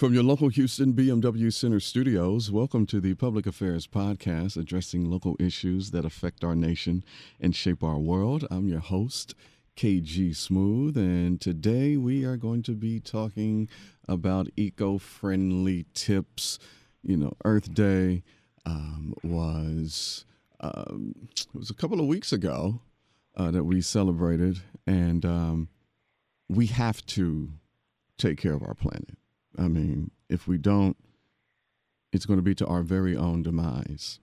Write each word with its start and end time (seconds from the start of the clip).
From 0.00 0.14
your 0.14 0.22
local 0.22 0.48
Houston 0.48 0.94
BMW 0.94 1.52
Center 1.52 1.78
studios, 1.78 2.50
welcome 2.50 2.86
to 2.86 3.02
the 3.02 3.12
Public 3.12 3.46
Affairs 3.46 3.86
Podcast 3.86 4.56
addressing 4.56 5.04
local 5.04 5.36
issues 5.38 5.90
that 5.90 6.06
affect 6.06 6.42
our 6.42 6.54
nation 6.54 7.04
and 7.38 7.54
shape 7.54 7.84
our 7.84 7.98
world. 7.98 8.46
I'm 8.50 8.66
your 8.66 8.80
host, 8.80 9.34
KG 9.76 10.34
Smooth, 10.34 10.96
and 10.96 11.38
today 11.38 11.98
we 11.98 12.24
are 12.24 12.38
going 12.38 12.62
to 12.62 12.72
be 12.72 12.98
talking 12.98 13.68
about 14.08 14.48
eco 14.56 14.96
friendly 14.96 15.84
tips. 15.92 16.58
You 17.02 17.18
know, 17.18 17.34
Earth 17.44 17.74
Day 17.74 18.22
um, 18.64 19.12
was. 19.22 20.24
Um, 20.60 21.28
it 21.30 21.46
was 21.52 21.68
a 21.68 21.74
couple 21.74 22.00
of 22.00 22.06
weeks 22.06 22.32
ago 22.32 22.80
uh, 23.36 23.50
that 23.50 23.64
we 23.64 23.82
celebrated, 23.82 24.62
and 24.86 25.26
um, 25.26 25.68
we 26.48 26.68
have 26.68 27.04
to 27.04 27.50
take 28.16 28.38
care 28.38 28.54
of 28.54 28.62
our 28.62 28.74
planet 28.74 29.19
I 29.58 29.68
mean, 29.68 30.10
if 30.28 30.46
we 30.46 30.58
don't, 30.58 30.96
it's 32.12 32.26
going 32.26 32.38
to 32.38 32.42
be 32.42 32.54
to 32.56 32.66
our 32.66 32.82
very 32.82 33.16
own 33.16 33.42
demise. 33.42 34.18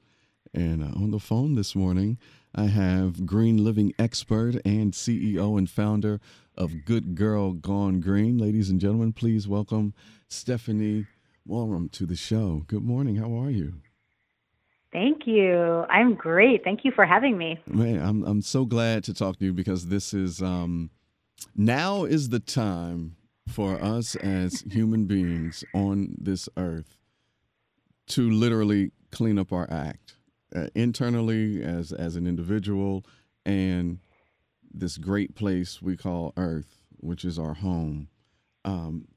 And 0.54 0.84
uh, 0.84 0.88
on 1.00 1.12
the 1.12 1.20
phone 1.20 1.56
this 1.56 1.76
morning, 1.76 2.18
I 2.56 2.66
have 2.66 3.26
green 3.26 3.64
living 3.64 3.94
expert 4.00 4.56
and 4.66 4.94
CEO 4.94 5.58
and 5.58 5.70
founder 5.70 6.20
of 6.56 6.86
Good 6.86 7.16
Girl 7.16 7.54
Gone 7.54 8.00
Green. 8.00 8.38
Ladies 8.38 8.70
and 8.70 8.80
gentlemen, 8.80 9.14
please 9.14 9.48
welcome 9.48 9.94
Stephanie 10.28 11.06
Moram 11.46 11.90
to 11.90 12.06
the 12.06 12.16
show. 12.16 12.64
Good 12.68 12.84
morning. 12.84 13.18
How 13.18 13.34
are 13.40 13.52
you? 13.52 13.76
Thank 14.92 15.28
you. 15.28 15.86
I'm 15.90 16.16
great. 16.16 16.64
Thank 16.64 16.86
you 16.86 16.92
for 16.92 17.06
having 17.06 17.38
me. 17.38 17.60
Man, 17.68 18.02
I'm 18.02 18.24
I'm 18.24 18.42
so 18.42 18.66
glad 18.66 19.04
to 19.04 19.14
talk 19.14 19.38
to 19.40 19.46
you 19.46 19.54
because 19.54 19.88
this 19.88 20.14
is 20.14 20.42
um 20.42 20.90
now 21.56 22.06
is 22.06 22.30
the 22.30 22.40
time 22.40 23.17
for 23.48 23.82
us 23.82 24.16
as 24.16 24.64
human 24.70 25.06
beings 25.06 25.64
on 25.74 26.16
this 26.20 26.50
earth 26.58 26.98
to 28.08 28.30
literally 28.30 28.92
clean 29.12 29.40
up 29.40 29.52
our 29.52 29.70
act 29.72 30.16
uh, 30.56 30.68
internally 30.76 31.64
as 31.64 31.92
as 31.92 32.16
an 32.16 32.28
individual 32.28 33.06
and 33.46 34.00
this 34.72 34.98
great 34.98 35.36
place 35.36 35.82
we 35.82 35.96
call 35.96 36.34
earth 36.38 36.78
which 37.00 37.24
is 37.24 37.38
our 37.38 37.54
home. 37.54 38.10
Um, 38.66 39.08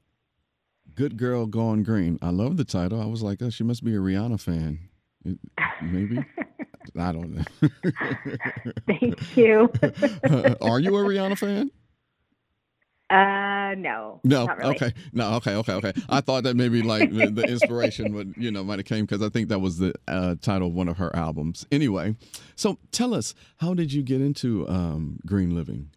good 0.95 1.17
girl 1.17 1.45
gone 1.47 1.83
green. 1.83 2.19
I 2.21 2.29
love 2.29 2.57
the 2.57 2.63
title. 2.63 3.01
I 3.01 3.05
was 3.05 3.21
like 3.21 3.41
oh 3.41 3.49
she 3.49 3.63
must 3.63 3.83
be 3.83 3.93
a 3.93 3.99
rihanna 3.99 4.39
fan. 4.39 4.79
Maybe? 5.81 6.23
I 6.97 7.11
don't 7.11 7.35
know. 7.35 7.69
Thank 8.87 9.37
you. 9.37 9.71
Are 10.61 10.79
you 10.79 10.95
a 10.97 11.03
rihanna 11.03 11.37
fan 11.37 11.69
uh, 13.11 13.75
no. 13.75 14.21
No. 14.23 14.47
Really. 14.47 14.75
Okay. 14.75 14.93
No. 15.11 15.33
Okay. 15.35 15.55
Okay. 15.55 15.73
Okay. 15.73 15.93
I 16.09 16.21
thought 16.21 16.43
that 16.43 16.55
maybe 16.55 16.81
like 16.81 17.11
the, 17.11 17.29
the 17.29 17.43
inspiration 17.49 18.13
would 18.13 18.33
you 18.37 18.51
know 18.51 18.63
might 18.63 18.79
have 18.79 18.85
came 18.85 19.05
because 19.05 19.21
I 19.21 19.29
think 19.29 19.49
that 19.49 19.59
was 19.59 19.79
the 19.79 19.93
uh, 20.07 20.35
title 20.41 20.69
of 20.69 20.73
one 20.73 20.87
of 20.87 20.97
her 20.97 21.13
albums. 21.15 21.65
Anyway, 21.71 22.15
so 22.55 22.77
tell 22.91 23.13
us 23.13 23.35
how 23.57 23.73
did 23.73 23.91
you 23.91 24.01
get 24.01 24.21
into 24.21 24.67
um, 24.69 25.19
green 25.25 25.53
living? 25.55 25.89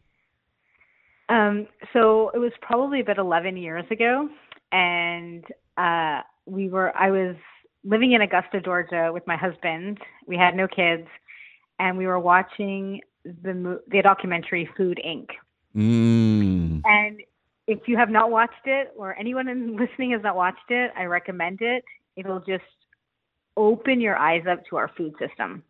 Um, 1.28 1.68
so 1.92 2.30
it 2.34 2.38
was 2.38 2.52
probably 2.60 3.00
about 3.00 3.18
11 3.18 3.56
years 3.56 3.84
ago, 3.90 4.28
and 4.72 5.44
uh, 5.78 6.20
we 6.46 6.68
were 6.68 6.96
I 6.96 7.10
was 7.10 7.36
living 7.84 8.12
in 8.12 8.22
Augusta, 8.22 8.60
Georgia, 8.60 9.10
with 9.12 9.26
my 9.26 9.36
husband. 9.36 9.98
We 10.26 10.36
had 10.36 10.56
no 10.56 10.66
kids, 10.66 11.06
and 11.78 11.96
we 11.96 12.06
were 12.06 12.18
watching 12.18 13.00
the 13.24 13.80
the 13.88 14.02
documentary 14.02 14.68
Food 14.76 15.00
Inc. 15.06 15.28
Mm. 15.76 16.82
And 16.84 17.20
if 17.66 17.80
you 17.86 17.96
have 17.96 18.10
not 18.10 18.30
watched 18.30 18.66
it, 18.66 18.92
or 18.96 19.18
anyone 19.18 19.76
listening 19.80 20.12
has 20.12 20.22
not 20.22 20.36
watched 20.36 20.70
it, 20.70 20.92
I 20.96 21.04
recommend 21.04 21.58
it. 21.60 21.84
It'll 22.16 22.40
just 22.40 22.64
open 23.56 24.00
your 24.00 24.16
eyes 24.16 24.44
up 24.50 24.64
to 24.70 24.76
our 24.76 24.90
food 24.96 25.14
system. 25.18 25.62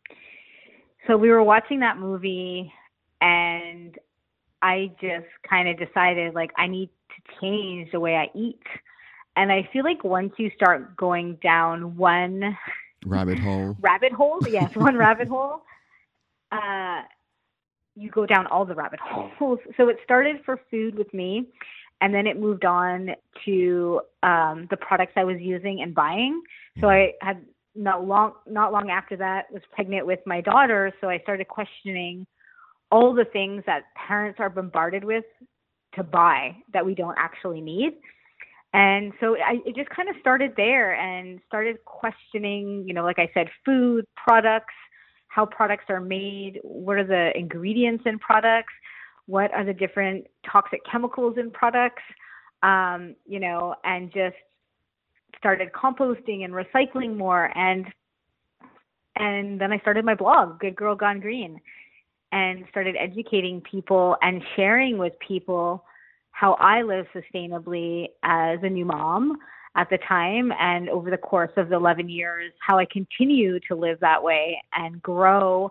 So 1.06 1.16
we 1.16 1.30
were 1.30 1.42
watching 1.42 1.80
that 1.80 1.98
movie, 1.98 2.72
and 3.20 3.96
I 4.62 4.90
just 5.00 5.26
kind 5.48 5.68
of 5.68 5.78
decided 5.78 6.34
like 6.34 6.50
I 6.56 6.66
need 6.66 6.88
to 7.10 7.40
change 7.40 7.92
the 7.92 8.00
way 8.00 8.16
I 8.16 8.30
eat. 8.34 8.62
And 9.36 9.50
I 9.52 9.68
feel 9.72 9.84
like 9.84 10.04
once 10.04 10.32
you 10.38 10.50
start 10.56 10.96
going 10.96 11.38
down 11.42 11.96
one 11.96 12.56
rabbit 13.04 13.38
hole, 13.38 13.76
rabbit 13.80 14.12
hole, 14.12 14.46
yes, 14.48 14.74
one 14.74 14.96
rabbit 14.98 15.28
hole, 15.28 15.62
uh, 16.52 17.02
you 17.96 18.10
go 18.10 18.26
down 18.26 18.46
all 18.46 18.64
the 18.64 18.74
rabbit 18.74 19.00
holes. 19.02 19.58
So 19.76 19.88
it 19.88 19.96
started 20.04 20.36
for 20.44 20.60
food 20.70 20.96
with 20.96 21.12
me, 21.14 21.46
and 22.00 22.14
then 22.14 22.26
it 22.26 22.38
moved 22.38 22.64
on 22.64 23.10
to 23.44 24.00
um, 24.22 24.66
the 24.70 24.76
products 24.76 25.12
I 25.16 25.24
was 25.24 25.36
using 25.40 25.80
and 25.82 25.94
buying. 25.94 26.42
So 26.80 26.88
I 26.88 27.12
had 27.20 27.44
not 27.76 28.06
long 28.06 28.32
not 28.46 28.72
long 28.72 28.90
after 28.90 29.16
that 29.16 29.50
was 29.52 29.62
pregnant 29.72 30.06
with 30.06 30.20
my 30.26 30.40
daughter. 30.40 30.92
So 31.00 31.08
I 31.08 31.18
started 31.20 31.48
questioning 31.48 32.26
all 32.90 33.14
the 33.14 33.24
things 33.24 33.62
that 33.66 33.84
parents 34.06 34.38
are 34.40 34.50
bombarded 34.50 35.04
with 35.04 35.24
to 35.94 36.02
buy 36.02 36.56
that 36.72 36.84
we 36.84 36.94
don't 36.94 37.16
actually 37.18 37.60
need. 37.60 37.94
And 38.72 39.12
so 39.20 39.36
I, 39.36 39.58
it 39.64 39.76
just 39.76 39.88
kind 39.90 40.08
of 40.08 40.16
started 40.20 40.52
there 40.56 40.94
and 40.94 41.38
started 41.46 41.76
questioning, 41.84 42.84
you 42.86 42.92
know, 42.92 43.04
like 43.04 43.20
I 43.20 43.30
said, 43.32 43.46
food, 43.64 44.04
products, 44.16 44.74
how 45.34 45.44
products 45.44 45.86
are 45.88 46.00
made, 46.00 46.60
what 46.62 46.96
are 46.96 47.06
the 47.06 47.36
ingredients 47.36 48.04
in 48.06 48.18
products, 48.20 48.72
what 49.26 49.52
are 49.52 49.64
the 49.64 49.72
different 49.72 50.26
toxic 50.50 50.80
chemicals 50.90 51.36
in 51.38 51.50
products, 51.50 52.02
um, 52.62 53.16
you 53.26 53.40
know, 53.40 53.74
and 53.82 54.12
just 54.12 54.36
started 55.36 55.70
composting 55.72 56.44
and 56.44 56.52
recycling 56.52 57.16
more. 57.16 57.50
And 57.58 57.86
and 59.16 59.60
then 59.60 59.72
I 59.72 59.78
started 59.78 60.04
my 60.04 60.14
blog, 60.14 60.60
Good 60.60 60.76
Girl 60.76 60.94
Gone 60.94 61.20
Green, 61.20 61.60
and 62.32 62.64
started 62.70 62.96
educating 62.98 63.60
people 63.60 64.16
and 64.22 64.42
sharing 64.54 64.98
with 64.98 65.14
people 65.26 65.84
how 66.30 66.54
I 66.54 66.82
live 66.82 67.06
sustainably 67.14 68.08
as 68.22 68.58
a 68.62 68.68
new 68.68 68.84
mom, 68.84 69.38
at 69.76 69.90
the 69.90 69.98
time 69.98 70.52
and 70.58 70.88
over 70.88 71.10
the 71.10 71.18
course 71.18 71.50
of 71.56 71.68
the 71.68 71.76
11 71.76 72.08
years 72.08 72.52
how 72.60 72.78
I 72.78 72.86
continue 72.90 73.58
to 73.68 73.74
live 73.74 74.00
that 74.00 74.22
way 74.22 74.62
and 74.72 75.02
grow. 75.02 75.70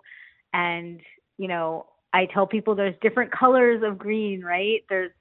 And 0.52 1.00
you 1.38 1.48
know 1.48 1.86
I 2.12 2.26
tell 2.26 2.46
people 2.46 2.74
there's 2.74 2.94
different 3.00 3.32
colors 3.32 3.82
of 3.84 3.98
green 3.98 4.42
right? 4.42 4.84
There's 4.88 5.12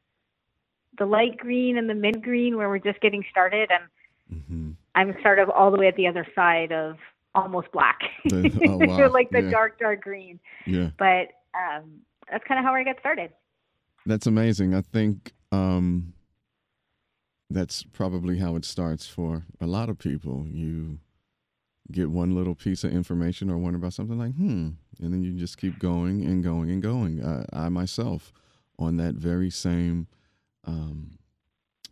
the 0.98 1.06
light 1.06 1.38
green 1.38 1.78
and 1.78 1.90
the 1.90 1.96
mid 1.96 2.22
green 2.24 2.58
where 2.58 2.70
we're 2.70 2.80
just 2.80 3.02
getting 3.02 3.24
started 3.32 3.70
and 3.72 4.42
mm-hmm. 4.42 4.72
I'm 4.96 5.16
sort 5.24 5.40
of 5.40 5.50
all 5.50 5.72
the 5.72 5.78
way 5.78 5.88
at 5.88 5.96
the 5.96 6.08
other 6.08 6.28
side 6.36 6.72
of 6.72 6.98
almost 7.36 7.72
black. 7.72 8.00
Oh, 8.32 8.78
wow. 8.78 9.12
like 9.12 9.30
the 9.32 9.42
yeah. 9.44 9.50
dark 9.50 9.80
dark 9.80 10.02
green. 10.02 10.40
Yeah. 10.66 10.90
But 10.98 11.30
um 11.54 12.02
that's 12.30 12.44
kind 12.48 12.60
of 12.60 12.66
how 12.66 12.74
I 12.74 12.84
got 12.84 13.00
started. 13.00 13.32
That's 14.06 14.28
amazing. 14.28 14.74
I 14.76 14.82
think 14.82 15.34
um 15.52 16.14
that's 17.53 17.84
probably 17.84 18.40
how 18.40 18.56
it 18.56 18.66
starts 18.66 19.06
for 19.06 19.44
a 19.62 19.68
lot 19.68 19.90
of 19.90 20.00
people. 20.00 20.47
You 20.50 21.00
get 21.91 22.09
one 22.09 22.34
little 22.34 22.56
piece 22.56 22.84
of 22.84 22.91
information 22.91 23.50
or 23.50 23.58
one 23.58 23.75
about 23.75 23.94
something 23.94 24.18
like, 24.18 24.34
hmm, 24.34 24.69
and 25.00 25.14
then 25.14 25.24
you 25.24 25.34
just 25.34 25.58
keep 25.58 25.80
going 25.80 26.24
and 26.24 26.44
going 26.44 26.72
and 26.72 26.81
going. 26.81 27.22
Uh, 27.22 27.46
I 27.53 27.69
myself, 27.69 28.34
on 28.80 28.97
that 28.97 29.16
very 29.16 29.52
same 29.52 30.08
um, 30.66 31.19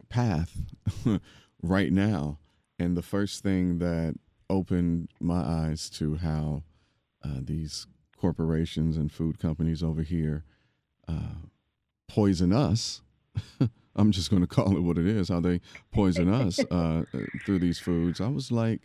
path 0.10 0.58
right 1.62 1.92
now, 1.92 2.40
and 2.80 2.98
the 2.98 3.04
first 3.04 3.44
thing 3.44 3.78
that 3.78 4.16
opened 4.50 5.10
my 5.20 5.42
eyes 5.42 5.90
to 5.92 6.16
how 6.16 6.64
uh, 7.24 7.40
these 7.40 7.86
corporations 8.18 8.98
and 8.98 9.12
food 9.12 9.40
companies 9.40 9.84
over 9.84 10.02
here 10.02 10.44
uh, 11.08 11.46
poison 12.08 12.52
us 12.52 13.02
I'm 13.96 14.12
just 14.12 14.30
going 14.30 14.42
to 14.48 14.48
call 14.48 14.76
it 14.76 14.82
what 14.82 14.98
it 14.98 15.06
is, 15.06 15.30
how 15.30 15.40
they 15.40 15.62
poison 15.92 16.30
us 16.34 16.60
uh, 16.72 17.04
through 17.46 17.60
these 17.60 17.80
foods. 17.80 18.22
I 18.22 18.28
was 18.28 18.52
like, 18.52 18.82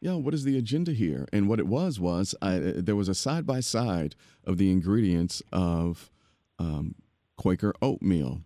yo, 0.00 0.16
what 0.18 0.34
is 0.34 0.44
the 0.44 0.58
agenda 0.58 0.92
here? 0.92 1.26
And 1.32 1.48
what 1.48 1.58
it 1.58 1.66
was 1.66 1.98
was 1.98 2.34
I, 2.40 2.56
uh, 2.56 2.72
there 2.76 2.96
was 2.96 3.08
a 3.08 3.14
side 3.14 3.46
by 3.46 3.60
side 3.60 4.14
of 4.44 4.58
the 4.58 4.70
ingredients 4.70 5.42
of 5.52 6.10
um, 6.58 6.94
Quaker 7.36 7.74
oatmeal. 7.82 8.42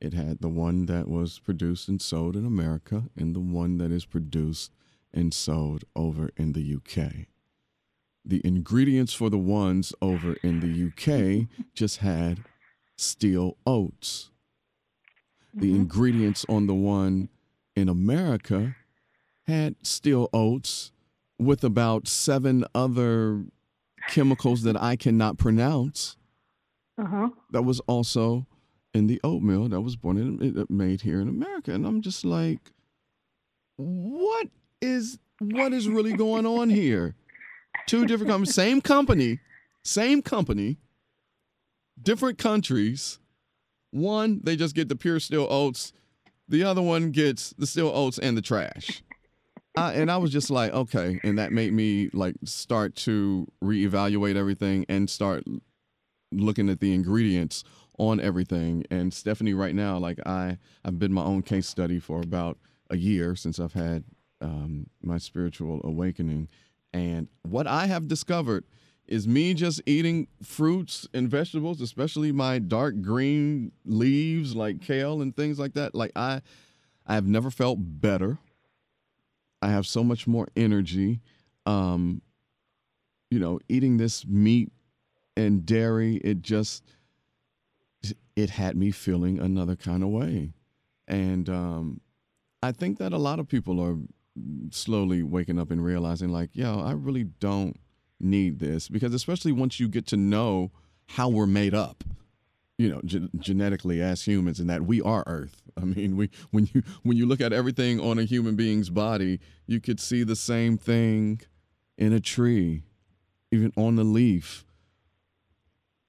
It 0.00 0.12
had 0.12 0.40
the 0.40 0.48
one 0.48 0.86
that 0.86 1.08
was 1.08 1.38
produced 1.38 1.88
and 1.88 2.00
sold 2.00 2.36
in 2.36 2.44
America 2.44 3.04
and 3.16 3.34
the 3.34 3.40
one 3.40 3.78
that 3.78 3.90
is 3.90 4.04
produced 4.04 4.72
and 5.12 5.32
sold 5.32 5.84
over 5.94 6.30
in 6.36 6.52
the 6.52 6.76
UK. 6.76 7.26
The 8.24 8.42
ingredients 8.44 9.14
for 9.14 9.30
the 9.30 9.38
ones 9.38 9.92
over 10.02 10.34
in 10.42 10.60
the 10.60 10.88
UK 10.88 11.48
just 11.74 11.98
had 11.98 12.40
steel 12.96 13.56
oats 13.66 14.30
the 15.54 15.66
mm-hmm. 15.66 15.76
ingredients 15.76 16.44
on 16.48 16.66
the 16.66 16.74
one 16.74 17.28
in 17.76 17.88
America 17.88 18.76
had 19.46 19.76
steel 19.82 20.28
oats 20.32 20.92
with 21.38 21.64
about 21.64 22.08
seven 22.08 22.64
other 22.74 23.44
chemicals 24.08 24.62
that 24.62 24.80
I 24.80 24.96
cannot 24.96 25.38
pronounce. 25.38 26.16
Uh-huh. 26.98 27.30
That 27.50 27.62
was 27.62 27.80
also 27.80 28.46
in 28.92 29.08
the 29.08 29.20
oatmeal 29.24 29.68
that 29.68 29.80
was 29.80 29.96
born 29.96 30.16
in 30.16 30.66
made 30.68 31.02
here 31.02 31.20
in 31.20 31.28
America, 31.28 31.72
and 31.72 31.84
I'm 31.84 32.00
just 32.00 32.24
like, 32.24 32.60
what 33.76 34.48
is 34.80 35.18
what 35.40 35.72
is 35.72 35.88
really 35.88 36.12
going 36.12 36.46
on 36.46 36.70
here? 36.70 37.16
Two 37.86 38.06
different 38.06 38.30
companies, 38.30 38.54
same 38.54 38.80
company, 38.80 39.40
same 39.82 40.22
company, 40.22 40.78
different 42.00 42.38
countries. 42.38 43.18
One, 43.94 44.40
they 44.42 44.56
just 44.56 44.74
get 44.74 44.88
the 44.88 44.96
pure 44.96 45.20
steel 45.20 45.46
oats. 45.48 45.92
The 46.48 46.64
other 46.64 46.82
one 46.82 47.12
gets 47.12 47.50
the 47.56 47.66
steel 47.66 47.92
oats 47.94 48.18
and 48.18 48.36
the 48.36 48.42
trash. 48.42 49.04
I, 49.76 49.92
and 49.92 50.10
I 50.10 50.16
was 50.16 50.32
just 50.32 50.50
like, 50.50 50.72
okay, 50.72 51.20
and 51.22 51.38
that 51.38 51.52
made 51.52 51.72
me 51.72 52.10
like 52.12 52.34
start 52.44 52.96
to 52.96 53.46
reevaluate 53.62 54.34
everything 54.34 54.84
and 54.88 55.08
start 55.08 55.44
looking 56.32 56.68
at 56.68 56.80
the 56.80 56.92
ingredients 56.92 57.62
on 57.96 58.18
everything. 58.18 58.84
And 58.90 59.14
Stephanie, 59.14 59.54
right 59.54 59.76
now, 59.76 59.98
like 59.98 60.18
I, 60.26 60.58
I've 60.84 60.98
been 60.98 61.12
my 61.12 61.22
own 61.22 61.42
case 61.42 61.68
study 61.68 62.00
for 62.00 62.20
about 62.20 62.58
a 62.90 62.96
year 62.96 63.36
since 63.36 63.60
I've 63.60 63.74
had 63.74 64.02
um, 64.40 64.88
my 65.02 65.18
spiritual 65.18 65.80
awakening. 65.84 66.48
And 66.92 67.28
what 67.42 67.68
I 67.68 67.86
have 67.86 68.08
discovered 68.08 68.64
is 69.06 69.28
me 69.28 69.54
just 69.54 69.82
eating 69.86 70.28
fruits 70.42 71.06
and 71.12 71.28
vegetables, 71.28 71.80
especially 71.80 72.32
my 72.32 72.58
dark 72.58 73.02
green 73.02 73.72
leaves 73.84 74.56
like 74.56 74.80
kale 74.80 75.20
and 75.20 75.36
things 75.36 75.58
like 75.58 75.74
that. 75.74 75.94
Like 75.94 76.12
I, 76.16 76.40
I 77.06 77.14
have 77.14 77.26
never 77.26 77.50
felt 77.50 77.78
better. 77.80 78.38
I 79.60 79.68
have 79.68 79.86
so 79.86 80.02
much 80.02 80.26
more 80.26 80.48
energy. 80.56 81.20
Um, 81.66 82.22
you 83.30 83.38
know, 83.38 83.60
eating 83.68 83.96
this 83.96 84.26
meat 84.26 84.72
and 85.36 85.66
dairy, 85.66 86.16
it 86.16 86.42
just 86.42 86.84
it 88.36 88.50
had 88.50 88.76
me 88.76 88.90
feeling 88.90 89.38
another 89.38 89.76
kind 89.76 90.02
of 90.02 90.10
way. 90.10 90.52
And 91.06 91.48
um, 91.48 92.00
I 92.62 92.72
think 92.72 92.98
that 92.98 93.12
a 93.12 93.18
lot 93.18 93.38
of 93.38 93.48
people 93.48 93.80
are 93.80 93.96
slowly 94.70 95.22
waking 95.22 95.58
up 95.58 95.70
and 95.70 95.84
realizing, 95.84 96.30
like, 96.30 96.50
yo, 96.52 96.80
I 96.80 96.92
really 96.92 97.24
don't 97.24 97.76
need 98.20 98.58
this 98.58 98.88
because, 98.88 99.14
especially 99.14 99.52
once 99.52 99.80
you 99.80 99.88
get 99.88 100.06
to 100.08 100.16
know 100.16 100.70
how 101.06 101.28
we're 101.28 101.46
made 101.46 101.74
up, 101.74 102.04
you 102.78 102.88
know, 102.88 103.00
ge- 103.04 103.28
genetically 103.38 104.00
as 104.00 104.22
humans, 104.24 104.58
and 104.60 104.68
that 104.70 104.82
we 104.82 105.00
are 105.00 105.24
Earth. 105.26 105.62
I 105.76 105.84
mean, 105.84 106.16
we 106.16 106.30
when 106.50 106.68
you 106.72 106.82
when 107.02 107.16
you 107.16 107.26
look 107.26 107.40
at 107.40 107.52
everything 107.52 108.00
on 108.00 108.18
a 108.18 108.24
human 108.24 108.56
being's 108.56 108.90
body, 108.90 109.40
you 109.66 109.80
could 109.80 110.00
see 110.00 110.22
the 110.22 110.36
same 110.36 110.78
thing 110.78 111.40
in 111.98 112.12
a 112.12 112.20
tree, 112.20 112.82
even 113.50 113.72
on 113.76 113.96
the 113.96 114.04
leaf 114.04 114.64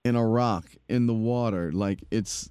in 0.06 0.16
a 0.16 0.25
rock 0.25 0.66
in 0.88 1.07
the 1.07 1.13
water. 1.13 1.72
Like 1.72 2.04
it's 2.12 2.50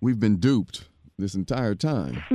we've 0.00 0.20
been 0.20 0.36
duped 0.36 0.88
this 1.18 1.34
entire 1.34 1.74
time. 1.74 2.22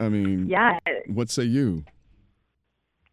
I 0.00 0.08
mean, 0.08 0.48
yeah. 0.48 0.78
What 1.06 1.30
say 1.30 1.44
you? 1.44 1.84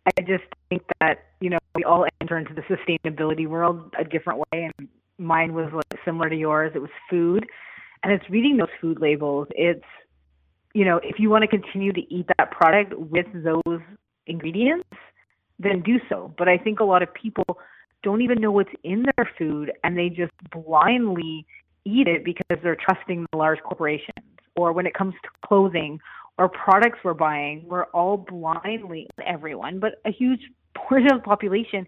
I 0.05 0.21
just 0.21 0.43
think 0.69 0.83
that 0.99 1.25
you 1.39 1.49
know 1.49 1.59
we 1.75 1.83
all 1.83 2.05
enter 2.21 2.37
into 2.37 2.53
the 2.53 2.61
sustainability 2.61 3.47
world 3.47 3.93
a 3.99 4.03
different 4.03 4.39
way, 4.39 4.69
and 4.79 4.89
mine 5.17 5.53
was 5.53 5.71
like 5.73 5.99
similar 6.03 6.29
to 6.29 6.35
yours. 6.35 6.71
It 6.75 6.79
was 6.79 6.89
food, 7.09 7.45
and 8.03 8.11
it's 8.11 8.27
reading 8.29 8.57
those 8.57 8.69
food 8.79 8.99
labels. 8.99 9.47
It's 9.51 9.85
you 10.73 10.85
know 10.85 10.99
if 11.03 11.19
you 11.19 11.29
want 11.29 11.43
to 11.43 11.47
continue 11.47 11.93
to 11.93 12.01
eat 12.13 12.25
that 12.37 12.51
product 12.51 12.93
with 12.95 13.27
those 13.33 13.81
ingredients, 14.27 14.89
then 15.59 15.81
do 15.81 15.99
so. 16.09 16.33
But 16.37 16.47
I 16.47 16.57
think 16.57 16.79
a 16.79 16.83
lot 16.83 17.03
of 17.03 17.13
people 17.13 17.45
don't 18.03 18.21
even 18.21 18.41
know 18.41 18.51
what's 18.51 18.71
in 18.83 19.05
their 19.15 19.29
food 19.37 19.71
and 19.83 19.97
they 19.97 20.09
just 20.09 20.31
blindly 20.51 21.45
eat 21.85 22.07
it 22.07 22.23
because 22.25 22.57
they're 22.63 22.77
trusting 22.77 23.25
the 23.31 23.37
large 23.37 23.59
corporations. 23.61 24.25
Or 24.55 24.73
when 24.73 24.85
it 24.85 24.93
comes 24.93 25.13
to 25.23 25.29
clothing 25.45 25.99
or 26.37 26.49
products 26.49 26.99
we're 27.03 27.13
buying, 27.13 27.65
we're 27.67 27.85
all 27.85 28.17
blindly, 28.17 29.07
everyone, 29.25 29.79
but 29.79 30.01
a 30.05 30.11
huge 30.11 30.41
portion 30.75 31.11
of 31.11 31.19
the 31.19 31.23
population, 31.23 31.85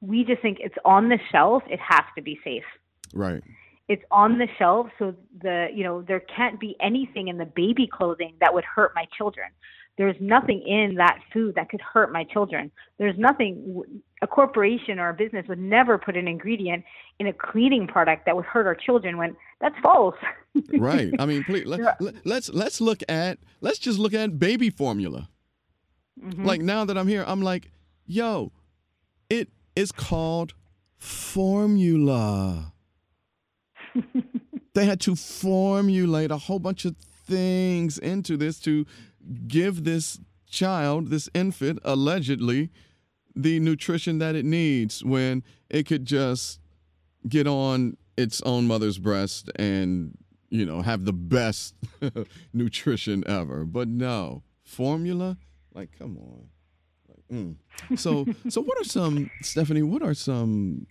we 0.00 0.24
just 0.24 0.42
think 0.42 0.58
it's 0.60 0.74
on 0.84 1.08
the 1.08 1.18
shelf, 1.32 1.62
it 1.68 1.80
has 1.80 2.04
to 2.16 2.22
be 2.22 2.38
safe. 2.44 2.64
Right. 3.12 3.42
It's 3.88 4.02
on 4.10 4.38
the 4.38 4.48
shelf, 4.58 4.88
so 4.98 5.14
the 5.42 5.68
you 5.74 5.84
know 5.84 6.00
there 6.00 6.20
can't 6.20 6.58
be 6.58 6.74
anything 6.80 7.28
in 7.28 7.36
the 7.36 7.44
baby 7.44 7.86
clothing 7.86 8.34
that 8.40 8.54
would 8.54 8.64
hurt 8.64 8.92
my 8.94 9.06
children. 9.16 9.48
There's 9.96 10.16
nothing 10.20 10.62
in 10.66 10.96
that 10.96 11.20
food 11.32 11.54
that 11.54 11.68
could 11.68 11.80
hurt 11.80 12.12
my 12.12 12.24
children. 12.24 12.72
There's 12.98 13.16
nothing, 13.16 13.82
a 14.22 14.26
corporation 14.26 14.98
or 14.98 15.10
a 15.10 15.14
business 15.14 15.46
would 15.48 15.60
never 15.60 15.98
put 15.98 16.16
an 16.16 16.26
ingredient 16.26 16.84
in 17.20 17.28
a 17.28 17.32
cleaning 17.32 17.86
product 17.86 18.26
that 18.26 18.34
would 18.34 18.44
hurt 18.44 18.66
our 18.66 18.74
children 18.74 19.18
when 19.18 19.36
that's 19.60 19.76
false. 19.82 20.16
right. 20.78 21.12
I 21.18 21.26
mean, 21.26 21.44
please, 21.44 21.66
let, 21.66 21.80
us 21.80 22.12
let's, 22.24 22.48
let's 22.50 22.80
look 22.80 23.02
at, 23.08 23.38
let's 23.60 23.78
just 23.78 23.98
look 23.98 24.14
at 24.14 24.38
baby 24.38 24.68
formula. 24.68 25.28
Mm-hmm. 26.20 26.44
Like 26.44 26.60
now 26.60 26.84
that 26.84 26.98
I'm 26.98 27.08
here, 27.08 27.24
I'm 27.26 27.42
like, 27.42 27.70
yo, 28.06 28.50
it 29.30 29.48
is 29.76 29.92
called 29.92 30.54
formula. 30.96 32.72
they 34.74 34.86
had 34.86 35.00
to 35.02 35.14
formulate 35.14 36.30
a 36.30 36.36
whole 36.36 36.58
bunch 36.58 36.84
of 36.84 36.96
things 37.26 37.98
into 37.98 38.36
this 38.36 38.58
to 38.60 38.86
give 39.46 39.84
this 39.84 40.20
child, 40.48 41.08
this 41.08 41.28
infant, 41.34 41.80
allegedly, 41.84 42.70
the 43.34 43.58
nutrition 43.60 44.18
that 44.18 44.34
it 44.34 44.44
needs 44.44 45.04
when 45.04 45.42
it 45.68 45.86
could 45.86 46.04
just 46.04 46.60
get 47.28 47.46
on 47.46 47.96
its 48.16 48.40
own 48.42 48.66
mother's 48.66 48.98
breast 48.98 49.50
and, 49.56 50.16
you 50.50 50.64
know, 50.64 50.82
have 50.82 51.04
the 51.04 51.12
best 51.12 51.74
nutrition 52.52 53.24
ever. 53.26 53.64
But 53.64 53.88
no, 53.88 54.42
formula, 54.62 55.36
like, 55.74 55.90
come 55.98 56.16
on. 56.18 56.48
Like, 57.08 57.24
mm. 57.32 57.98
So, 57.98 58.26
so 58.48 58.62
what 58.62 58.78
are 58.80 58.84
some, 58.84 59.30
Stephanie, 59.42 59.82
what 59.82 60.02
are 60.02 60.14
some 60.14 60.86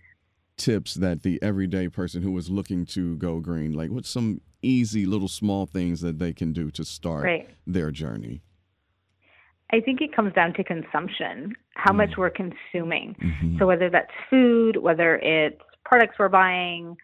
tips 0.56 0.94
that 0.94 1.22
the 1.22 1.42
everyday 1.42 1.88
person 1.88 2.22
who 2.22 2.36
is 2.38 2.50
looking 2.50 2.86
to 2.86 3.16
go 3.16 3.40
green, 3.40 3.72
like 3.72 3.90
what's 3.90 4.08
some 4.08 4.40
easy 4.64 5.06
little 5.06 5.28
small 5.28 5.66
things 5.66 6.00
that 6.00 6.18
they 6.18 6.32
can 6.32 6.52
do 6.52 6.70
to 6.72 6.84
start 6.84 7.24
right. 7.24 7.50
their 7.66 7.90
journey? 7.90 8.42
I 9.72 9.80
think 9.80 10.00
it 10.00 10.14
comes 10.14 10.32
down 10.34 10.54
to 10.54 10.64
consumption, 10.64 11.54
how 11.74 11.92
mm. 11.92 11.96
much 11.96 12.10
we're 12.16 12.30
consuming. 12.30 13.16
Mm-hmm. 13.20 13.58
So 13.58 13.66
whether 13.66 13.90
that's 13.90 14.10
food, 14.30 14.76
whether 14.76 15.16
it's 15.16 15.60
products 15.84 16.16
we're 16.18 16.28
buying, 16.28 16.96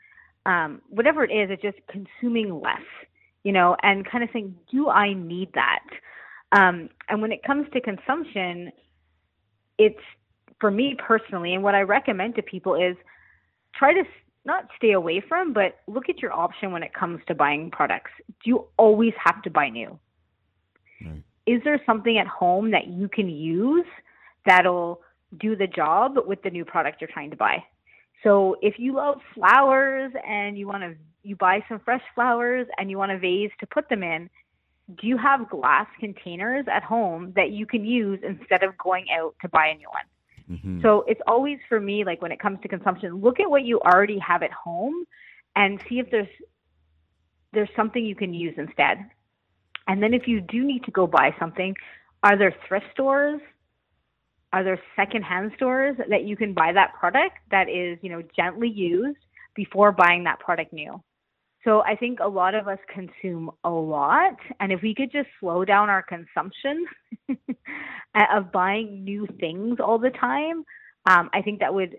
um, 0.47 0.81
whatever 0.89 1.25
it 1.25 1.33
is, 1.33 1.51
it's 1.51 1.63
just 1.63 1.79
consuming 1.89 2.61
less, 2.61 2.87
you 3.45 3.53
know, 3.53 3.77
and 3.83 4.09
kind 4.09 4.23
of 4.25 4.31
saying, 4.33 4.55
do 4.71 4.89
I 4.89 5.15
need 5.15 5.51
that? 5.55 5.85
Um, 6.53 6.91
and 7.09 7.23
when 7.23 7.33
it 7.33 7.43
comes 7.43 7.67
to 7.73 7.81
consumption, 7.81 8.73
it's 9.79 10.01
for 10.61 10.71
me 10.71 10.97
personally, 10.99 11.55
and 11.55 11.63
what 11.63 11.75
I 11.75 11.81
recommend 11.83 12.35
to 12.37 12.43
people 12.43 12.75
is 12.75 12.97
try 13.75 13.95
to 13.95 14.05
not 14.51 14.69
stay 14.77 14.93
away 14.93 15.23
from, 15.27 15.53
but 15.53 15.81
look 15.87 16.09
at 16.09 16.21
your 16.21 16.33
option 16.33 16.73
when 16.73 16.83
it 16.83 16.93
comes 16.93 17.21
to 17.29 17.35
buying 17.35 17.71
products. 17.71 18.11
Do 18.29 18.51
you 18.51 18.65
always 18.77 19.13
have 19.25 19.43
to 19.43 19.51
buy 19.51 19.69
new? 19.69 19.99
Right. 21.05 21.23
Is 21.47 21.61
there 21.65 21.81
something 21.87 22.19
at 22.19 22.27
home 22.27 22.71
that 22.73 22.89
you 22.89 23.09
can 23.09 23.29
use 23.29 23.87
that'll 24.47 25.01
do 25.39 25.57
the 25.57 25.67
job 25.67 26.17
with 26.27 26.43
the 26.43 26.51
new 26.51 26.65
product 26.65 27.01
you're 27.01 27.11
trying 27.13 27.31
to 27.31 27.37
buy? 27.37 27.65
So 28.23 28.57
if 28.61 28.75
you 28.79 28.95
love 28.95 29.21
flowers 29.35 30.13
and 30.27 30.59
you 30.59 30.67
want 30.67 30.83
to 30.83 30.95
you 31.23 31.37
buy 31.37 31.63
some 31.69 31.81
fresh 31.85 32.03
flowers 32.15 32.67
and 32.79 32.91
you 32.91 32.97
want 32.97 33.13
a 33.13 33.19
vase 33.19 33.51
to 33.61 33.67
put 33.67 33.89
them 33.89 34.03
in, 34.03 34.31
do 35.01 35.07
you 35.07 35.19
have 35.19 35.51
glass 35.51 35.87
containers 35.99 36.65
at 36.73 36.83
home 36.83 37.33
that 37.37 37.51
you 37.51 37.67
can 37.67 37.85
use 37.85 38.21
instead 38.27 38.63
of 38.63 38.77
going 38.79 39.07
out 39.17 39.35
to 39.43 39.49
buy 39.49 39.67
a 39.69 39.75
new 39.75 39.89
one? 39.89 40.05
Mm-hmm. 40.51 40.83
So 40.83 41.05
it's 41.07 41.21
always 41.27 41.59
for 41.69 41.81
me, 41.81 42.05
like 42.05 42.21
when 42.21 42.33
it 42.33 42.41
comes 42.41 42.59
to 42.63 42.69
consumption, 42.69 43.15
look 43.21 43.39
at 43.39 43.49
what 43.49 43.65
you 43.65 43.81
already 43.81 44.19
have 44.19 44.43
at 44.43 44.51
home 44.53 45.05
and 45.57 45.81
see 45.89 45.99
if 45.99 46.11
there's 46.11 46.29
there's 47.53 47.69
something 47.75 48.05
you 48.05 48.15
can 48.15 48.33
use 48.33 48.55
instead. 48.57 48.99
And 49.89 50.03
then 50.03 50.15
if 50.15 50.29
you 50.29 50.41
do 50.41 50.65
need 50.65 50.85
to 50.85 50.91
go 50.91 51.07
buy 51.07 51.35
something, 51.39 51.75
are 52.23 52.37
there 52.37 52.55
thrift 52.69 52.87
stores? 52.93 53.41
Are 54.53 54.63
there 54.63 54.81
secondhand 54.97 55.53
stores 55.57 55.97
that 56.09 56.25
you 56.25 56.37
can 56.37 56.55
buy 56.55 56.73
that 56.73 56.95
product 56.99 57.39
that 57.51 57.69
is, 57.69 57.99
you 58.03 58.11
know, 58.11 58.23
gently 58.37 58.69
used 58.69 59.19
before 59.55 59.93
buying 59.93 60.25
that 60.25 60.39
product 60.41 60.73
new? 60.73 61.03
So 61.65 61.83
I 61.83 61.95
think 61.95 62.21
a 62.21 62.29
lot 62.29 62.55
of 62.55 62.69
us 62.69 62.79
consume 62.93 63.51
a 63.65 63.71
lot, 63.71 64.37
and 64.61 64.73
if 64.73 64.81
we 64.81 64.95
could 64.95 65.13
just 65.13 65.29
slow 65.39 65.65
down 65.65 65.91
our 65.91 66.03
consumption 66.03 66.87
of 68.15 68.51
buying 68.51 69.05
new 69.05 69.27
things 69.39 69.79
all 69.79 69.99
the 69.99 70.11
time, 70.11 70.65
um, 71.07 71.29
I 71.33 71.43
think 71.43 71.61
that 71.61 71.75
would 71.75 71.97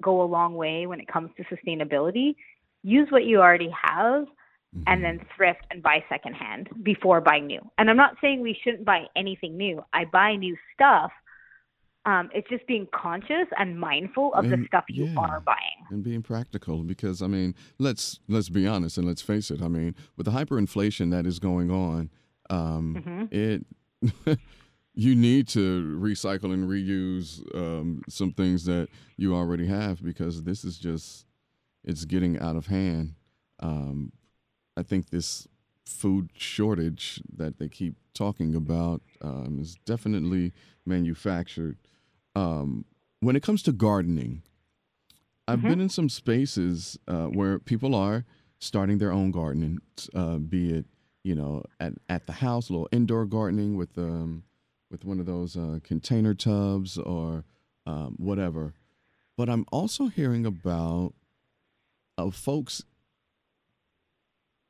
go 0.00 0.22
a 0.22 0.24
long 0.24 0.54
way 0.54 0.86
when 0.86 1.00
it 1.00 1.08
comes 1.08 1.30
to 1.36 1.44
sustainability. 1.44 2.36
Use 2.82 3.08
what 3.10 3.24
you 3.24 3.40
already 3.40 3.70
have, 3.70 4.24
mm-hmm. 4.24 4.82
and 4.86 5.02
then 5.02 5.20
thrift 5.36 5.62
and 5.70 5.82
buy 5.82 6.04
secondhand 6.08 6.68
before 6.82 7.20
buying 7.20 7.46
new. 7.46 7.60
And 7.78 7.88
I'm 7.88 7.96
not 7.96 8.16
saying 8.20 8.40
we 8.40 8.58
shouldn't 8.62 8.84
buy 8.84 9.06
anything 9.16 9.56
new. 9.56 9.82
I 9.92 10.04
buy 10.04 10.36
new 10.36 10.56
stuff, 10.74 11.12
um, 12.08 12.30
it's 12.32 12.48
just 12.48 12.66
being 12.66 12.88
conscious 12.94 13.46
and 13.58 13.78
mindful 13.78 14.32
of 14.32 14.46
and, 14.46 14.52
the 14.52 14.66
stuff 14.66 14.84
you 14.88 15.04
yeah, 15.04 15.18
are 15.18 15.40
buying 15.40 15.84
and 15.90 16.02
being 16.02 16.22
practical. 16.22 16.82
Because 16.82 17.20
I 17.20 17.26
mean, 17.26 17.54
let's 17.78 18.18
let's 18.28 18.48
be 18.48 18.66
honest 18.66 18.96
and 18.96 19.06
let's 19.06 19.20
face 19.20 19.50
it. 19.50 19.60
I 19.60 19.68
mean, 19.68 19.94
with 20.16 20.24
the 20.24 20.32
hyperinflation 20.32 21.10
that 21.10 21.26
is 21.26 21.38
going 21.38 21.70
on, 21.70 22.10
Um, 22.48 22.96
mm-hmm. 22.96 23.24
It 23.30 24.38
you 24.94 25.14
need 25.14 25.48
to 25.48 25.98
recycle 26.00 26.52
and 26.54 26.66
reuse 26.66 27.42
um, 27.54 28.02
some 28.08 28.32
things 28.32 28.64
that 28.64 28.88
you 29.18 29.34
already 29.34 29.66
have 29.66 30.02
because 30.02 30.44
this 30.44 30.64
is 30.64 30.78
just 30.78 31.26
it's 31.84 32.06
getting 32.06 32.38
out 32.38 32.56
of 32.56 32.68
hand. 32.68 33.16
Um, 33.60 34.12
I 34.78 34.82
think 34.82 35.10
this 35.10 35.46
food 35.84 36.30
shortage 36.36 37.20
that 37.36 37.58
they 37.58 37.68
keep 37.68 37.96
talking 38.14 38.54
about 38.54 39.02
um, 39.20 39.58
is 39.60 39.76
definitely 39.84 40.52
manufactured. 40.86 41.76
Um, 42.38 42.84
when 43.20 43.34
it 43.34 43.42
comes 43.42 43.62
to 43.64 43.72
gardening, 43.72 44.42
I've 45.48 45.58
mm-hmm. 45.58 45.68
been 45.68 45.80
in 45.80 45.88
some 45.88 46.08
spaces 46.08 46.96
uh, 47.08 47.26
where 47.26 47.58
people 47.58 47.96
are 47.96 48.24
starting 48.60 48.98
their 48.98 49.12
own 49.12 49.32
gardening, 49.32 49.78
uh, 50.14 50.36
be 50.36 50.72
it 50.72 50.86
you 51.24 51.34
know 51.34 51.64
at, 51.80 51.94
at 52.08 52.26
the 52.26 52.34
house, 52.34 52.68
a 52.68 52.72
little 52.72 52.88
indoor 52.92 53.26
gardening 53.26 53.76
with 53.76 53.98
um, 53.98 54.44
with 54.88 55.04
one 55.04 55.18
of 55.18 55.26
those 55.26 55.56
uh, 55.56 55.80
container 55.82 56.32
tubs 56.32 56.96
or 56.96 57.44
um, 57.86 58.14
whatever. 58.18 58.74
But 59.36 59.48
I'm 59.48 59.64
also 59.72 60.06
hearing 60.06 60.46
about 60.46 61.14
uh, 62.16 62.30
folks 62.30 62.84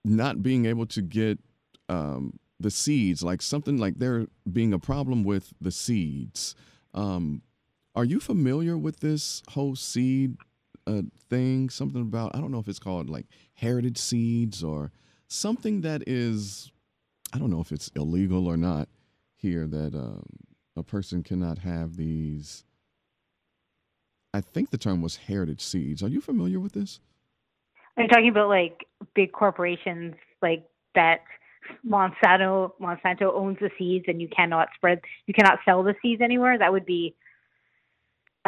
not 0.04 0.42
being 0.42 0.64
able 0.64 0.86
to 0.86 1.02
get 1.02 1.38
um, 1.90 2.38
the 2.58 2.70
seeds, 2.70 3.22
like 3.22 3.42
something 3.42 3.76
like 3.76 3.98
there 3.98 4.26
being 4.50 4.72
a 4.72 4.78
problem 4.78 5.22
with 5.22 5.52
the 5.60 5.70
seeds. 5.70 6.54
Um, 6.94 7.42
are 7.98 8.04
you 8.04 8.20
familiar 8.20 8.78
with 8.78 9.00
this 9.00 9.42
whole 9.48 9.74
seed 9.74 10.36
uh, 10.86 11.02
thing? 11.28 11.68
Something 11.68 12.02
about, 12.02 12.32
I 12.32 12.40
don't 12.40 12.52
know 12.52 12.60
if 12.60 12.68
it's 12.68 12.78
called 12.78 13.10
like 13.10 13.26
heritage 13.54 13.98
seeds 13.98 14.62
or 14.62 14.92
something 15.26 15.80
that 15.80 16.04
is, 16.06 16.70
I 17.32 17.38
don't 17.38 17.50
know 17.50 17.60
if 17.60 17.72
it's 17.72 17.90
illegal 17.96 18.46
or 18.46 18.56
not 18.56 18.88
here, 19.34 19.66
that 19.66 19.96
um, 19.96 20.22
a 20.76 20.84
person 20.84 21.24
cannot 21.24 21.58
have 21.58 21.96
these. 21.96 22.62
I 24.32 24.42
think 24.42 24.70
the 24.70 24.78
term 24.78 25.02
was 25.02 25.16
heritage 25.16 25.60
seeds. 25.60 26.00
Are 26.00 26.08
you 26.08 26.20
familiar 26.20 26.60
with 26.60 26.74
this? 26.74 27.00
Are 27.96 28.04
you 28.04 28.08
talking 28.08 28.28
about 28.28 28.48
like 28.48 28.86
big 29.16 29.32
corporations 29.32 30.14
like 30.40 30.64
that 30.94 31.22
Monsanto 31.84 32.70
Monsanto 32.80 33.34
owns 33.34 33.58
the 33.60 33.70
seeds 33.76 34.04
and 34.06 34.22
you 34.22 34.28
cannot 34.28 34.68
spread 34.76 35.00
you 35.26 35.34
cannot 35.34 35.58
sell 35.64 35.82
the 35.82 35.96
seeds 36.00 36.22
anywhere? 36.22 36.56
That 36.56 36.70
would 36.70 36.86
be 36.86 37.16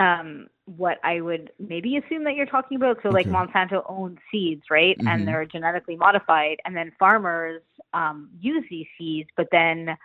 um, 0.01 0.49
what 0.65 0.99
I 1.05 1.21
would 1.21 1.53
maybe 1.59 1.97
assume 1.97 2.25
that 2.25 2.35
you're 2.35 2.47
talking 2.47 2.77
about. 2.77 2.99
So, 3.03 3.11
okay. 3.11 3.19
like 3.19 3.27
Monsanto 3.27 3.85
owns 3.89 4.19
seeds, 4.33 4.63
right? 4.71 4.99
Mm-hmm. 4.99 5.09
And 5.09 5.29
they're 5.29 5.45
genetically 5.45 5.97
modified, 5.97 6.57
and 6.65 6.75
then 6.75 6.91
farmers 6.99 7.63
um, 7.93 8.31
use 8.41 8.65
these 8.71 8.87
seeds, 8.99 9.29
but 9.37 9.49
then 9.53 9.97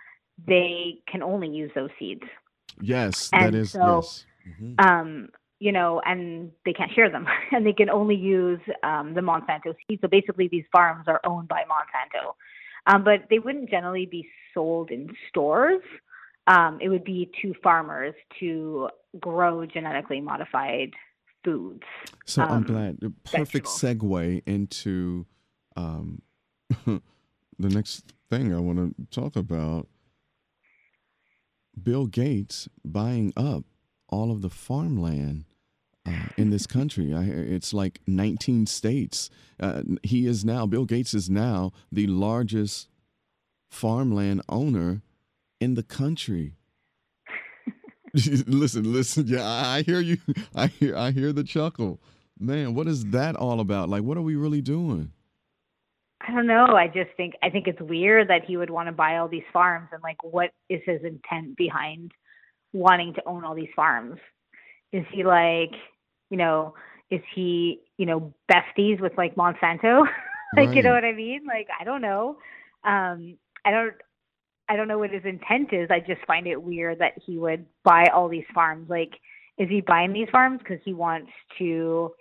they 0.46 1.00
can 1.08 1.24
only 1.24 1.48
use 1.48 1.72
those 1.74 1.90
seeds. 1.98 2.24
Yes, 2.82 3.30
and 3.32 3.54
that 3.54 3.58
is 3.58 3.72
so, 3.72 4.02
yes. 4.04 4.26
Mm-hmm. 4.48 4.86
Um, 4.86 5.30
you 5.60 5.72
know, 5.72 6.02
and 6.06 6.52
they 6.66 6.74
can't 6.74 6.92
share 6.92 7.10
them, 7.10 7.26
and 7.52 7.66
they 7.66 7.74
can 7.74 7.90
only 7.90 8.16
use 8.16 8.60
um, 8.84 9.14
the 9.14 9.22
Monsanto 9.22 9.74
seeds. 9.88 10.02
So 10.02 10.10
basically, 10.10 10.50
these 10.50 10.66
farms 10.72 11.06
are 11.08 11.22
owned 11.24 11.48
by 11.48 11.64
Monsanto, 11.64 12.34
um, 12.88 13.04
but 13.06 13.24
they 13.30 13.40
wouldn't 13.40 13.70
generally 13.70 14.06
be 14.06 14.28
sold 14.54 14.92
in 14.92 15.16
stores. 15.30 15.82
Um, 16.48 16.80
it 16.80 16.90
would 16.90 17.04
be 17.04 17.32
to 17.42 17.56
farmers 17.64 18.14
to 18.40 18.90
grow 19.20 19.66
genetically 19.66 20.22
modified 20.22 20.92
foods. 21.44 21.84
So 22.26 22.42
I'm 22.42 22.52
um, 22.52 22.64
glad. 22.64 23.00
The 23.00 23.14
perfect 23.24 23.68
segue 23.68 24.42
into 24.46 25.26
um, 25.76 26.22
the 26.86 27.02
next 27.60 28.14
thing 28.30 28.54
I 28.54 28.60
want 28.60 28.96
to 28.98 29.22
talk 29.22 29.36
about. 29.36 29.88
Bill 31.82 32.08
Gates 32.08 32.70
buying 32.84 33.34
up 33.36 33.66
all 34.08 34.32
of 34.32 34.42
the 34.42 34.50
farmland 34.50 35.46
uh, 36.06 36.28
in 36.38 36.50
this 36.50 36.68
country. 36.68 37.14
I, 37.14 37.24
it's 37.24 37.74
like 37.74 38.00
19 38.08 38.66
states. 38.66 39.30
Uh, 39.60 39.82
he 40.04 40.26
is 40.26 40.46
now, 40.46 40.66
Bill 40.66 40.86
Gates 40.86 41.14
is 41.14 41.30
now 41.30 41.72
the 41.92 42.08
largest 42.08 42.88
farmland 43.70 44.42
owner 44.48 45.02
in 45.60 45.74
the 45.76 45.84
country. 45.84 46.54
listen, 48.48 48.94
listen. 48.94 49.28
Yeah, 49.28 49.46
I 49.46 49.82
hear 49.82 50.00
you. 50.00 50.18
I 50.56 50.68
hear, 50.68 50.96
I 50.96 51.12
hear 51.12 51.34
the 51.34 51.44
chuckle. 51.44 52.00
Man, 52.40 52.74
what 52.74 52.88
is 52.88 53.06
that 53.12 53.36
all 53.36 53.60
about? 53.60 53.90
Like, 53.90 54.04
what 54.04 54.18
are 54.18 54.22
we 54.22 54.36
really 54.36 54.62
doing? 54.62 55.12
I 56.22 56.32
don't 56.34 56.48
know. 56.48 56.76
I 56.76 56.88
just 56.88 57.10
think 57.18 57.34
I 57.44 57.50
think 57.50 57.68
it's 57.68 57.82
weird 57.82 58.30
that 58.30 58.46
he 58.46 58.58
would 58.58 58.70
want 58.70 58.88
to 58.88 58.94
buy 58.94 59.18
all 59.18 59.28
these 59.28 59.44
farms 59.52 59.90
and 59.92 60.02
like 60.02 60.24
what 60.24 60.52
is 60.70 60.82
his 60.86 61.02
intent 61.04 61.58
behind 61.58 62.14
wanting 62.74 63.14
to 63.16 63.22
own 63.26 63.44
all 63.44 63.54
these 63.54 63.70
farms? 63.76 64.18
Is 64.94 65.06
he 65.12 65.24
like, 65.24 65.72
you 66.30 66.38
know, 66.38 66.74
is 67.12 67.22
he, 67.34 67.82
you 67.98 68.06
know, 68.06 68.34
besties 68.52 69.00
with 69.00 69.14
like 69.18 69.36
Monsanto? 69.36 70.02
like, 70.56 70.68
right. 70.68 70.76
you 70.76 70.84
know 70.84 70.92
what 70.92 71.06
I 71.06 71.14
mean? 71.14 71.42
Like, 71.46 71.68
I 71.80 71.84
don't 71.84 72.02
know. 72.02 72.38
Um, 72.84 73.38
I 73.66 73.72
don't, 73.72 73.94
I 74.68 74.76
don't 74.76 74.88
know 74.88 74.98
what 74.98 75.12
his 75.12 75.26
intent 75.26 75.74
is. 75.74 75.90
I 75.92 76.00
just 76.00 76.26
find 76.26 76.48
it 76.48 76.62
weird 76.62 77.00
that 77.00 77.14
he 77.26 77.38
would 77.38 77.66
buy 77.84 78.06
all 78.14 78.28
these 78.28 78.46
farms. 78.54 78.90
Like, 78.90 79.14
is 79.58 79.70
he 79.70 79.82
buying 79.82 80.14
these 80.14 80.28
farms 80.32 80.60
because 80.60 80.80
he 80.84 80.94
wants 80.94 81.32
to 81.60 82.12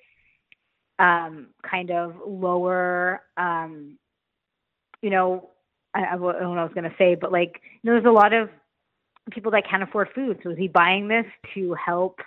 um, 0.98 1.48
kind 1.68 1.90
of 1.90 2.14
lower, 2.26 3.22
um, 3.36 3.98
you 5.02 5.10
know, 5.10 5.50
I, 5.94 6.04
I 6.04 6.10
don't 6.12 6.20
know 6.20 6.50
what 6.50 6.58
I 6.58 6.64
was 6.64 6.74
going 6.74 6.88
to 6.88 6.96
say, 6.98 7.14
but 7.14 7.32
like, 7.32 7.60
you 7.82 7.90
know, 7.90 7.94
there's 7.94 8.10
a 8.10 8.14
lot 8.14 8.32
of 8.32 8.50
people 9.30 9.52
that 9.52 9.68
can't 9.68 9.82
afford 9.82 10.08
food. 10.14 10.38
So 10.42 10.50
is 10.50 10.58
he 10.58 10.68
buying 10.68 11.08
this 11.08 11.26
to 11.54 11.74
help 11.74 12.20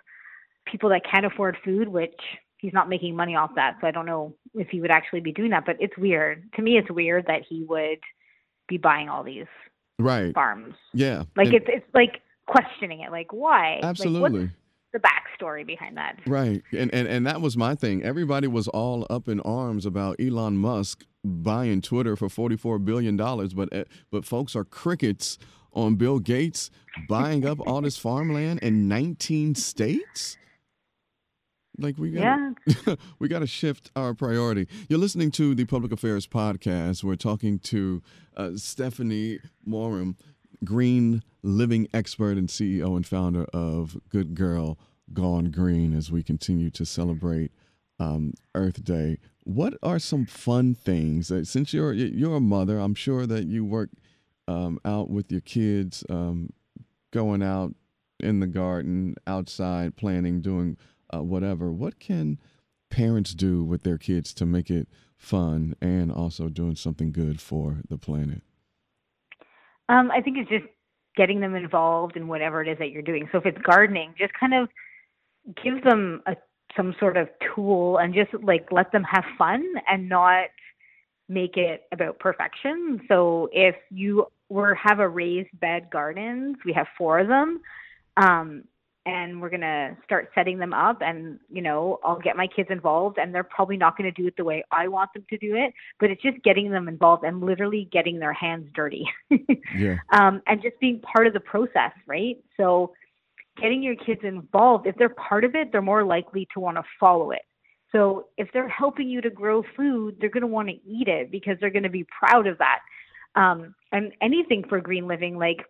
people 0.65 0.89
that 0.89 1.03
can't 1.09 1.25
afford 1.25 1.57
food, 1.63 1.87
which 1.87 2.19
he's 2.57 2.73
not 2.73 2.89
making 2.89 3.15
money 3.15 3.35
off 3.35 3.51
that. 3.55 3.77
So 3.79 3.87
I 3.87 3.91
don't 3.91 4.05
know 4.05 4.33
if 4.55 4.69
he 4.69 4.81
would 4.81 4.91
actually 4.91 5.21
be 5.21 5.31
doing 5.31 5.51
that, 5.51 5.65
but 5.65 5.77
it's 5.79 5.97
weird. 5.97 6.51
To 6.55 6.61
me, 6.61 6.77
it's 6.77 6.89
weird 6.89 7.27
that 7.27 7.43
he 7.47 7.63
would 7.63 7.99
be 8.67 8.77
buying 8.77 9.09
all 9.09 9.23
these 9.23 9.45
right 9.99 10.33
farms. 10.33 10.75
Yeah, 10.93 11.23
like 11.35 11.47
and 11.47 11.55
it's 11.55 11.65
it's 11.67 11.93
like 11.93 12.21
questioning 12.47 13.01
it, 13.01 13.11
like 13.11 13.31
why? 13.31 13.79
Absolutely. 13.83 14.41
Like, 14.41 14.49
the 14.93 14.99
backstory 14.99 15.67
behind 15.67 15.97
that. 15.97 16.17
Right. 16.25 16.63
And, 16.71 16.93
and 16.93 17.07
and 17.07 17.27
that 17.27 17.41
was 17.41 17.57
my 17.57 17.75
thing. 17.75 18.03
Everybody 18.03 18.47
was 18.47 18.67
all 18.69 19.05
up 19.09 19.27
in 19.27 19.41
arms 19.41 19.85
about 19.85 20.15
Elon 20.19 20.57
Musk 20.57 21.03
buying 21.25 21.81
Twitter 21.81 22.15
for 22.15 22.29
44 22.29 22.79
billion 22.79 23.17
dollars, 23.17 23.53
but 23.53 23.69
eh, 23.73 23.83
but 24.11 24.25
folks 24.25 24.55
are 24.55 24.63
crickets 24.63 25.37
on 25.73 25.95
Bill 25.95 26.19
Gates 26.19 26.71
buying 27.07 27.45
up 27.45 27.59
all 27.67 27.81
this 27.81 27.97
farmland 27.97 28.59
in 28.59 28.87
19 28.87 29.55
states? 29.55 30.37
Like 31.79 31.97
we 31.97 32.11
got 32.11 32.21
yeah. 32.21 32.95
we 33.19 33.27
got 33.27 33.39
to 33.39 33.47
shift 33.47 33.91
our 33.95 34.13
priority. 34.13 34.67
You're 34.89 34.99
listening 34.99 35.31
to 35.31 35.53
the 35.53 35.65
Public 35.65 35.91
Affairs 35.91 36.25
podcast. 36.25 37.03
We're 37.03 37.15
talking 37.15 37.59
to 37.59 38.01
uh, 38.35 38.51
Stephanie 38.55 39.39
Moram, 39.63 40.17
green 40.63 41.21
living 41.43 41.87
expert 41.93 42.37
and 42.37 42.49
CEO 42.49 42.95
and 42.95 43.05
founder 43.05 43.45
of 43.53 43.97
Good 44.09 44.33
Girl 44.33 44.79
Gone 45.13 45.51
Green 45.51 45.93
as 45.93 46.11
we 46.11 46.23
continue 46.23 46.71
to 46.71 46.85
celebrate 46.85 47.51
um, 47.99 48.33
Earth 48.55 48.83
Day. 48.83 49.19
What 49.43 49.75
are 49.83 49.99
some 49.99 50.25
fun 50.25 50.73
things 50.73 51.27
that 51.27 51.47
since 51.47 51.73
you're 51.73 51.93
you're 51.93 52.37
a 52.37 52.41
mother, 52.41 52.79
I'm 52.79 52.95
sure 52.95 53.27
that 53.27 53.45
you 53.45 53.63
work 53.63 53.89
um, 54.47 54.79
out 54.83 55.09
with 55.09 55.31
your 55.31 55.41
kids, 55.41 56.03
um, 56.09 56.51
going 57.11 57.43
out 57.43 57.75
in 58.19 58.39
the 58.39 58.47
garden, 58.47 59.15
outside, 59.27 59.95
planning, 59.95 60.41
doing 60.41 60.77
uh, 61.13 61.23
whatever. 61.23 61.71
What 61.71 61.99
can 61.99 62.39
parents 62.89 63.33
do 63.33 63.63
with 63.63 63.83
their 63.83 63.97
kids 63.97 64.33
to 64.35 64.45
make 64.45 64.69
it 64.69 64.87
fun 65.17 65.75
and 65.81 66.11
also 66.11 66.49
doing 66.49 66.75
something 66.75 67.11
good 67.11 67.41
for 67.41 67.81
the 67.89 67.97
planet? 67.97 68.41
Um, 69.89 70.11
I 70.11 70.21
think 70.21 70.37
it's 70.37 70.49
just 70.49 70.65
getting 71.15 71.39
them 71.39 71.55
involved 71.55 72.15
in 72.15 72.27
whatever 72.27 72.61
it 72.61 72.67
is 72.67 72.77
that 72.79 72.91
you're 72.91 73.01
doing. 73.01 73.27
So 73.31 73.39
if 73.39 73.45
it's 73.45 73.57
gardening, 73.59 74.13
just 74.17 74.33
kind 74.39 74.53
of 74.53 74.69
give 75.63 75.83
them 75.83 76.21
a 76.25 76.35
some 76.75 76.93
sort 76.99 77.17
of 77.17 77.29
tool 77.55 77.97
and 77.97 78.13
just 78.13 78.31
like 78.43 78.67
let 78.71 78.91
them 78.91 79.03
have 79.03 79.23
fun 79.37 79.63
and 79.87 80.07
not 80.09 80.49
make 81.29 81.57
it 81.57 81.83
about 81.91 82.19
perfection. 82.19 83.01
So 83.07 83.49
if 83.51 83.75
you 83.89 84.27
we 84.49 84.63
have 84.81 84.99
a 84.99 85.07
raised 85.07 85.59
bed 85.59 85.89
gardens. 85.91 86.57
We 86.65 86.73
have 86.73 86.87
four 86.97 87.19
of 87.19 87.27
them. 87.27 87.61
Um, 88.15 88.63
and 89.07 89.41
we're 89.41 89.49
going 89.49 89.61
to 89.61 89.95
start 90.03 90.29
setting 90.35 90.59
them 90.59 90.73
up 90.73 90.97
and 91.01 91.39
you 91.49 91.61
know 91.61 91.97
i'll 92.03 92.19
get 92.19 92.35
my 92.35 92.45
kids 92.45 92.69
involved 92.69 93.17
and 93.17 93.33
they're 93.33 93.43
probably 93.43 93.77
not 93.77 93.97
going 93.97 94.11
to 94.11 94.21
do 94.21 94.27
it 94.27 94.35
the 94.35 94.43
way 94.43 94.63
i 94.71 94.87
want 94.87 95.09
them 95.13 95.25
to 95.29 95.37
do 95.37 95.55
it 95.55 95.73
but 95.99 96.11
it's 96.11 96.21
just 96.21 96.37
getting 96.43 96.69
them 96.69 96.87
involved 96.87 97.23
and 97.23 97.41
literally 97.41 97.87
getting 97.91 98.19
their 98.19 98.33
hands 98.33 98.67
dirty. 98.75 99.05
Yeah. 99.75 99.97
um, 100.11 100.41
and 100.47 100.61
just 100.61 100.79
being 100.79 101.01
part 101.01 101.27
of 101.27 101.33
the 101.33 101.39
process 101.39 101.91
right? 102.05 102.37
So 102.57 102.93
getting 103.61 103.81
your 103.81 103.95
kids 103.95 104.21
involved 104.23 104.87
if 104.87 104.95
they're 104.97 105.09
part 105.09 105.43
of 105.43 105.55
it 105.55 105.71
they're 105.71 105.81
more 105.81 106.03
likely 106.03 106.47
to 106.53 106.59
want 106.59 106.77
to 106.77 106.83
follow 106.99 107.31
it. 107.31 107.41
So 107.91 108.27
if 108.37 108.49
they're 108.53 108.69
helping 108.69 109.09
you 109.09 109.21
to 109.21 109.29
grow 109.29 109.63
food 109.75 110.17
they're 110.19 110.29
going 110.29 110.41
to 110.41 110.47
want 110.47 110.67
to 110.67 110.75
eat 110.85 111.07
it 111.07 111.31
because 111.31 111.57
they're 111.59 111.69
going 111.69 111.83
to 111.83 111.89
be 111.89 112.05
proud 112.05 112.47
of 112.47 112.57
that. 112.57 112.79
Um, 113.35 113.75
and 113.91 114.11
anything 114.21 114.63
for 114.67 114.81
green 114.81 115.07
living, 115.07 115.37
like 115.37 115.63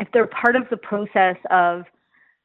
if 0.00 0.08
they're 0.12 0.26
part 0.26 0.56
of 0.56 0.64
the 0.70 0.76
process 0.76 1.36
of 1.50 1.84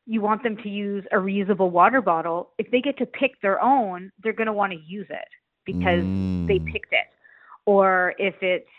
you 0.06 0.22
want 0.22 0.44
them 0.44 0.58
to 0.58 0.70
use 0.70 1.04
a 1.12 1.16
reusable 1.16 1.72
water 1.72 2.02
bottle, 2.02 2.52
if 2.58 2.70
they 2.72 2.82
get 2.82 2.98
to 3.00 3.06
pick 3.06 3.42
their 3.42 3.62
own, 3.62 4.12
they're 4.22 4.34
going 4.34 4.48
to 4.48 4.54
want 4.54 4.72
to 4.72 4.80
use 4.86 5.08
it 5.10 5.28
because 5.66 6.04
mm. 6.04 6.48
they 6.48 6.60
picked 6.60 6.94
it. 6.94 7.08
Or 7.66 8.14
if 8.20 8.36
it's 8.42 8.70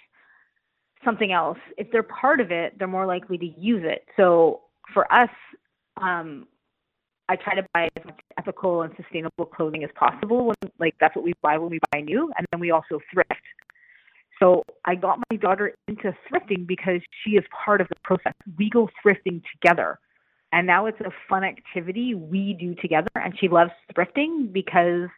something 1.05 1.33
else, 1.33 1.59
if 1.77 1.91
they're 1.91 2.05
part 2.05 2.41
of 2.41 2.51
it, 2.53 2.79
they're 2.79 2.87
more 2.87 3.07
likely 3.07 3.39
to 3.39 3.47
use 3.59 3.83
it. 3.85 4.05
So 4.17 4.63
for 4.95 5.13
us, 5.13 5.31
um, 6.01 6.47
I 7.29 7.37
try 7.37 7.57
to 7.57 7.67
buy 7.75 7.89
as 7.97 8.05
much 8.05 8.21
ethical 8.39 8.83
and 8.83 8.93
sustainable 8.97 9.47
clothing 9.47 9.83
as 9.83 9.91
possible. 9.97 10.47
When, 10.47 10.71
like 10.79 10.95
that's 11.01 11.17
what 11.17 11.25
we 11.25 11.33
buy 11.43 11.59
when 11.59 11.71
we 11.71 11.81
buy 11.93 12.01
new, 12.03 12.31
and 12.39 12.47
then 12.53 12.61
we 12.61 12.71
also 12.71 13.01
thrift. 13.13 13.33
So 14.39 14.63
I 14.85 14.95
got 14.95 15.19
my 15.31 15.37
daughter 15.39 15.75
into 15.89 16.15
thrifting 16.31 16.67
because 16.67 17.01
she 17.25 17.31
is 17.33 17.45
part 17.65 17.81
of 17.81 17.89
the 17.89 17.97
process. 18.05 18.35
We 18.59 18.71
go 18.71 18.89
thrifting 19.05 19.43
together. 19.53 19.99
And 20.53 20.67
now 20.67 20.87
it's 20.87 21.01
a 21.01 21.11
fun 21.29 21.45
activity 21.45 22.15
we 22.15 22.55
do 22.55 22.75
together. 22.77 23.09
And 23.15 23.37
she 23.39 23.49
loves 23.49 23.73
thrifting 23.95 24.53
because 24.53 25.09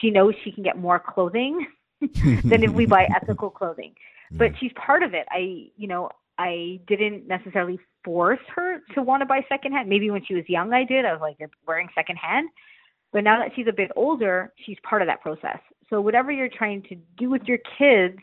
she 0.00 0.10
knows 0.10 0.34
she 0.44 0.52
can 0.52 0.62
get 0.62 0.78
more 0.78 0.98
clothing 0.98 1.66
than 2.00 2.62
if 2.62 2.72
we 2.72 2.86
buy 2.86 3.08
ethical 3.22 3.50
clothing. 3.50 3.94
But 4.30 4.52
she's 4.58 4.72
part 4.74 5.02
of 5.02 5.14
it. 5.14 5.26
I, 5.30 5.68
you 5.76 5.88
know, 5.88 6.10
I 6.38 6.80
didn't 6.86 7.26
necessarily 7.26 7.78
force 8.04 8.40
her 8.54 8.80
to 8.94 9.02
want 9.02 9.22
to 9.22 9.26
buy 9.26 9.44
secondhand. 9.48 9.88
Maybe 9.88 10.10
when 10.10 10.24
she 10.24 10.34
was 10.34 10.44
young, 10.48 10.72
I 10.72 10.84
did. 10.84 11.04
I 11.04 11.12
was 11.12 11.20
like, 11.20 11.36
you're 11.38 11.50
wearing 11.66 11.88
secondhand. 11.94 12.48
But 13.12 13.24
now 13.24 13.38
that 13.38 13.52
she's 13.56 13.66
a 13.68 13.72
bit 13.72 13.90
older, 13.96 14.52
she's 14.64 14.76
part 14.82 15.00
of 15.00 15.08
that 15.08 15.22
process. 15.22 15.58
So 15.88 16.00
whatever 16.00 16.30
you're 16.30 16.48
trying 16.48 16.82
to 16.84 16.96
do 17.16 17.30
with 17.30 17.42
your 17.44 17.58
kids, 17.78 18.18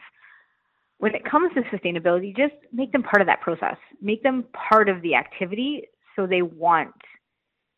when 1.00 1.16
it 1.16 1.26
comes 1.26 1.52
to 1.56 1.62
sustainability, 1.76 2.36
just 2.36 2.54
make 2.72 2.92
them 2.92 3.04
part 3.04 3.22
of 3.22 3.28
that 3.28 3.42
process. 3.42 3.78
Make 4.02 4.24
them 4.24 4.46
part 4.54 4.90
of 4.90 5.02
the 5.02 5.16
activity 5.16 5.88
so 6.16 6.28
they 6.28 6.42
want 6.42 6.94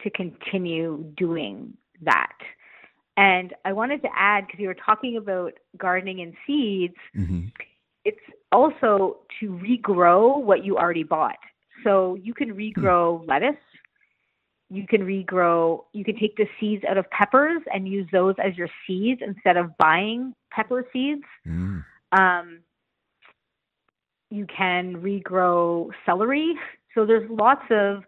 to 0.01 0.09
continue 0.09 1.03
doing 1.17 1.73
that. 2.01 2.37
And 3.17 3.53
I 3.63 3.71
wanted 3.73 4.01
to 4.01 4.09
add, 4.15 4.45
because 4.45 4.59
you 4.59 4.67
were 4.67 4.75
talking 4.75 5.17
about 5.17 5.53
gardening 5.77 6.21
and 6.21 6.33
seeds, 6.45 6.95
mm-hmm. 7.15 7.47
it's 8.03 8.17
also 8.51 9.19
to 9.39 9.51
regrow 9.51 10.41
what 10.41 10.65
you 10.65 10.77
already 10.77 11.03
bought. 11.03 11.37
So 11.83 12.15
you 12.15 12.33
can 12.33 12.53
regrow 12.53 13.21
mm. 13.21 13.27
lettuce. 13.27 13.55
You 14.69 14.87
can 14.87 15.01
regrow, 15.01 15.83
you 15.93 16.03
can 16.03 16.17
take 16.17 16.35
the 16.35 16.47
seeds 16.59 16.83
out 16.89 16.97
of 16.97 17.09
peppers 17.11 17.61
and 17.71 17.87
use 17.87 18.07
those 18.11 18.35
as 18.43 18.57
your 18.57 18.69
seeds 18.87 19.21
instead 19.23 19.57
of 19.57 19.77
buying 19.77 20.33
pepper 20.51 20.85
seeds. 20.91 21.23
Mm. 21.47 21.85
Um, 22.17 22.59
you 24.31 24.47
can 24.47 24.95
regrow 24.95 25.89
celery. 26.05 26.55
So 26.95 27.05
there's 27.05 27.29
lots 27.29 27.63
of 27.69 28.03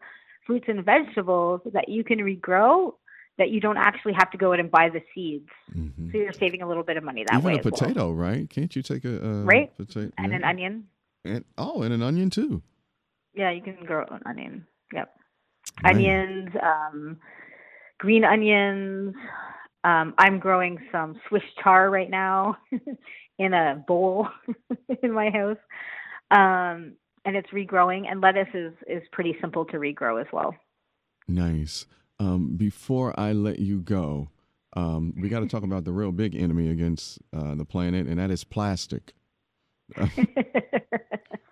fruits 0.46 0.65
and 0.67 0.84
vegetables 0.84 1.62
that 1.74 1.89
you 1.89 2.03
can 2.03 2.20
regrow 2.20 2.94
that 3.38 3.51
you 3.51 3.60
don't 3.60 3.77
actually 3.77 4.13
have 4.13 4.32
to 4.32 4.38
go 4.38 4.53
out 4.53 4.60
and 4.60 4.72
buy 4.72 4.89
the 4.89 5.01
seeds. 5.13 5.50
Mm-hmm. 5.75 6.12
So 6.12 6.17
you're 6.17 6.34
saving 6.34 6.63
a 6.63 6.67
little 6.67 6.84
bit 6.84 6.98
of 6.98 7.03
money 7.03 7.24
that 7.27 7.36
Even 7.36 7.46
way. 7.46 7.53
Even 7.53 7.67
a 7.67 7.72
potato, 7.72 8.06
well. 8.06 8.13
right? 8.13 8.50
Can't 8.50 8.75
you 8.75 8.82
take 8.82 9.06
a, 9.06 9.20
right 9.44 9.75
potato 9.77 10.12
and 10.17 10.32
yeah. 10.32 10.38
an 10.38 10.44
onion? 10.44 10.88
And 11.24 11.46
oh, 11.58 11.84
and 11.84 11.94
an 11.94 12.01
onion 12.01 12.29
too. 12.29 12.63
Yeah, 13.36 13.51
you 13.51 13.62
can 13.62 13.77
grow 13.86 14.06
an 14.10 14.22
onion. 14.25 14.65
Yep, 14.94 15.13
right. 15.84 15.96
onions, 15.96 16.50
um, 16.63 17.17
green 18.00 18.24
onions. 18.24 19.13
Um, 19.84 20.15
I'm 20.17 20.39
growing 20.39 20.79
some 20.91 21.20
Swiss 21.29 21.44
chard 21.63 21.91
right 21.91 22.10
now 22.10 22.58
in 23.38 23.53
a 23.53 23.84
bowl 23.88 24.27
in 25.03 25.12
my 25.12 25.29
house 25.29 25.58
um, 26.32 26.94
and 27.27 27.36
it's 27.36 27.50
regrowing. 27.50 28.10
And 28.10 28.22
lettuce 28.22 28.48
is 28.55 28.74
is 28.88 29.03
pretty 29.12 29.36
simple 29.39 29.65
to 29.65 29.77
regrow 29.77 30.19
as 30.19 30.27
well. 30.34 30.55
Nice. 31.27 31.86
Um, 32.20 32.55
before 32.55 33.13
I 33.20 33.33
let 33.33 33.59
you 33.59 33.81
go, 33.81 34.29
um, 34.74 35.13
we 35.20 35.29
got 35.29 35.42
to 35.42 35.48
talk 35.48 35.63
about 35.63 35.83
the 35.83 35.92
real 35.92 36.11
big 36.11 36.35
enemy 36.35 36.72
against 36.72 37.20
uh, 37.35 37.53
the 37.53 37.66
planet, 37.66 38.07
and 38.07 38.18
that 38.18 38.31
is 38.31 38.44
plastic. 38.44 39.13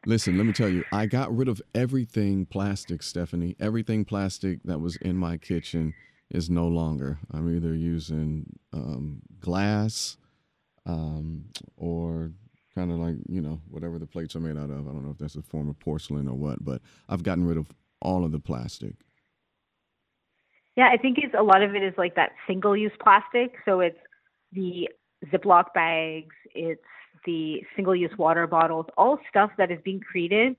listen, 0.05 0.37
let 0.37 0.45
me 0.45 0.53
tell 0.53 0.69
you, 0.69 0.83
I 0.91 1.05
got 1.05 1.35
rid 1.35 1.47
of 1.47 1.61
everything 1.75 2.45
plastic, 2.45 3.03
Stephanie. 3.03 3.55
Everything 3.59 4.05
plastic 4.05 4.63
that 4.63 4.79
was 4.79 4.95
in 4.97 5.17
my 5.17 5.37
kitchen 5.37 5.93
is 6.31 6.49
no 6.49 6.67
longer. 6.67 7.19
I'm 7.31 7.53
either 7.53 7.75
using 7.75 8.57
um, 8.73 9.21
glass 9.39 10.17
um, 10.85 11.45
or 11.77 12.31
kind 12.75 12.91
of 12.91 12.99
like 12.99 13.15
you 13.27 13.41
know 13.41 13.61
whatever 13.69 13.97
the 13.97 14.05
plates 14.05 14.35
are 14.35 14.41
made 14.41 14.57
out 14.57 14.69
of. 14.69 14.87
I 14.87 14.91
don't 14.91 15.03
know 15.03 15.11
if 15.11 15.17
that's 15.17 15.35
a 15.35 15.41
form 15.41 15.69
of 15.69 15.79
porcelain 15.79 16.27
or 16.27 16.35
what, 16.35 16.63
but 16.63 16.81
I've 17.09 17.23
gotten 17.23 17.45
rid 17.45 17.57
of 17.57 17.67
all 18.01 18.23
of 18.25 18.31
the 18.31 18.39
plastic. 18.39 18.95
Yeah, 20.75 20.89
I 20.91 20.97
think 20.97 21.17
it's 21.17 21.33
a 21.37 21.43
lot 21.43 21.63
of 21.63 21.73
it 21.73 21.83
is 21.83 21.93
like 21.97 22.15
that 22.15 22.31
single-use 22.47 22.91
plastic. 23.01 23.53
So 23.63 23.79
it's 23.79 23.97
the 24.51 24.89
Ziploc 25.31 25.73
bags, 25.73 26.35
it's 26.53 26.81
the 27.25 27.63
single-use 27.75 28.11
water 28.17 28.45
bottles, 28.45 28.85
all 28.97 29.17
stuff 29.29 29.51
that 29.57 29.71
is 29.71 29.79
being 29.85 30.01
created 30.01 30.57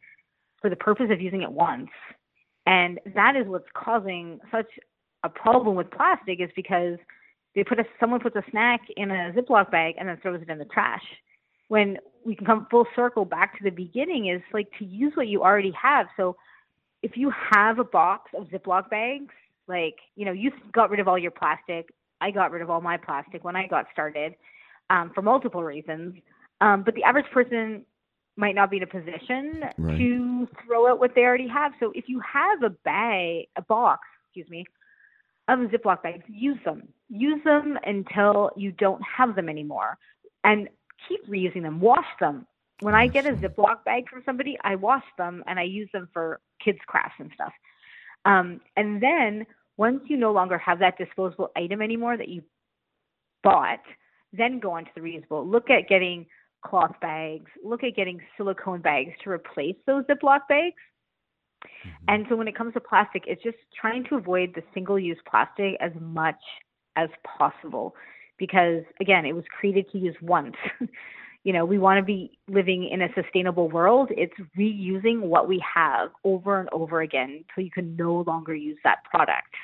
for 0.63 0.71
the 0.71 0.77
purpose 0.77 1.09
of 1.11 1.21
using 1.21 1.43
it 1.43 1.53
once. 1.53 1.91
And 2.65 2.99
that 3.15 3.37
is 3.37 3.47
what's 3.47 3.69
causing 3.75 4.41
such 4.51 4.71
a 5.23 5.29
problem 5.29 5.77
with 5.77 5.91
plastic 5.91 6.41
is 6.41 6.51
because 6.57 6.99
they 7.55 7.63
put 7.63 7.79
a 7.79 7.85
someone 8.01 8.21
puts 8.21 8.37
a 8.37 8.43
snack 8.51 8.81
in 8.97 9.11
a 9.11 9.33
Ziploc 9.33 9.71
bag 9.71 9.95
and 9.99 10.09
then 10.09 10.19
throws 10.23 10.41
it 10.43 10.49
in 10.49 10.59
the 10.59 10.65
trash 10.65 11.05
when 11.69 11.99
we 12.25 12.35
can 12.35 12.47
come 12.47 12.67
full 12.71 12.87
circle 12.95 13.25
back 13.25 13.57
to 13.59 13.65
the 13.65 13.71
beginning 13.71 14.29
is 14.29 14.43
like 14.53 14.69
to 14.79 14.85
use 14.85 15.13
what 15.15 15.29
you 15.29 15.43
already 15.43 15.73
have. 15.81 16.07
So 16.17 16.37
if 17.03 17.17
you 17.17 17.33
have 17.53 17.79
a 17.79 17.85
box 17.85 18.31
of 18.37 18.49
Ziploc 18.49 18.91
bags, 18.91 19.33
like, 19.69 19.97
you 20.17 20.25
know, 20.25 20.33
you 20.33 20.51
got 20.73 20.91
rid 20.91 21.01
of 21.01 21.09
all 21.09 21.19
your 21.19 21.31
plastic. 21.31 21.93
I 22.21 22.31
got 22.31 22.51
rid 22.51 22.63
of 22.63 22.71
all 22.71 22.81
my 22.81 22.97
plastic 22.97 23.45
when 23.45 23.57
I 23.57 23.67
got 23.67 23.87
started 23.93 24.35
um, 24.91 25.13
for 25.15 25.23
multiple 25.23 25.63
reasons. 25.63 26.15
Um, 26.61 26.83
but 26.85 26.95
the 26.95 27.05
average 27.05 27.27
person 27.33 27.85
might 28.37 28.55
not 28.55 28.71
be 28.71 28.79
in 28.79 28.83
a 28.83 28.87
position 28.87 29.65
right. 29.79 29.99
to 29.99 30.49
throw 30.65 30.91
out 30.91 30.99
what 30.99 31.15
they 31.15 31.23
already 31.23 31.49
have. 31.49 31.73
So 31.81 31.93
if 31.95 32.05
you 32.09 32.21
have 32.21 32.63
a 32.63 32.71
bag, 32.85 33.47
a 33.57 33.63
box, 33.63 34.07
excuse 34.27 34.49
me, 34.51 34.65
of 35.49 35.59
Ziploc 35.71 36.03
bags, 36.03 36.25
use 36.29 36.59
them. 36.65 36.89
Use 37.09 37.43
them 37.45 37.79
until 37.85 38.51
you 38.57 38.73
don't 38.73 39.03
have 39.03 39.37
them 39.37 39.49
anymore. 39.49 39.97
And 40.45 40.69
keep 41.09 41.27
reusing 41.29 41.63
them. 41.63 41.81
Wash 41.81 42.07
them. 42.21 42.47
When 42.81 42.95
I 42.95 43.07
get 43.07 43.27
a 43.27 43.33
Ziploc 43.33 43.85
bag 43.85 44.09
from 44.09 44.23
somebody, 44.27 44.59
I 44.63 44.75
wash 44.75 45.05
them 45.17 45.43
and 45.47 45.59
I 45.59 45.63
use 45.63 45.89
them 45.93 46.09
for 46.13 46.41
kids' 46.63 46.79
crafts 46.87 47.15
and 47.19 47.31
stuff. 47.35 47.53
Um, 48.25 48.61
and 48.77 49.03
then 49.03 49.47
once 49.77 50.01
you 50.09 50.17
no 50.17 50.33
longer 50.33 50.59
have 50.59 50.79
that 50.81 50.99
disposable 50.99 51.51
item 51.57 51.81
anymore 51.81 52.17
that 52.17 52.29
you 52.29 52.43
bought, 53.43 53.81
then 54.33 54.59
go 54.59 54.73
on 54.73 54.85
to 54.85 54.91
the 54.95 55.01
reusable. 55.01 55.51
Look 55.51 55.71
at 55.71 55.89
getting 55.89 56.27
cloth 56.65 56.95
bags. 57.01 57.51
Look 57.65 57.85
at 57.85 57.95
getting 57.95 58.21
silicone 58.37 58.81
bags 58.83 59.13
to 59.25 59.31
replace 59.31 59.77
those 59.87 60.05
Ziploc 60.05 60.41
bags. 60.49 60.75
Mm-hmm. 61.65 62.05
And 62.09 62.27
so 62.29 62.37
when 62.37 62.49
it 62.49 62.57
comes 62.57 62.75
to 62.75 62.81
plastic, 62.81 63.25
it's 63.27 63.43
just 63.43 63.59
trying 63.79 64.05
to 64.05 64.17
avoid 64.17 64.53
the 64.55 64.63
single 64.75 64.99
use 64.99 65.19
plastic 65.29 65.77
as 65.81 65.93
much 66.01 66.41
as 66.97 67.09
possible 67.39 67.95
because 68.39 68.83
again, 69.01 69.25
it 69.25 69.35
was 69.35 69.45
created 69.59 69.91
to 69.93 69.99
use 69.99 70.17
once. 70.21 70.57
you 71.45 71.53
know, 71.53 71.65
we 71.65 71.79
want 71.79 71.99
to 71.99 72.05
be 72.05 72.39
living 72.49 72.89
in 72.89 73.03
a 73.03 73.09
sustainable 73.15 73.69
world. 73.69 74.11
It's 74.11 74.35
reusing 74.59 75.21
what 75.21 75.49
we 75.49 75.63
have 75.75 76.11
over 76.25 76.59
and 76.59 76.69
over 76.73 77.03
again 77.03 77.45
until 77.49 77.65
you 77.65 77.71
can 77.71 77.95
no 77.97 78.25
longer 78.27 78.55
use 78.55 78.79
that 78.83 79.05
product. 79.05 79.55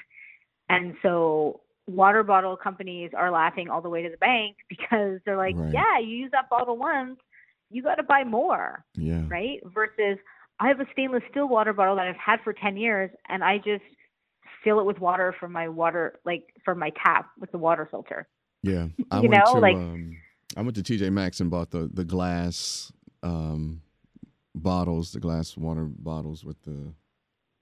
And 0.69 0.95
so 1.03 1.61
water 1.89 2.23
bottle 2.23 2.57
companies 2.57 3.11
are 3.17 3.31
laughing 3.31 3.69
all 3.69 3.81
the 3.81 3.89
way 3.89 4.03
to 4.03 4.09
the 4.09 4.17
bank 4.17 4.57
because 4.69 5.19
they're 5.25 5.37
like, 5.37 5.57
right. 5.57 5.73
yeah, 5.73 5.99
you 5.99 6.17
use 6.17 6.31
that 6.33 6.49
bottle 6.49 6.77
once, 6.77 7.19
you 7.71 7.83
got 7.83 7.97
to 7.97 8.03
buy 8.03 8.25
more. 8.25 8.85
Yeah. 8.95 9.23
Right? 9.29 9.61
Versus 9.75 10.19
I 10.61 10.69
have 10.69 10.79
a 10.79 10.87
stainless 10.93 11.25
steel 11.31 11.49
water 11.49 11.73
bottle 11.73 11.97
that 11.97 12.07
I've 12.07 12.17
had 12.17 12.41
for 12.45 12.53
10 12.53 12.77
years 12.77 13.11
and 13.29 13.43
I 13.43 13.59
just 13.59 13.83
fill 14.63 14.79
it 14.79 14.87
with 14.87 15.01
water 15.01 15.35
from 15.41 15.51
my 15.51 15.69
water 15.69 16.21
like 16.25 16.45
from 16.65 16.79
my 16.79 16.93
tap 17.05 17.31
with 17.41 17.51
the 17.51 17.59
water 17.59 17.89
filter. 17.91 18.29
Yeah, 18.63 18.89
I 19.11 19.21
you 19.21 19.29
went 19.29 19.45
know, 19.45 19.55
to 19.55 19.61
like, 19.61 19.77
um, 19.77 20.17
I 20.57 20.63
went 20.63 20.77
to 20.77 20.83
TJ 20.83 21.13
Maxx 21.13 21.41
and 21.41 21.51
bought 21.51 21.71
the 21.71 21.91
the 21.93 22.05
glass 22.05 22.93
um, 23.23 23.83
bottles, 24.55 25.13
the 25.13 25.21
glass 25.21 25.57
water 25.57 25.85
bottles 25.85 26.45
with 26.45 26.61
the 26.63 26.95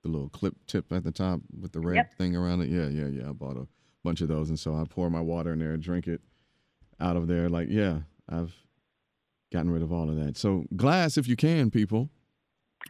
the 0.02 0.08
little 0.08 0.28
clip 0.30 0.54
tip 0.66 0.92
at 0.92 1.04
the 1.04 1.12
top 1.12 1.40
with 1.60 1.72
the 1.72 1.80
red 1.80 1.96
yep. 1.96 2.14
thing 2.14 2.36
around 2.36 2.62
it. 2.62 2.68
Yeah, 2.68 2.88
yeah, 2.88 3.08
yeah. 3.08 3.28
I 3.28 3.32
bought 3.32 3.56
a 3.56 3.66
bunch 4.02 4.20
of 4.20 4.28
those, 4.28 4.48
and 4.48 4.58
so 4.58 4.74
I 4.74 4.84
pour 4.88 5.10
my 5.10 5.20
water 5.20 5.52
in 5.52 5.58
there, 5.58 5.72
and 5.72 5.82
drink 5.82 6.06
it 6.06 6.20
out 7.00 7.16
of 7.16 7.28
there. 7.28 7.48
Like, 7.48 7.68
yeah, 7.70 8.00
I've 8.28 8.54
gotten 9.52 9.70
rid 9.70 9.82
of 9.82 9.92
all 9.92 10.08
of 10.08 10.16
that. 10.16 10.36
So 10.36 10.64
glass, 10.76 11.16
if 11.16 11.28
you 11.28 11.36
can, 11.36 11.70
people. 11.70 12.08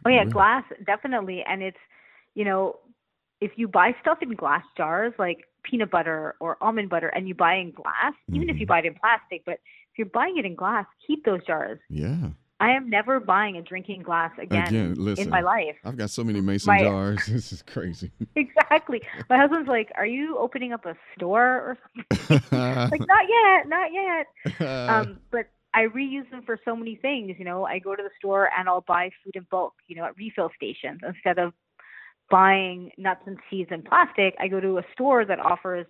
Oh 0.05 0.09
yeah, 0.09 0.25
glass 0.25 0.63
definitely, 0.85 1.43
and 1.47 1.61
it's 1.61 1.77
you 2.33 2.45
know 2.45 2.79
if 3.41 3.51
you 3.55 3.67
buy 3.67 3.93
stuff 4.01 4.19
in 4.21 4.35
glass 4.35 4.63
jars, 4.77 5.13
like 5.19 5.45
peanut 5.63 5.91
butter 5.91 6.35
or 6.39 6.57
almond 6.61 6.89
butter 6.89 7.07
and 7.09 7.27
you 7.27 7.35
buy 7.35 7.55
in 7.55 7.71
glass, 7.71 8.13
mm-hmm. 8.13 8.35
even 8.35 8.49
if 8.49 8.55
you 8.55 8.65
mm-hmm. 8.65 8.69
buy 8.69 8.79
it 8.79 8.85
in 8.85 8.95
plastic, 8.95 9.43
but 9.45 9.55
if 9.55 9.97
you're 9.97 10.07
buying 10.07 10.37
it 10.37 10.45
in 10.45 10.55
glass, 10.55 10.85
keep 11.05 11.25
those 11.25 11.43
jars. 11.45 11.79
Yeah. 11.89 12.29
I 12.61 12.73
am 12.73 12.91
never 12.91 13.19
buying 13.19 13.57
a 13.57 13.61
drinking 13.63 14.03
glass 14.03 14.31
again, 14.39 14.67
Again, 14.67 14.93
listen. 14.93 15.25
in 15.25 15.29
my 15.31 15.41
life. 15.41 15.75
I've 15.83 15.97
got 15.97 16.11
so 16.11 16.23
many 16.23 16.41
mason 16.41 16.67
My- 16.67 16.83
jars. 16.83 17.25
This 17.27 17.51
is 17.51 17.63
crazy. 17.63 18.11
Exactly. 18.35 19.01
My 19.29 19.37
husband's 19.37 19.67
like, 19.67 19.91
"Are 19.95 20.05
you 20.05 20.37
opening 20.37 20.71
up 20.71 20.85
a 20.85 20.95
store 21.15 21.43
or 21.43 21.77
something?" 22.09 22.41
like, 22.57 23.05
not 23.05 23.25
yet, 23.27 23.67
not 23.67 23.89
yet. 23.91 24.89
Um, 24.89 25.19
but 25.29 25.47
I 25.73 25.87
reuse 25.87 26.29
them 26.31 26.43
for 26.45 26.57
so 26.63 26.73
many 26.73 26.95
things. 26.95 27.35
You 27.37 27.43
know, 27.43 27.65
I 27.65 27.79
go 27.79 27.95
to 27.95 28.01
the 28.01 28.09
store 28.17 28.49
and 28.57 28.69
I'll 28.69 28.85
buy 28.87 29.09
food 29.23 29.35
in 29.35 29.45
bulk. 29.51 29.73
You 29.87 29.97
know, 29.97 30.05
at 30.05 30.15
refill 30.15 30.51
stations 30.55 31.01
instead 31.05 31.37
of 31.37 31.53
buying 32.31 32.91
nuts 32.97 33.21
and 33.25 33.37
seeds 33.49 33.69
in 33.71 33.83
plastic. 33.83 34.35
I 34.39 34.47
go 34.47 34.59
to 34.59 34.77
a 34.77 34.83
store 34.93 35.25
that 35.25 35.39
offers 35.39 35.85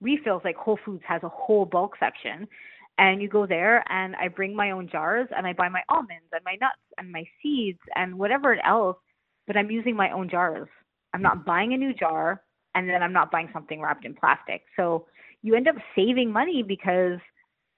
refills. 0.00 0.42
Like 0.44 0.56
Whole 0.56 0.78
Foods 0.84 1.02
has 1.08 1.22
a 1.22 1.28
whole 1.28 1.64
bulk 1.64 1.94
section, 1.98 2.46
and 2.98 3.20
you 3.20 3.28
go 3.28 3.46
there 3.46 3.84
and 3.90 4.14
I 4.16 4.28
bring 4.28 4.54
my 4.54 4.70
own 4.70 4.88
jars 4.90 5.28
and 5.36 5.46
I 5.46 5.52
buy 5.52 5.68
my 5.68 5.82
almonds 5.88 6.28
and 6.32 6.42
my 6.44 6.56
nuts 6.60 6.80
and 6.98 7.12
my 7.12 7.24
seeds 7.42 7.78
and 7.94 8.18
whatever 8.18 8.56
else. 8.64 8.96
But 9.46 9.56
I'm 9.56 9.70
using 9.70 9.96
my 9.96 10.10
own 10.10 10.28
jars. 10.28 10.68
I'm 11.12 11.22
not 11.22 11.44
buying 11.44 11.72
a 11.72 11.76
new 11.76 11.92
jar 11.92 12.42
and 12.74 12.88
then 12.88 13.02
I'm 13.02 13.12
not 13.12 13.30
buying 13.30 13.48
something 13.52 13.80
wrapped 13.80 14.04
in 14.04 14.14
plastic. 14.14 14.62
So 14.76 15.06
you 15.42 15.54
end 15.54 15.68
up 15.68 15.76
saving 15.94 16.32
money 16.32 16.62
because 16.66 17.18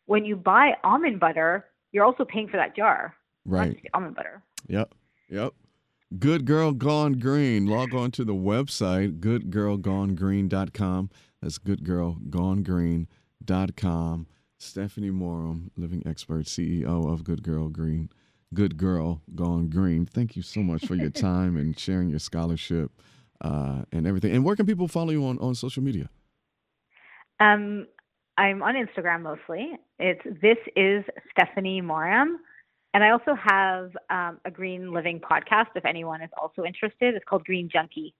when 0.07 0.25
you 0.25 0.37
buy 0.37 0.73
almond 0.83 1.21
butter, 1.21 1.67
you're 1.93 2.05
also 2.05 2.25
paying 2.25 2.49
for 2.49 2.57
that 2.57 2.75
jar. 2.77 3.15
right. 3.45 3.77
almond 3.95 4.15
butter. 4.15 4.43
Yep. 4.69 4.95
Yep. 5.31 5.53
Good 6.17 6.47
Girl 6.47 6.73
Gone 6.73 7.13
Green. 7.15 7.67
Log 7.67 7.93
on 7.95 8.13
to 8.13 8.25
the 8.25 8.33
website, 8.33 9.19
goodgirlgonegreen.com. 9.21 11.11
That's 11.43 11.59
goodgirlgonegreen.com. 11.59 14.27
Stephanie 14.61 15.11
Moram, 15.11 15.71
living 15.77 16.03
expert, 16.07 16.47
CEO 16.47 17.13
of 17.13 17.25
Good 17.25 17.43
Girl 17.43 17.69
Green. 17.69 18.09
Good 18.55 18.79
Girl 18.79 19.21
Gone 19.35 19.69
Green. 19.69 20.07
Thank 20.07 20.35
you 20.35 20.41
so 20.43 20.61
much 20.61 20.87
for 20.87 20.95
your 20.95 21.11
time 21.29 21.59
and 21.59 21.79
sharing 21.79 22.09
your 22.09 22.21
scholarship 22.21 22.91
uh, 23.43 23.83
and 23.93 24.07
everything. 24.07 24.35
And 24.35 24.43
where 24.45 24.57
can 24.57 24.65
people 24.65 24.89
follow 24.89 25.11
you 25.11 25.27
on, 25.27 25.39
on 25.41 25.55
social 25.55 25.83
media? 25.83 26.09
Um, 27.39 27.87
I'm 28.39 28.63
on 28.63 28.75
Instagram 28.75 29.21
mostly. 29.23 29.73
It's 29.99 30.23
this 30.41 30.57
is 30.75 31.05
Stephanie 31.31 31.83
Moram. 31.83 32.39
And 32.95 33.05
I 33.05 33.11
also 33.11 33.35
have 33.35 33.97
um, 34.11 34.41
a 34.45 34.51
green 34.51 34.93
living 34.93 35.21
podcast 35.21 35.69
if 35.77 35.85
anyone 35.85 36.23
is 36.23 36.31
also 36.41 36.65
interested. 36.65 37.15
It's 37.15 37.25
called 37.25 37.45
Green 37.45 37.69
Junkie, 37.69 38.15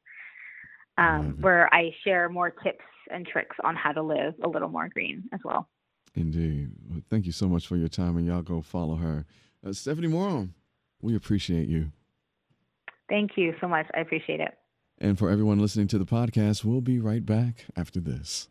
um, 0.99 1.35
Mhm. 1.35 1.41
where 1.41 1.73
I 1.75 1.95
share 2.05 2.29
more 2.29 2.51
tips 2.51 2.85
and 3.11 3.27
tricks 3.27 3.57
on 3.65 3.75
how 3.77 3.93
to 3.93 4.03
live 4.03 4.35
a 4.43 4.49
little 4.49 4.69
more 4.69 4.89
green 4.89 5.25
as 5.33 5.41
well. 5.45 5.69
Indeed. 6.15 6.73
Well, 6.89 7.01
thank 7.09 7.27
you 7.27 7.33
so 7.33 7.49
much 7.49 7.67
for 7.67 7.77
your 7.77 7.89
time, 7.89 8.17
and 8.17 8.27
y'all 8.27 8.43
go 8.43 8.61
follow 8.61 8.97
her. 8.97 9.25
Uh, 9.65 9.73
Stephanie 9.73 10.09
Moram, 10.09 10.55
we 11.01 11.15
appreciate 11.17 11.69
you. 11.69 11.93
Thank 13.09 13.37
you 13.37 13.55
so 13.61 13.69
much. 13.69 13.87
I 13.95 14.01
appreciate 14.01 14.41
it. 14.41 14.59
And 14.99 15.19
for 15.19 15.31
everyone 15.31 15.61
listening 15.61 15.87
to 15.89 15.99
the 15.99 16.05
podcast, 16.05 16.65
we'll 16.65 16.81
be 16.81 16.99
right 16.99 17.25
back 17.25 17.67
after 17.77 18.01
this. 18.01 18.49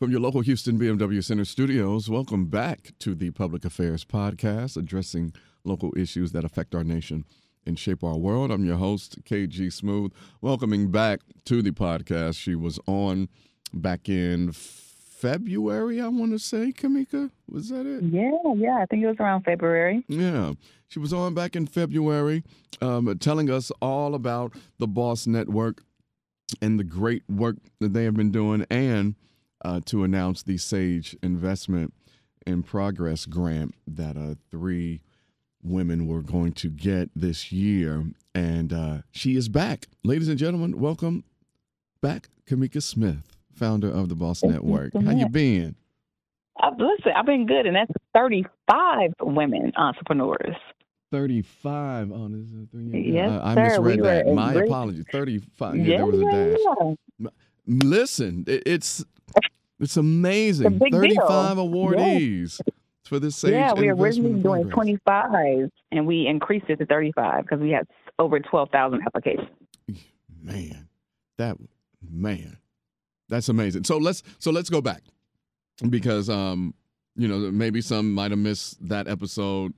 From 0.00 0.10
your 0.10 0.20
local 0.20 0.40
Houston 0.40 0.78
BMW 0.78 1.22
Center 1.22 1.44
studios, 1.44 2.08
welcome 2.08 2.46
back 2.46 2.92
to 3.00 3.14
the 3.14 3.32
Public 3.32 3.66
Affairs 3.66 4.02
Podcast, 4.02 4.78
addressing 4.78 5.34
local 5.62 5.92
issues 5.94 6.32
that 6.32 6.42
affect 6.42 6.74
our 6.74 6.82
nation 6.82 7.26
and 7.66 7.78
shape 7.78 8.02
our 8.02 8.16
world. 8.16 8.50
I'm 8.50 8.64
your 8.64 8.78
host, 8.78 9.22
KG 9.24 9.70
Smooth, 9.70 10.14
welcoming 10.40 10.90
back 10.90 11.20
to 11.44 11.60
the 11.60 11.72
podcast. 11.72 12.38
She 12.38 12.54
was 12.54 12.80
on 12.86 13.28
back 13.74 14.08
in 14.08 14.52
February, 14.52 16.00
I 16.00 16.08
want 16.08 16.32
to 16.32 16.38
say, 16.38 16.72
Cameka. 16.72 17.30
Was 17.50 17.68
that 17.68 17.84
it? 17.84 18.02
Yeah, 18.02 18.30
yeah. 18.56 18.78
I 18.80 18.86
think 18.86 19.02
it 19.02 19.06
was 19.06 19.16
around 19.20 19.42
February. 19.42 20.02
Yeah. 20.08 20.54
She 20.88 20.98
was 20.98 21.12
on 21.12 21.34
back 21.34 21.54
in 21.54 21.66
February 21.66 22.42
um, 22.80 23.18
telling 23.18 23.50
us 23.50 23.70
all 23.82 24.14
about 24.14 24.54
the 24.78 24.88
Boss 24.88 25.26
Network 25.26 25.82
and 26.62 26.80
the 26.80 26.84
great 26.84 27.22
work 27.28 27.56
that 27.80 27.92
they 27.92 28.04
have 28.04 28.14
been 28.14 28.32
doing 28.32 28.64
and 28.70 29.14
uh, 29.64 29.80
to 29.86 30.04
announce 30.04 30.42
the 30.42 30.56
Sage 30.56 31.16
Investment 31.22 31.92
in 32.46 32.62
Progress 32.62 33.26
grant 33.26 33.74
that 33.86 34.16
uh, 34.16 34.34
three 34.50 35.02
women 35.62 36.06
were 36.06 36.22
going 36.22 36.52
to 36.52 36.68
get 36.68 37.10
this 37.14 37.52
year. 37.52 38.04
And 38.34 38.72
uh, 38.72 38.98
she 39.10 39.36
is 39.36 39.48
back. 39.48 39.86
Ladies 40.04 40.28
and 40.28 40.38
gentlemen, 40.38 40.78
welcome 40.80 41.24
back, 42.00 42.28
Cameka 42.46 42.82
Smith, 42.82 43.36
founder 43.52 43.90
of 43.90 44.08
the 44.08 44.14
Boss 44.14 44.40
Thank 44.40 44.54
Network. 44.54 44.92
How 44.94 45.10
you 45.10 45.28
been? 45.28 45.74
Uh, 46.62 46.70
listen, 46.78 47.12
I've 47.16 47.26
been 47.26 47.46
good, 47.46 47.66
and 47.66 47.76
that's 47.76 47.92
35 48.14 49.10
women 49.22 49.72
entrepreneurs. 49.76 50.56
35 51.10 52.12
on 52.12 52.32
this. 52.32 52.52
uh, 52.52 52.66
three- 52.70 53.12
Yes, 53.14 53.30
I, 53.30 53.52
I 53.52 53.54
misread 53.56 53.96
We 54.00 54.02
that. 54.06 54.26
My 54.28 54.52
great- 54.52 54.68
apology. 54.68 55.04
35. 55.10 55.76
Yeah, 55.76 55.96
there 55.96 56.06
was 56.06 56.20
a 56.20 56.24
dash. 56.24 56.58
yeah. 57.18 57.28
Listen, 57.70 58.44
it, 58.48 58.64
it's 58.66 59.04
it's 59.78 59.96
amazing. 59.96 60.78
deal. 60.78 60.90
35 60.90 61.56
awardees 61.56 62.60
for 63.04 63.20
this 63.20 63.36
Sage 63.36 63.52
Yeah, 63.52 63.72
we 63.74 63.88
Investment 63.88 64.00
originally 64.00 64.42
doing 64.42 64.70
25, 64.70 65.70
and 65.92 66.06
we 66.06 66.26
increased 66.26 66.66
it 66.68 66.80
to 66.80 66.86
35 66.86 67.42
because 67.42 67.60
we 67.60 67.70
had 67.70 67.86
over 68.18 68.40
12,000 68.40 69.02
applications. 69.06 69.48
Man, 70.42 70.88
that 71.38 71.58
man, 72.10 72.58
that's 73.28 73.48
amazing. 73.48 73.84
So 73.84 73.98
let's 73.98 74.24
so 74.40 74.50
let's 74.50 74.68
go 74.68 74.80
back 74.80 75.02
because 75.88 76.28
um 76.28 76.74
you 77.14 77.28
know 77.28 77.38
maybe 77.52 77.82
some 77.82 78.12
might 78.12 78.32
have 78.32 78.40
missed 78.40 78.88
that 78.88 79.06
episode, 79.06 79.74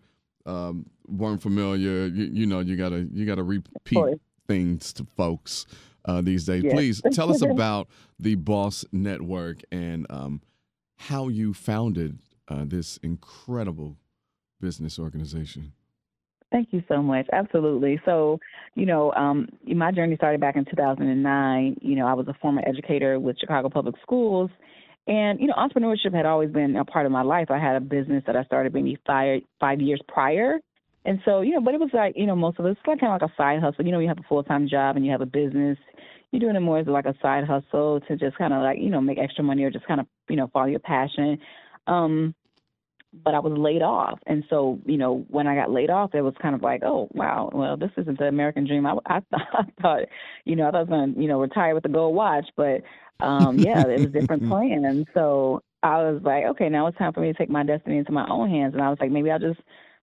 um 0.46 0.86
weren't 1.08 1.42
familiar. 1.42 2.06
You, 2.06 2.30
you 2.32 2.46
know 2.46 2.60
you 2.60 2.76
gotta 2.76 3.06
you 3.12 3.26
gotta 3.26 3.42
repeat 3.42 4.18
things 4.46 4.94
to 4.94 5.04
folks 5.04 5.66
uh, 6.04 6.20
these 6.20 6.44
days. 6.44 6.64
Yes. 6.64 6.72
Please 6.72 7.02
tell 7.12 7.30
us 7.30 7.42
about 7.50 7.88
the 8.18 8.34
Boss 8.34 8.84
Network 8.92 9.62
and 9.70 10.06
um 10.10 10.40
how 10.96 11.28
you 11.28 11.52
founded 11.52 12.18
uh, 12.48 12.64
this 12.64 12.96
incredible 12.98 13.96
business 14.60 14.98
organization. 14.98 15.72
Thank 16.52 16.68
you 16.70 16.82
so 16.86 17.02
much. 17.02 17.26
Absolutely. 17.32 18.00
So, 18.04 18.38
you 18.74 18.84
know, 18.84 19.10
um, 19.14 19.48
my 19.66 19.90
journey 19.90 20.16
started 20.16 20.40
back 20.40 20.54
in 20.54 20.64
2009. 20.66 21.76
You 21.80 21.96
know, 21.96 22.06
I 22.06 22.12
was 22.12 22.28
a 22.28 22.34
former 22.34 22.62
educator 22.66 23.18
with 23.18 23.38
Chicago 23.38 23.70
Public 23.70 23.94
Schools. 24.02 24.50
And, 25.06 25.40
you 25.40 25.48
know, 25.48 25.54
entrepreneurship 25.54 26.14
had 26.14 26.26
always 26.26 26.50
been 26.50 26.76
a 26.76 26.84
part 26.84 27.06
of 27.06 27.12
my 27.12 27.22
life. 27.22 27.50
I 27.50 27.58
had 27.58 27.74
a 27.74 27.80
business 27.80 28.22
that 28.26 28.36
I 28.36 28.44
started 28.44 28.74
maybe 28.74 28.98
five, 29.06 29.40
five 29.58 29.80
years 29.80 30.00
prior. 30.06 30.58
And 31.04 31.20
so, 31.24 31.40
you 31.40 31.52
know, 31.52 31.60
but 31.60 31.74
it 31.74 31.80
was 31.80 31.90
like, 31.92 32.14
you 32.16 32.26
know, 32.26 32.36
most 32.36 32.58
of 32.58 32.66
it, 32.66 32.70
it's 32.70 32.80
like 32.86 33.00
kind 33.00 33.12
of 33.12 33.20
like 33.20 33.30
a 33.30 33.34
side 33.36 33.60
hustle. 33.60 33.84
You 33.84 33.92
know, 33.92 33.98
you 33.98 34.08
have 34.08 34.18
a 34.18 34.28
full 34.28 34.42
time 34.42 34.68
job 34.68 34.96
and 34.96 35.04
you 35.04 35.10
have 35.10 35.20
a 35.20 35.26
business. 35.26 35.78
You're 36.30 36.40
doing 36.40 36.56
it 36.56 36.60
more 36.60 36.78
as 36.78 36.86
like 36.86 37.06
a 37.06 37.14
side 37.20 37.44
hustle 37.44 38.00
to 38.08 38.16
just 38.16 38.38
kind 38.38 38.52
of 38.52 38.62
like, 38.62 38.78
you 38.78 38.88
know, 38.88 39.00
make 39.00 39.18
extra 39.18 39.44
money 39.44 39.64
or 39.64 39.70
just 39.70 39.86
kind 39.86 40.00
of, 40.00 40.06
you 40.28 40.36
know, 40.36 40.48
follow 40.52 40.66
your 40.66 40.78
passion. 40.78 41.38
Um, 41.86 42.34
but 43.24 43.34
I 43.34 43.40
was 43.40 43.52
laid 43.52 43.82
off. 43.82 44.18
And 44.26 44.44
so, 44.48 44.78
you 44.86 44.96
know, 44.96 45.26
when 45.28 45.46
I 45.46 45.54
got 45.54 45.70
laid 45.70 45.90
off, 45.90 46.14
it 46.14 46.22
was 46.22 46.34
kind 46.40 46.54
of 46.54 46.62
like, 46.62 46.82
oh, 46.82 47.08
wow, 47.12 47.50
well, 47.52 47.76
this 47.76 47.90
isn't 47.98 48.18
the 48.18 48.26
American 48.26 48.66
dream. 48.66 48.86
I, 48.86 48.96
I, 49.04 49.20
thought, 49.30 49.48
I 49.52 49.82
thought, 49.82 50.02
you 50.44 50.56
know, 50.56 50.68
I 50.68 50.70
thought 50.70 50.76
I 50.76 50.80
was 50.80 50.88
going 50.88 51.14
to, 51.14 51.20
you 51.20 51.28
know, 51.28 51.40
retire 51.40 51.74
with 51.74 51.84
a 51.84 51.90
gold 51.90 52.14
watch. 52.14 52.46
But 52.56 52.82
um, 53.20 53.58
yeah, 53.58 53.86
it 53.86 54.00
was 54.00 54.12
different 54.12 54.44
plans. 54.48 55.06
So 55.12 55.62
I 55.82 55.98
was 55.98 56.22
like, 56.24 56.44
okay, 56.44 56.68
now 56.68 56.86
it's 56.86 56.96
time 56.96 57.12
for 57.12 57.20
me 57.20 57.32
to 57.32 57.38
take 57.38 57.50
my 57.50 57.64
destiny 57.64 57.98
into 57.98 58.12
my 58.12 58.26
own 58.28 58.48
hands. 58.48 58.72
And 58.72 58.82
I 58.82 58.88
was 58.88 58.98
like, 59.00 59.10
maybe 59.10 59.30
I'll 59.30 59.38
just 59.38 59.60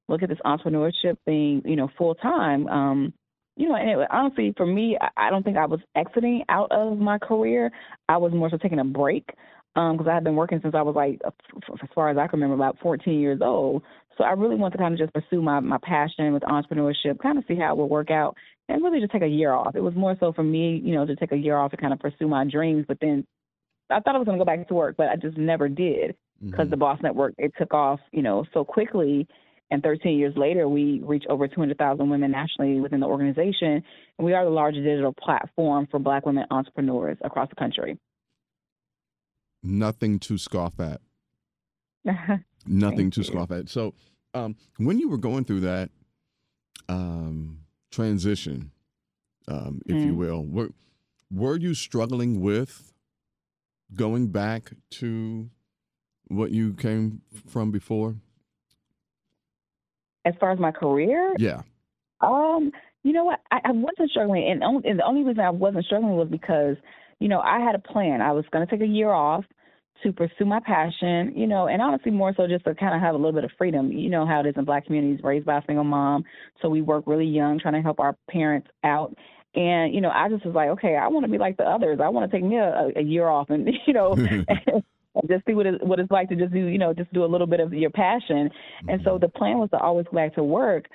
look 0.10 0.24
at 0.24 0.30
this 0.30 0.40
entrepreneurship 0.46 1.18
thing, 1.26 1.62
you 1.66 1.76
know, 1.76 1.90
full 1.98 2.16
time. 2.16 2.68
Um, 2.68 3.14
you 3.56 3.68
know, 3.68 3.76
and 3.76 3.90
it, 3.90 4.08
honestly, 4.12 4.54
for 4.56 4.66
me, 4.66 4.98
I, 5.18 5.30
don't 5.30 5.44
think 5.44 5.58
I 5.58 5.66
was 5.66 5.82
exiting 5.96 6.44
out 6.50 6.72
of 6.72 6.98
my 6.98 7.18
career. 7.18 7.72
I 8.08 8.18
was 8.18 8.34
more 8.34 8.50
so 8.50 8.58
taking 8.58 8.80
a 8.80 8.86
break 8.86 9.30
because 9.76 10.08
I 10.10 10.14
had 10.14 10.24
been 10.24 10.36
working 10.36 10.60
since 10.62 10.76
I 10.76 10.82
was 10.82 10.96
like, 10.96 11.22
as 11.26 11.90
far 11.94 12.10
as 12.10 12.18
I 12.18 12.28
can 12.28 12.40
remember, 12.40 12.56
about 12.56 12.80
14 12.80 13.20
years 13.20 13.40
old. 13.42 13.84
So 14.18 14.24
I 14.24 14.32
really 14.32 14.56
wanted 14.56 14.78
to 14.78 14.84
kind 14.84 14.94
of 14.94 15.00
just 15.00 15.14
pursue 15.14 15.42
my 15.42 15.62
my 15.62 15.78
passion 15.82 16.34
with 16.34 16.44
entrepreneurship, 16.44 17.20
kind 17.22 17.38
of 17.38 17.46
see 17.48 17.56
how 17.56 17.72
it 17.72 17.78
would 17.78 17.86
work 17.86 18.12
out, 18.12 18.36
and 18.68 18.84
really 18.84 19.00
just 19.00 19.14
take 19.14 19.22
a 19.22 19.28
year 19.28 19.54
off. 19.54 19.76
It 19.76 19.84
was 19.84 19.96
more 19.96 20.18
so 20.20 20.34
for 20.34 20.44
me, 20.44 20.82
you 20.84 20.94
know, 20.94 21.06
to 21.06 21.16
take 21.16 21.32
a 21.32 21.38
year 21.38 21.58
off 21.58 21.72
to 21.72 21.78
kind 21.78 21.94
of 21.94 22.00
pursue 22.00 22.28
my 22.28 22.46
dreams. 22.46 22.86
But 22.88 22.98
then 23.00 23.26
I 23.90 24.00
thought 24.00 24.16
I 24.16 24.18
was 24.18 24.26
going 24.26 24.38
to 24.38 24.44
go 24.44 24.46
back 24.46 24.68
to 24.68 24.74
work, 24.74 24.96
but 24.98 25.08
I 25.08 25.16
just 25.16 25.38
never 25.38 25.70
did 25.70 26.16
because 26.44 26.68
Mhm. 26.68 26.72
the 26.72 26.78
Boss 26.78 27.00
Network 27.02 27.34
it 27.38 27.54
took 27.58 27.74
off, 27.74 28.00
you 28.12 28.22
know, 28.22 28.46
so 28.54 28.64
quickly. 28.66 29.28
And 29.72 29.84
13 29.84 30.18
years 30.18 30.34
later, 30.36 30.68
we 30.68 31.02
reach 31.04 31.26
over 31.30 31.48
200,000 31.48 32.10
women 32.10 32.32
nationally 32.32 32.80
within 32.82 33.00
the 33.02 33.06
organization, 33.06 33.84
and 34.18 34.26
we 34.26 34.34
are 34.34 34.44
the 34.44 34.50
largest 34.52 34.84
digital 34.84 35.14
platform 35.14 35.88
for 35.92 36.00
Black 36.00 36.26
women 36.26 36.46
entrepreneurs 36.50 37.18
across 37.24 37.50
the 37.50 37.56
country. 37.56 38.00
Nothing 39.62 40.20
to 40.20 40.38
scoff 40.38 40.80
at. 40.80 41.02
Nothing 42.66 43.12
to 43.12 43.20
you. 43.22 43.24
scoff 43.24 43.52
at. 43.52 43.70
So, 43.70 43.94
um, 44.34 44.56
when 44.78 45.00
you 45.00 45.10
were 45.10 45.18
going 45.18 45.44
through 45.44 45.62
that 45.62 45.90
um, 46.88 47.60
transition, 47.92 48.72
um, 49.48 49.82
if 49.86 50.04
you 50.04 50.14
Mm. 50.14 50.18
will, 50.18 50.46
were 50.46 50.70
were 51.32 51.58
you 51.58 51.74
struggling 51.76 52.42
with 52.42 52.94
going 53.94 54.28
back 54.30 54.72
to 54.92 55.50
what 56.28 56.52
you 56.52 56.74
came 56.74 57.22
from 57.48 57.70
before? 57.72 58.16
As 60.30 60.36
far 60.40 60.52
as 60.52 60.60
my 60.60 60.72
career, 60.72 61.34
Yeah. 61.38 61.62
um, 62.22 62.72
you 63.04 63.14
know 63.14 63.26
what? 63.26 63.40
I, 63.52 63.60
I 63.66 63.72
wasn't 63.72 64.12
struggling, 64.12 64.50
and, 64.50 64.64
on- 64.64 64.84
and 64.86 65.00
the 65.00 65.06
only 65.06 65.24
reason 65.24 65.40
I 65.42 65.50
wasn't 65.50 65.86
struggling 65.86 66.16
was 66.16 66.28
because, 66.30 66.76
you 67.20 67.28
know, 67.28 67.40
I 67.40 67.60
had 67.60 67.76
a 67.76 67.80
plan. 67.80 68.22
I 68.22 68.32
was 68.32 68.46
going 68.52 68.66
to 68.66 68.72
take 68.72 68.82
a 68.82 68.92
year 68.92 69.12
off 69.12 69.46
to 70.04 70.14
pursue 70.14 70.46
my 70.46 70.60
passion, 70.66 71.34
you 71.36 71.46
know, 71.48 71.68
and 71.68 71.82
honestly, 71.82 72.12
more 72.12 72.34
so 72.36 72.48
just 72.48 72.64
to 72.66 72.74
kind 72.76 72.96
of 72.96 73.02
have 73.02 73.16
a 73.16 73.18
little 73.18 73.34
bit 73.34 73.44
of 73.44 73.52
freedom. 73.58 73.92
You 73.92 74.10
know 74.10 74.26
how 74.26 74.40
it 74.42 74.46
is 74.46 74.54
in 74.56 74.64
Black 74.66 74.86
communities, 74.86 75.20
raised 75.24 75.46
by 75.46 75.58
a 75.58 75.62
single 75.68 75.84
mom, 75.84 76.24
so 76.62 76.70
we 76.70 76.82
work 76.82 77.04
really 77.08 77.26
young, 77.26 77.60
trying 77.60 77.74
to 77.74 77.82
help 77.82 78.00
our 78.00 78.16
parents 78.30 78.68
out. 78.84 79.14
And 79.56 79.94
you 79.94 80.00
know, 80.02 80.10
I 80.10 80.30
just 80.30 80.46
was 80.46 80.56
like, 80.56 80.70
okay, 80.70 80.96
I 80.96 81.08
want 81.08 81.26
to 81.26 81.32
be 81.32 81.38
like 81.38 81.58
the 81.58 81.64
others. 81.64 82.00
I 82.02 82.10
want 82.10 82.30
to 82.30 82.38
take 82.38 82.46
me 82.46 82.58
a, 82.58 82.90
a 82.96 83.02
year 83.02 83.28
off, 83.28 83.50
and 83.50 83.68
you 83.88 83.94
know, 83.94 84.16
just 85.28 85.46
see 85.46 85.54
what 85.54 85.66
it, 85.66 85.86
what 85.86 86.00
it's 86.00 86.12
like 86.12 86.30
to 86.30 86.36
just 86.36 86.54
do, 86.54 86.66
you 86.66 86.78
know, 86.78 86.94
just 86.94 87.12
do 87.14 87.24
a 87.24 87.28
little 87.28 87.48
bit 87.48 87.60
of 87.60 87.74
your 87.74 87.90
passion. 87.90 88.50
And 88.88 89.02
so 89.04 89.18
the 89.18 89.30
plan 89.30 89.58
was 89.58 89.70
to 89.72 89.78
always 89.78 90.06
go 90.06 90.18
back 90.18 90.36
to 90.36 90.44
work. 90.44 90.86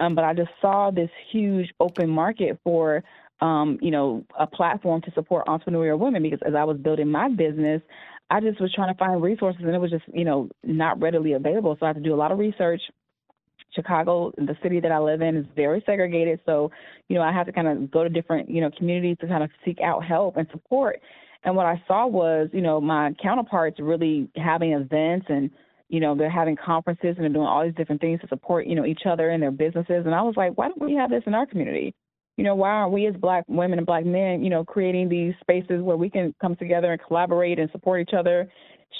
Um, 0.00 0.14
but 0.14 0.24
I 0.24 0.34
just 0.34 0.50
saw 0.60 0.90
this 0.90 1.10
huge 1.30 1.70
open 1.78 2.08
market 2.08 2.58
for, 2.64 3.04
um, 3.40 3.78
you 3.80 3.90
know, 3.90 4.24
a 4.38 4.46
platform 4.46 5.02
to 5.02 5.12
support 5.12 5.46
entrepreneurial 5.46 5.98
women 5.98 6.22
because 6.22 6.40
as 6.46 6.54
I 6.54 6.64
was 6.64 6.78
building 6.78 7.10
my 7.10 7.28
business, 7.28 7.82
I 8.30 8.40
just 8.40 8.60
was 8.60 8.72
trying 8.72 8.92
to 8.94 8.98
find 8.98 9.22
resources 9.22 9.62
and 9.64 9.74
it 9.74 9.78
was 9.78 9.90
just, 9.90 10.04
you 10.12 10.24
know, 10.24 10.48
not 10.62 11.00
readily 11.00 11.32
available. 11.32 11.76
So 11.78 11.86
I 11.86 11.90
had 11.90 11.96
to 11.96 12.02
do 12.02 12.14
a 12.14 12.16
lot 12.16 12.32
of 12.32 12.38
research. 12.38 12.80
Chicago, 13.74 14.32
the 14.36 14.56
city 14.62 14.80
that 14.80 14.90
I 14.90 14.98
live 14.98 15.20
in, 15.20 15.36
is 15.36 15.46
very 15.54 15.82
segregated. 15.86 16.40
So, 16.44 16.70
you 17.08 17.16
know, 17.16 17.22
I 17.22 17.32
had 17.32 17.44
to 17.46 17.52
kind 17.52 17.68
of 17.68 17.90
go 17.90 18.02
to 18.02 18.10
different, 18.10 18.50
you 18.50 18.60
know, 18.60 18.70
communities 18.76 19.16
to 19.20 19.28
kind 19.28 19.44
of 19.44 19.50
seek 19.64 19.78
out 19.80 20.04
help 20.04 20.36
and 20.36 20.48
support. 20.50 21.00
And 21.44 21.56
what 21.56 21.66
I 21.66 21.82
saw 21.86 22.06
was, 22.06 22.48
you 22.52 22.60
know, 22.60 22.80
my 22.80 23.14
counterparts 23.22 23.78
really 23.80 24.28
having 24.36 24.72
events 24.72 25.26
and, 25.28 25.50
you 25.88 26.00
know, 26.00 26.14
they're 26.14 26.30
having 26.30 26.56
conferences 26.56 27.14
and 27.16 27.18
they're 27.18 27.28
doing 27.28 27.46
all 27.46 27.64
these 27.64 27.74
different 27.74 28.00
things 28.00 28.20
to 28.20 28.28
support, 28.28 28.66
you 28.66 28.74
know, 28.74 28.84
each 28.84 29.02
other 29.08 29.30
and 29.30 29.42
their 29.42 29.50
businesses. 29.50 30.04
And 30.04 30.14
I 30.14 30.22
was 30.22 30.34
like, 30.36 30.56
why 30.56 30.68
don't 30.68 30.82
we 30.82 30.94
have 30.94 31.10
this 31.10 31.22
in 31.26 31.34
our 31.34 31.46
community? 31.46 31.94
You 32.36 32.44
know, 32.44 32.54
why 32.54 32.70
aren't 32.70 32.92
we 32.92 33.06
as 33.06 33.14
black 33.16 33.44
women 33.48 33.78
and 33.78 33.86
black 33.86 34.04
men, 34.04 34.42
you 34.42 34.50
know, 34.50 34.64
creating 34.64 35.08
these 35.08 35.34
spaces 35.40 35.82
where 35.82 35.96
we 35.96 36.10
can 36.10 36.34
come 36.40 36.56
together 36.56 36.92
and 36.92 37.00
collaborate 37.02 37.58
and 37.58 37.70
support 37.70 38.00
each 38.00 38.14
other, 38.16 38.50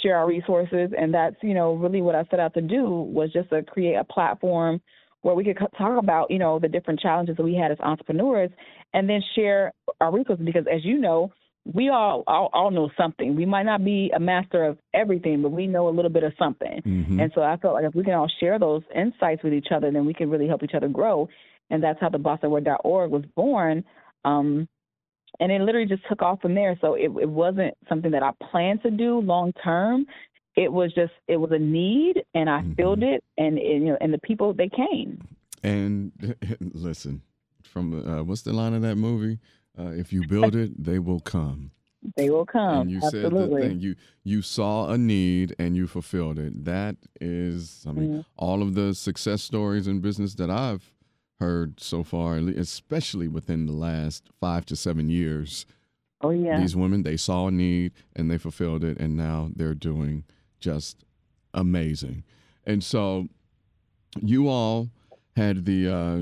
share 0.02 0.16
our 0.16 0.26
resources? 0.26 0.90
And 0.98 1.12
that's, 1.12 1.36
you 1.42 1.54
know, 1.54 1.74
really 1.74 2.02
what 2.02 2.14
I 2.14 2.24
set 2.30 2.40
out 2.40 2.54
to 2.54 2.60
do 2.60 2.88
was 2.88 3.32
just 3.32 3.50
to 3.50 3.62
create 3.62 3.94
a 3.94 4.04
platform 4.04 4.80
where 5.22 5.34
we 5.34 5.44
could 5.44 5.58
talk 5.76 5.98
about, 5.98 6.30
you 6.30 6.38
know, 6.38 6.58
the 6.58 6.68
different 6.68 7.00
challenges 7.00 7.36
that 7.36 7.42
we 7.42 7.54
had 7.54 7.70
as 7.70 7.80
entrepreneurs 7.80 8.50
and 8.94 9.08
then 9.08 9.22
share 9.34 9.72
our 10.00 10.12
resources 10.12 10.44
because 10.44 10.64
as 10.72 10.84
you 10.84 10.98
know, 10.98 11.30
we 11.72 11.88
all, 11.88 12.24
all 12.26 12.50
all 12.52 12.70
know 12.70 12.90
something. 12.96 13.36
We 13.36 13.46
might 13.46 13.64
not 13.64 13.84
be 13.84 14.10
a 14.14 14.20
master 14.20 14.64
of 14.64 14.78
everything, 14.94 15.42
but 15.42 15.50
we 15.52 15.66
know 15.66 15.88
a 15.88 15.90
little 15.90 16.10
bit 16.10 16.22
of 16.24 16.32
something. 16.38 16.80
Mhm. 16.82 17.20
And 17.22 17.32
so 17.34 17.42
I 17.42 17.56
felt 17.56 17.74
like 17.74 17.84
if 17.84 17.94
we 17.94 18.04
can 18.04 18.14
all 18.14 18.28
share 18.40 18.58
those 18.58 18.82
insights 18.94 19.42
with 19.42 19.52
each 19.54 19.68
other, 19.74 19.90
then 19.90 20.04
we 20.06 20.14
can 20.14 20.30
really 20.30 20.48
help 20.48 20.62
each 20.62 20.74
other 20.74 20.88
grow. 20.88 21.28
And 21.70 21.82
that's 21.82 22.00
how 22.00 22.08
the 22.08 22.18
BossAward.org 22.18 23.10
was 23.10 23.24
born. 23.36 23.84
Um, 24.24 24.68
and 25.38 25.52
it 25.52 25.60
literally 25.60 25.86
just 25.86 26.02
took 26.08 26.22
off 26.22 26.40
from 26.42 26.54
there. 26.54 26.76
So 26.80 26.94
it, 26.94 27.10
it 27.20 27.28
wasn't 27.28 27.74
something 27.88 28.10
that 28.10 28.22
I 28.22 28.32
planned 28.50 28.82
to 28.82 28.90
do 28.90 29.20
long 29.20 29.52
term. 29.62 30.06
It 30.56 30.72
was 30.72 30.92
just 30.92 31.12
it 31.28 31.36
was 31.36 31.52
a 31.52 31.58
need, 31.58 32.22
and 32.34 32.50
I 32.50 32.62
Mhm. 32.62 32.76
filled 32.76 33.02
it, 33.04 33.22
and, 33.38 33.56
and 33.56 33.84
you 33.84 33.90
know, 33.92 33.98
and 34.00 34.12
the 34.12 34.18
people 34.18 34.52
they 34.52 34.68
came. 34.68 35.20
And 35.62 36.10
listen, 36.60 37.22
from 37.62 37.94
uh, 38.06 38.24
what's 38.24 38.42
the 38.42 38.52
line 38.52 38.74
of 38.74 38.82
that 38.82 38.96
movie? 38.96 39.38
Uh, 39.78 39.88
if 39.90 40.12
you 40.12 40.26
build 40.26 40.54
it, 40.56 40.82
they 40.82 40.98
will 40.98 41.20
come. 41.20 41.70
They 42.16 42.30
will 42.30 42.46
come. 42.46 42.80
and 42.82 42.90
you 42.90 42.96
Absolutely. 42.98 43.40
said 43.40 43.50
the 43.50 43.68
thing 43.68 43.80
you 43.80 43.94
you 44.24 44.40
saw 44.42 44.90
a 44.90 44.96
need 44.96 45.54
and 45.58 45.76
you 45.76 45.86
fulfilled 45.86 46.38
it. 46.38 46.64
That 46.64 46.96
is, 47.20 47.84
I 47.86 47.92
mean, 47.92 48.10
Mhm. 48.10 48.24
all 48.36 48.62
of 48.62 48.74
the 48.74 48.94
success 48.94 49.42
stories 49.42 49.86
in 49.86 50.00
business 50.00 50.34
that 50.36 50.50
I've 50.50 50.92
heard 51.40 51.78
so 51.80 52.02
far, 52.02 52.36
especially 52.38 53.28
within 53.28 53.66
the 53.66 53.72
last 53.72 54.28
five 54.40 54.64
to 54.66 54.76
seven 54.76 55.08
years. 55.10 55.66
Oh 56.22 56.30
yeah. 56.30 56.58
These 56.60 56.74
women, 56.76 57.02
they 57.02 57.16
saw 57.16 57.48
a 57.48 57.50
need 57.50 57.92
and 58.16 58.30
they 58.30 58.38
fulfilled 58.38 58.82
it, 58.84 58.98
and 58.98 59.16
now 59.16 59.50
they're 59.54 59.74
doing 59.74 60.24
just 60.58 61.04
amazing. 61.54 62.24
And 62.66 62.82
so, 62.82 63.28
you 64.20 64.48
all 64.48 64.90
had 65.36 65.64
the 65.66 65.88
uh, 65.88 66.18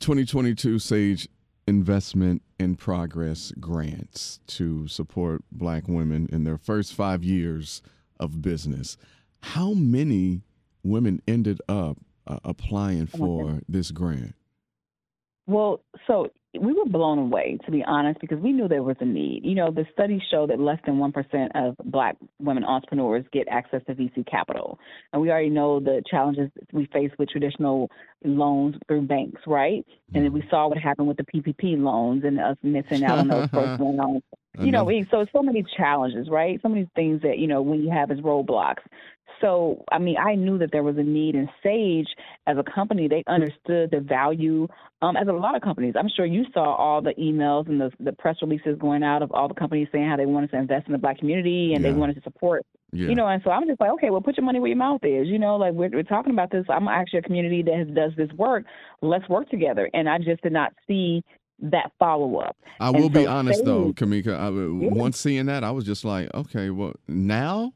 2022 0.00 0.78
Sage 0.78 1.28
Investment 1.68 2.40
in 2.58 2.76
Progress 2.76 3.52
grants 3.60 4.40
to 4.46 4.88
support 4.88 5.44
Black 5.52 5.86
women 5.86 6.26
in 6.32 6.44
their 6.44 6.56
first 6.56 6.94
five 6.94 7.22
years 7.22 7.82
of 8.18 8.40
business. 8.40 8.96
How 9.42 9.74
many 9.74 10.40
women 10.82 11.20
ended 11.28 11.60
up 11.68 11.98
uh, 12.26 12.38
applying 12.42 13.06
Oh 13.12 13.18
for 13.18 13.60
this 13.68 13.90
grant? 13.90 14.34
Well, 15.46 15.82
so 16.06 16.30
we 16.60 16.72
were 16.72 16.84
blown 16.86 17.18
away, 17.18 17.58
to 17.64 17.70
be 17.70 17.84
honest, 17.84 18.20
because 18.20 18.38
we 18.38 18.52
knew 18.52 18.68
there 18.68 18.82
was 18.82 18.96
a 19.00 19.04
need. 19.04 19.44
You 19.44 19.54
know, 19.54 19.70
the 19.70 19.86
studies 19.92 20.20
show 20.30 20.46
that 20.46 20.58
less 20.58 20.78
than 20.86 20.96
1% 20.96 21.48
of 21.54 21.76
black 21.84 22.16
women 22.40 22.64
entrepreneurs 22.64 23.24
get 23.32 23.46
access 23.48 23.82
to 23.86 23.94
VC 23.94 24.28
capital. 24.28 24.78
And 25.12 25.22
we 25.22 25.30
already 25.30 25.50
know 25.50 25.80
the 25.80 26.02
challenges 26.10 26.50
we 26.72 26.86
face 26.86 27.10
with 27.18 27.28
traditional 27.28 27.90
loans 28.24 28.76
through 28.86 29.02
banks, 29.02 29.40
right? 29.46 29.84
And 30.14 30.24
then 30.24 30.32
mm-hmm. 30.32 30.34
we 30.34 30.48
saw 30.50 30.68
what 30.68 30.78
happened 30.78 31.08
with 31.08 31.16
the 31.16 31.24
PPP 31.24 31.80
loans 31.82 32.24
and 32.24 32.40
us 32.40 32.56
missing 32.62 33.04
out 33.04 33.18
on 33.18 33.28
those 33.28 33.48
first 33.52 33.80
loans. 33.80 34.22
You 34.64 34.72
know, 34.72 34.84
we- 34.84 35.06
so 35.10 35.24
so 35.32 35.42
many 35.42 35.64
challenges, 35.76 36.28
right? 36.28 36.60
So 36.62 36.68
many 36.68 36.88
things 36.94 37.22
that, 37.22 37.38
you 37.38 37.46
know, 37.46 37.62
when 37.62 37.82
you 37.82 37.90
have 37.90 38.10
as 38.10 38.18
roadblocks. 38.20 38.82
So, 39.40 39.84
I 39.92 39.98
mean, 39.98 40.16
I 40.18 40.34
knew 40.34 40.58
that 40.58 40.72
there 40.72 40.82
was 40.82 40.96
a 40.98 41.02
need 41.02 41.36
in 41.36 41.48
Sage 41.62 42.08
as 42.48 42.56
a 42.58 42.64
company. 42.64 43.06
They 43.06 43.22
understood 43.28 43.90
the 43.92 44.00
value, 44.00 44.66
um, 45.00 45.16
as 45.16 45.28
a 45.28 45.32
lot 45.32 45.54
of 45.54 45.62
companies. 45.62 45.94
I'm 45.96 46.08
sure 46.08 46.26
you 46.26 46.44
saw 46.52 46.74
all 46.74 47.00
the 47.00 47.14
emails 47.14 47.68
and 47.68 47.80
the, 47.80 47.92
the 48.00 48.12
press 48.12 48.36
releases 48.42 48.76
going 48.78 49.04
out 49.04 49.22
of 49.22 49.30
all 49.30 49.46
the 49.46 49.54
companies 49.54 49.86
saying 49.92 50.08
how 50.08 50.16
they 50.16 50.26
wanted 50.26 50.50
to 50.50 50.56
invest 50.56 50.88
in 50.88 50.92
the 50.92 50.98
black 50.98 51.18
community 51.18 51.72
and 51.74 51.84
Yeah. 51.84 51.92
they 51.92 51.96
wanted 51.96 52.16
to 52.16 52.22
support 52.22 52.66
yeah. 52.92 53.08
you 53.08 53.14
know, 53.14 53.26
and 53.26 53.42
so 53.44 53.50
I'm 53.50 53.66
just 53.66 53.80
like, 53.80 53.90
okay, 53.92 54.10
well, 54.10 54.20
put 54.22 54.36
your 54.36 54.46
money 54.46 54.60
where 54.60 54.68
your 54.68 54.76
mouth 54.78 55.00
is. 55.04 55.26
You 55.28 55.38
know, 55.38 55.56
like 55.56 55.74
we're, 55.74 55.90
we're 55.90 56.02
talking 56.02 56.32
about 56.32 56.50
this. 56.50 56.64
I'm 56.68 56.88
actually 56.88 57.18
a 57.18 57.22
community 57.22 57.62
that 57.62 57.74
has, 57.74 57.88
does 57.88 58.12
this 58.16 58.30
work. 58.36 58.64
Let's 59.02 59.28
work 59.28 59.50
together. 59.50 59.90
And 59.92 60.08
I 60.08 60.18
just 60.18 60.42
did 60.42 60.52
not 60.52 60.72
see 60.86 61.22
that 61.60 61.92
follow 61.98 62.36
up. 62.36 62.56
I 62.80 62.90
will 62.90 63.10
be 63.10 63.24
so 63.24 63.30
honest 63.30 63.64
though, 63.64 63.92
Cameka. 63.92 64.34
I, 64.38 64.48
Yeah. 64.50 64.90
Once 65.00 65.18
seeing 65.18 65.46
that, 65.46 65.64
I 65.64 65.70
was 65.70 65.84
just 65.84 66.04
like, 66.04 66.32
okay, 66.34 66.70
well, 66.70 66.94
now 67.08 67.72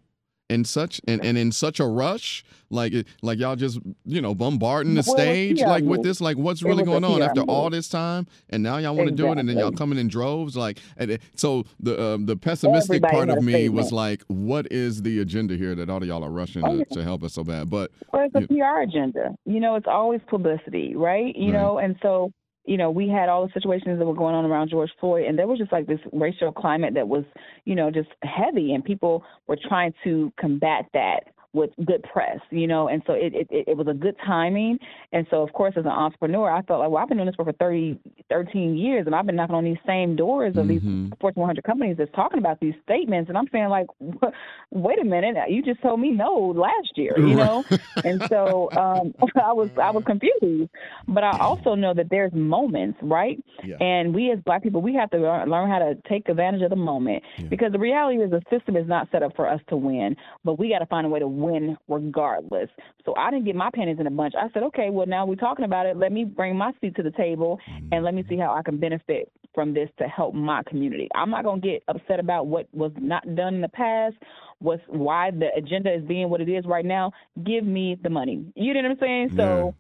in 0.51 0.65
such 0.67 1.01
and, 1.09 1.25
and 1.25 1.39
in 1.39 1.51
such 1.51 1.81
a 1.81 1.87
rush, 1.87 2.45
like 2.69 2.93
like 3.23 3.39
y'all 3.39 3.57
just 3.57 3.79
you 4.05 4.21
know 4.21 4.35
bombarding 4.35 4.95
the 4.95 5.03
Well, 5.07 5.17
stage 5.17 5.61
like 5.63 5.83
with 5.83 6.03
this, 6.03 6.21
like 6.21 6.37
what's 6.37 6.63
really 6.63 6.83
going 6.85 7.05
on 7.05 7.23
after 7.23 7.41
all 7.43 7.71
this 7.71 7.89
time, 7.89 8.27
and 8.51 8.63
now 8.63 8.77
y'all 8.77 8.95
want 8.95 9.09
to 9.09 9.15
do 9.15 9.33
it, 9.33 9.39
and 9.39 9.49
then 9.49 9.57
y'all 9.59 9.73
coming 9.73 9.99
in 9.99 10.09
droves, 10.09 10.55
like 10.57 10.79
and 10.99 11.13
it, 11.13 11.23
so 11.37 11.65
the 11.81 12.01
um, 12.01 12.27
the 12.27 12.37
pessimistic 12.37 12.97
Everybody 13.03 13.17
part 13.17 13.31
of 13.31 13.43
me 13.43 13.69
was 13.71 13.87
statement. 13.87 13.93
like, 13.93 14.23
what 14.29 14.71
is 14.71 15.01
the 15.03 15.21
agenda 15.21 15.57
here 15.57 15.75
that 15.75 15.89
all 15.89 15.99
of 16.03 16.05
y'all 16.05 16.23
are 16.25 16.31
rushing 16.31 16.65
Oh, 16.67 16.71
to, 16.73 16.77
yeah. 16.79 16.85
to 16.97 17.03
help 17.03 17.23
us 17.25 17.33
so 17.33 17.45
bad? 17.45 17.71
But 17.71 17.91
Or 18.13 18.25
it's 18.25 18.35
a 18.35 18.47
PR 18.47 18.83
agenda. 18.83 19.31
You 19.47 19.59
know, 19.59 19.77
it's 19.77 19.89
always 19.89 20.21
publicity, 20.29 20.95
right? 20.97 21.35
You 21.35 21.47
Right. 21.47 21.53
know, 21.55 21.79
and 21.79 21.97
so, 22.03 22.31
you 22.65 22.77
know, 22.77 22.91
we 22.91 23.09
had 23.09 23.29
all 23.29 23.47
the 23.47 23.53
situations 23.53 23.99
that 23.99 24.07
were 24.07 24.15
going 24.15 24.35
on 24.35 24.45
around 24.45 24.71
George 24.71 24.91
Floyd, 25.01 25.27
and 25.27 25.39
there 25.39 25.49
was 25.49 25.59
just 25.59 25.73
like 25.73 25.87
this 25.87 26.01
racial 26.13 26.53
climate 26.53 26.95
that 26.95 27.09
was, 27.09 27.25
you 27.65 27.75
know, 27.75 27.91
just 27.91 28.09
heavy, 28.23 28.73
and 28.73 28.85
people 28.85 29.25
were 29.49 29.59
trying 29.69 29.93
to 30.05 30.33
combat 30.39 30.87
that 30.95 31.25
with 31.55 31.71
good 31.85 32.03
press, 32.05 32.39
you 32.51 32.67
know, 32.67 32.89
and 32.89 33.03
so 33.07 33.13
it, 33.13 33.33
it, 33.35 33.47
it 33.51 33.77
was 33.77 33.87
a 33.87 33.93
good 33.95 34.17
timing. 34.27 34.79
And 35.13 35.27
so, 35.31 35.43
of 35.43 35.53
course, 35.53 35.75
as 35.77 35.85
an 35.85 35.91
entrepreneur, 35.91 36.51
I 36.51 36.63
felt 36.63 36.81
like, 36.81 36.91
well, 36.91 37.03
I've 37.03 37.09
been 37.09 37.19
doing 37.19 37.27
this 37.27 37.35
for, 37.37 37.45
for 37.45 37.53
30, 37.53 37.99
13 38.31 38.77
years, 38.77 39.05
and 39.07 39.15
I've 39.15 39.27
been 39.27 39.37
knocking 39.37 39.55
on 39.55 39.65
these 39.65 39.77
same 39.87 40.17
doors 40.17 40.57
of 40.57 40.67
Mhm. 40.67 40.69
these 40.69 41.19
Fortune 41.21 41.41
100 41.43 41.63
companies 41.65 41.97
that's 41.99 42.11
talking 42.13 42.39
about 42.39 42.59
these 42.61 42.75
statements, 42.83 43.29
and 43.29 43.37
I'm 43.37 43.47
saying 43.53 43.69
like, 43.69 43.87
wait 44.71 44.99
a 45.01 45.05
minute, 45.05 45.37
you 45.49 45.63
just 45.63 45.83
told 45.83 46.01
me 46.01 46.11
no 46.11 46.55
last 46.57 46.97
year, 46.97 47.19
you 47.19 47.37
know, 47.37 47.63
and 48.05 48.23
so 48.29 48.71
um, 48.77 49.15
I 49.43 49.53
was 49.53 49.69
I 49.81 49.91
was 49.91 50.03
confused. 50.07 50.71
But 51.09 51.25
I 51.25 51.37
also 51.39 51.75
know 51.75 51.93
that 51.95 52.09
there's 52.11 52.33
moments, 52.33 52.99
right? 53.03 53.43
Yeah. 53.63 53.77
And 53.77 54.15
we 54.15 54.31
as 54.31 54.39
Black 54.41 54.63
people, 54.63 54.81
we 54.81 54.95
have 54.95 55.11
to 55.11 55.19
learn, 55.19 55.51
learn 55.51 55.69
how 55.71 55.79
to 55.81 55.97
take 56.09 56.29
advantage 56.29 56.63
of 56.63 56.71
the 56.71 56.77
moment 56.77 57.23
Yeah. 57.39 57.49
because 57.49 57.73
the 57.73 57.79
reality 57.79 58.23
is 58.23 58.31
the 58.31 58.43
system 58.51 58.77
is 58.77 58.87
not 58.89 59.09
set 59.13 59.23
up 59.23 59.37
for 59.37 59.49
us 59.49 59.61
to 59.69 59.77
win, 59.77 60.17
but 60.45 60.59
we 60.59 60.69
got 60.71 60.79
to 60.79 60.87
find 60.87 61.07
a 61.07 61.11
way 61.11 61.19
to 61.19 61.29
win 61.43 61.77
regardless. 61.89 62.69
So 63.05 63.15
I 63.17 63.31
didn't 63.31 63.47
get 63.47 63.57
my 63.57 63.71
pennies 63.75 63.99
in 63.99 64.07
a 64.07 64.11
bunch. 64.11 64.35
I 64.39 64.49
said, 64.53 64.63
okay, 64.65 64.91
well 64.91 65.07
now 65.07 65.27
we're 65.27 65.35
talking 65.35 65.65
about 65.65 65.87
it. 65.87 65.97
Let 65.97 66.13
me 66.13 66.25
bring 66.25 66.57
my 66.57 66.73
seat 66.81 66.97
to 66.97 67.03
the 67.03 67.11
table 67.11 67.59
and 67.91 68.05
let 68.05 68.15
me 68.15 68.23
mm-hmm. 68.23 68.31
see 68.31 68.39
how 68.39 68.55
I 68.55 68.63
can 68.63 68.79
benefit 68.79 69.31
from 69.55 69.75
this 69.75 69.89
to 69.99 70.05
help 70.05 70.35
my 70.35 70.63
community. 70.67 71.09
I'm 71.15 71.31
not 71.31 71.45
gonna 71.45 71.61
get 71.61 71.83
upset 71.89 72.21
about 72.21 72.47
what 72.47 72.67
was 72.73 72.93
not 72.99 73.23
done 73.35 73.57
in 73.57 73.61
the 73.61 73.69
past. 73.69 74.17
What's 74.59 74.83
why 74.87 75.31
the 75.31 75.49
agenda 75.57 75.95
is 75.95 76.03
being 76.05 76.31
what 76.31 76.41
it 76.41 76.49
is 76.49 76.65
right 76.67 76.85
now. 76.85 77.13
Give 77.45 77.65
me 77.65 77.99
the 78.03 78.11
money. 78.11 78.47
You 78.55 78.75
know 78.75 78.83
what 78.83 78.91
I'm 78.93 78.99
saying? 79.01 79.31
So 79.37 79.75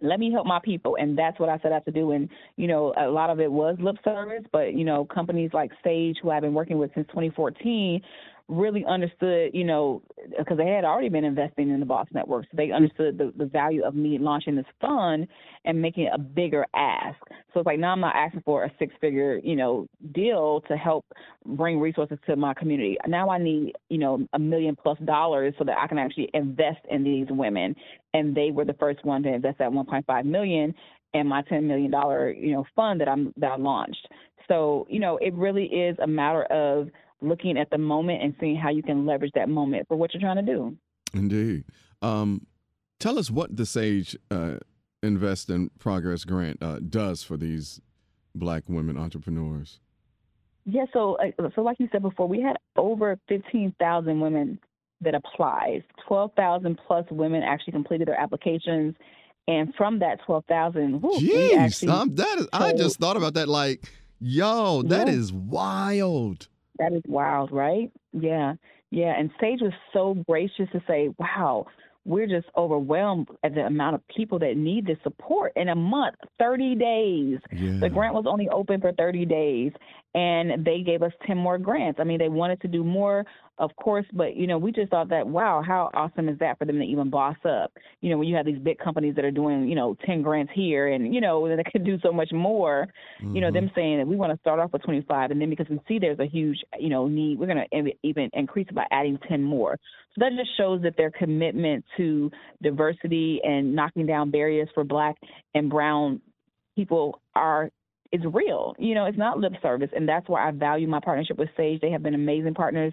let 0.00 0.20
me 0.20 0.30
help 0.30 0.46
my 0.46 0.60
people 0.62 0.96
and 0.96 1.18
that's 1.18 1.38
what 1.40 1.48
i 1.48 1.58
set 1.58 1.72
out 1.72 1.84
to 1.84 1.90
do 1.90 2.12
and 2.12 2.28
you 2.56 2.66
know 2.66 2.92
a 2.96 3.08
lot 3.08 3.30
of 3.30 3.40
it 3.40 3.50
was 3.50 3.76
lip 3.80 3.96
service 4.04 4.44
but 4.52 4.74
you 4.74 4.84
know 4.84 5.04
companies 5.04 5.50
like 5.52 5.70
sage 5.82 6.16
who 6.22 6.30
i've 6.30 6.42
been 6.42 6.54
working 6.54 6.78
with 6.78 6.90
since 6.94 7.06
2014 7.08 8.00
really 8.48 8.84
understood, 8.86 9.50
you 9.52 9.64
know, 9.64 10.02
because 10.38 10.56
they 10.56 10.66
had 10.66 10.84
already 10.84 11.10
been 11.10 11.24
investing 11.24 11.70
in 11.70 11.80
the 11.80 11.86
Boss 11.86 12.06
Network, 12.12 12.44
so 12.44 12.56
they 12.56 12.72
understood 12.72 13.18
the, 13.18 13.32
the 13.36 13.44
value 13.44 13.84
of 13.84 13.94
me 13.94 14.18
launching 14.18 14.56
this 14.56 14.64
fund 14.80 15.28
and 15.64 15.80
making 15.80 16.08
a 16.12 16.18
bigger 16.18 16.66
ask. 16.74 17.18
So 17.52 17.60
it's 17.60 17.66
like 17.66 17.78
now 17.78 17.92
I'm 17.92 18.00
not 18.00 18.16
asking 18.16 18.42
for 18.44 18.64
a 18.64 18.72
six 18.78 18.94
figure, 19.00 19.38
you 19.44 19.54
know, 19.54 19.86
deal 20.12 20.62
to 20.68 20.76
help 20.76 21.04
bring 21.44 21.78
resources 21.78 22.18
to 22.26 22.36
my 22.36 22.54
community. 22.54 22.96
Now 23.06 23.28
I 23.28 23.38
need, 23.38 23.74
you 23.90 23.98
know, 23.98 24.26
a 24.32 24.38
million 24.38 24.76
plus 24.76 24.98
dollars 25.04 25.54
so 25.58 25.64
that 25.64 25.76
I 25.78 25.86
can 25.86 25.98
actually 25.98 26.30
invest 26.32 26.80
in 26.90 27.04
these 27.04 27.26
women. 27.30 27.74
And 28.14 28.34
they 28.34 28.50
were 28.50 28.64
the 28.64 28.74
first 28.74 29.04
one 29.04 29.22
to 29.24 29.32
invest 29.32 29.58
that 29.58 29.70
1.5 29.70 30.24
million 30.24 30.74
in 31.12 31.26
my 31.26 31.42
10 31.42 31.66
million 31.66 31.90
dollar, 31.90 32.30
you 32.30 32.52
know, 32.52 32.64
fund 32.74 33.00
that 33.00 33.08
I'm 33.08 33.32
that 33.36 33.52
I 33.52 33.56
launched. 33.56 34.08
So, 34.46 34.86
you 34.88 35.00
know, 35.00 35.18
it 35.18 35.34
really 35.34 35.66
is 35.66 35.96
a 36.02 36.06
matter 36.06 36.44
of 36.44 36.88
looking 37.20 37.58
at 37.58 37.70
the 37.70 37.78
moment 37.78 38.22
and 38.22 38.34
seeing 38.40 38.56
how 38.56 38.70
you 38.70 38.82
can 38.82 39.06
leverage 39.06 39.32
that 39.34 39.48
moment 39.48 39.86
for 39.88 39.96
what 39.96 40.12
you're 40.14 40.20
trying 40.20 40.44
to 40.44 40.54
do. 40.54 40.76
Indeed. 41.14 41.64
Um, 42.02 42.46
tell 42.98 43.18
us 43.18 43.30
what 43.30 43.56
the 43.56 43.66
Sage 43.66 44.16
uh, 44.30 44.56
Invest 45.02 45.50
in 45.50 45.70
Progress 45.78 46.24
grant 46.24 46.62
uh, 46.62 46.78
does 46.80 47.22
for 47.22 47.36
these 47.36 47.80
Black 48.34 48.64
women 48.68 48.96
entrepreneurs. 48.96 49.80
Yeah, 50.64 50.84
so 50.92 51.16
uh, 51.16 51.48
so 51.54 51.62
like 51.62 51.80
you 51.80 51.88
said 51.90 52.02
before, 52.02 52.28
we 52.28 52.42
had 52.42 52.56
over 52.76 53.18
15,000 53.28 54.20
women 54.20 54.58
that 55.00 55.14
applied. 55.14 55.84
12,000 56.06 56.78
plus 56.86 57.06
women 57.10 57.42
actually 57.42 57.72
completed 57.72 58.08
their 58.08 58.20
applications. 58.20 58.94
And 59.46 59.74
from 59.76 60.00
that 60.00 60.20
12,000, 60.26 61.00
Jeez, 61.00 61.88
um, 61.88 62.14
that 62.16 62.38
is, 62.38 62.48
I 62.52 62.74
just 62.74 62.98
thought 62.98 63.16
about 63.16 63.34
that 63.34 63.48
like, 63.48 63.90
yo, 64.20 64.82
that 64.82 65.06
yeah. 65.06 65.14
is 65.14 65.32
wild. 65.32 66.48
That 66.78 66.92
is 66.92 67.02
wild, 67.06 67.52
right? 67.52 67.90
Yeah. 68.12 68.54
Yeah. 68.90 69.18
And 69.18 69.30
Sage 69.40 69.60
was 69.60 69.72
so 69.92 70.14
gracious 70.26 70.68
to 70.72 70.82
say, 70.86 71.10
wow, 71.18 71.66
we're 72.08 72.26
just 72.26 72.46
overwhelmed 72.56 73.28
at 73.44 73.54
the 73.54 73.66
amount 73.66 73.94
of 73.94 74.00
people 74.08 74.38
that 74.38 74.56
need 74.56 74.86
this 74.86 74.96
support 75.02 75.52
in 75.56 75.68
a 75.68 75.74
month 75.74 76.16
30 76.38 76.74
days 76.74 77.38
yeah. 77.52 77.78
the 77.80 77.88
grant 77.88 78.14
was 78.14 78.24
only 78.26 78.48
open 78.48 78.80
for 78.80 78.92
30 78.92 79.26
days 79.26 79.72
and 80.18 80.64
they 80.64 80.80
gave 80.84 81.02
us 81.02 81.12
10 81.26 81.36
more 81.36 81.58
grants 81.58 82.00
i 82.00 82.04
mean 82.04 82.18
they 82.18 82.28
wanted 82.28 82.60
to 82.60 82.68
do 82.68 82.82
more 82.82 83.24
of 83.58 83.74
course, 83.76 84.06
but 84.12 84.36
you 84.36 84.46
know, 84.46 84.56
we 84.56 84.70
just 84.70 84.90
thought 84.90 85.08
that 85.08 85.26
wow, 85.26 85.62
how 85.66 85.90
awesome 85.92 86.28
is 86.28 86.38
that 86.38 86.58
for 86.58 86.64
them 86.64 86.78
to 86.78 86.84
even 86.84 87.10
boss 87.10 87.36
up? 87.44 87.72
You 88.00 88.10
know, 88.10 88.18
when 88.18 88.28
you 88.28 88.36
have 88.36 88.46
these 88.46 88.58
big 88.58 88.78
companies 88.78 89.16
that 89.16 89.24
are 89.24 89.32
doing, 89.32 89.68
you 89.68 89.74
know, 89.74 89.96
ten 90.06 90.22
grants 90.22 90.52
here 90.54 90.88
and 90.88 91.12
you 91.12 91.20
know, 91.20 91.48
they 91.56 91.64
could 91.70 91.84
do 91.84 91.98
so 92.02 92.12
much 92.12 92.30
more. 92.32 92.86
Mm-hmm. 93.20 93.34
You 93.34 93.40
know, 93.40 93.50
them 93.50 93.66
mm-hmm. 93.66 93.74
saying 93.74 93.98
that 93.98 94.06
we 94.06 94.16
want 94.16 94.32
to 94.32 94.38
start 94.38 94.60
off 94.60 94.72
with 94.72 94.82
twenty 94.82 95.04
five 95.08 95.30
and 95.30 95.40
then 95.40 95.50
because 95.50 95.66
we 95.68 95.80
see 95.88 95.98
there's 95.98 96.20
a 96.20 96.26
huge, 96.26 96.58
you 96.78 96.88
know, 96.88 97.08
need, 97.08 97.38
we're 97.38 97.48
gonna 97.48 97.66
even 98.02 98.30
increase 98.32 98.68
it 98.68 98.74
by 98.74 98.86
adding 98.92 99.18
ten 99.28 99.42
more. 99.42 99.76
So 100.14 100.20
that 100.20 100.30
just 100.36 100.56
shows 100.56 100.82
that 100.82 100.96
their 100.96 101.10
commitment 101.10 101.84
to 101.96 102.30
diversity 102.62 103.40
and 103.42 103.74
knocking 103.74 104.06
down 104.06 104.30
barriers 104.30 104.68
for 104.74 104.84
black 104.84 105.16
and 105.54 105.68
brown 105.68 106.20
people 106.76 107.20
are 107.34 107.70
is 108.12 108.22
real. 108.32 108.74
You 108.78 108.94
know, 108.94 109.04
it's 109.04 109.18
not 109.18 109.38
lip 109.38 109.52
service, 109.62 109.90
and 109.94 110.08
that's 110.08 110.28
why 110.28 110.48
I 110.48 110.50
value 110.50 110.88
my 110.88 111.00
partnership 111.00 111.38
with 111.38 111.48
Sage. 111.56 111.80
They 111.80 111.90
have 111.90 112.02
been 112.02 112.14
amazing 112.14 112.54
partners 112.54 112.92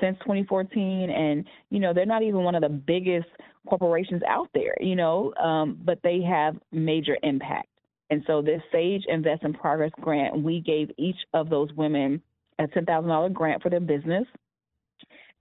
since 0.00 0.16
2014, 0.20 1.10
and 1.10 1.44
you 1.70 1.80
know 1.80 1.92
they're 1.92 2.06
not 2.06 2.22
even 2.22 2.42
one 2.42 2.54
of 2.54 2.62
the 2.62 2.68
biggest 2.68 3.28
corporations 3.68 4.22
out 4.28 4.48
there, 4.54 4.76
you 4.80 4.96
know, 4.96 5.34
um, 5.34 5.78
but 5.84 5.98
they 6.02 6.20
have 6.22 6.56
major 6.72 7.16
impact. 7.22 7.68
And 8.10 8.22
so 8.26 8.40
this 8.40 8.62
Sage 8.70 9.02
Invest 9.08 9.42
in 9.42 9.52
Progress 9.52 9.90
grant, 10.00 10.40
we 10.42 10.60
gave 10.60 10.90
each 10.96 11.16
of 11.34 11.50
those 11.50 11.72
women 11.72 12.22
a 12.58 12.64
$10,000 12.68 13.32
grant 13.32 13.62
for 13.62 13.68
their 13.68 13.80
business 13.80 14.24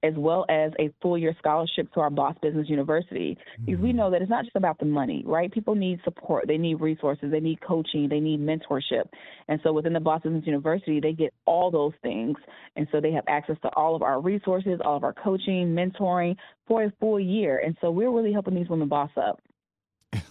as 0.05 0.13
well 0.15 0.45
as 0.49 0.71
a 0.79 0.91
full 1.01 1.17
year 1.17 1.35
scholarship 1.39 1.91
to 1.93 1.99
our 1.99 2.09
Boss 2.09 2.35
Business 2.41 2.69
University. 2.69 3.37
Because 3.65 3.81
we 3.81 3.89
mm-hmm. 3.89 3.97
know 3.97 4.11
that 4.11 4.21
it's 4.21 4.29
not 4.29 4.43
just 4.43 4.55
about 4.55 4.77
the 4.79 4.85
money, 4.85 5.23
right? 5.25 5.51
People 5.51 5.75
need 5.75 5.99
support, 6.03 6.47
they 6.47 6.57
need 6.57 6.81
resources, 6.81 7.31
they 7.31 7.39
need 7.39 7.59
coaching, 7.61 8.07
they 8.09 8.19
need 8.19 8.39
mentorship. 8.39 9.05
And 9.47 9.59
so 9.63 9.73
within 9.73 9.93
the 9.93 9.99
Boss 9.99 10.21
Business 10.21 10.45
University, 10.45 10.99
they 10.99 11.13
get 11.13 11.33
all 11.45 11.71
those 11.71 11.93
things. 12.01 12.37
And 12.75 12.87
so 12.91 13.01
they 13.01 13.11
have 13.11 13.23
access 13.27 13.57
to 13.63 13.69
all 13.69 13.95
of 13.95 14.01
our 14.01 14.21
resources, 14.21 14.79
all 14.83 14.97
of 14.97 15.03
our 15.03 15.13
coaching, 15.13 15.75
mentoring 15.75 16.35
for 16.67 16.83
a 16.83 16.93
full 16.99 17.19
year. 17.19 17.61
And 17.65 17.75
so 17.81 17.91
we're 17.91 18.11
really 18.11 18.33
helping 18.33 18.55
these 18.55 18.69
women 18.69 18.87
boss 18.87 19.11
up. 19.17 19.39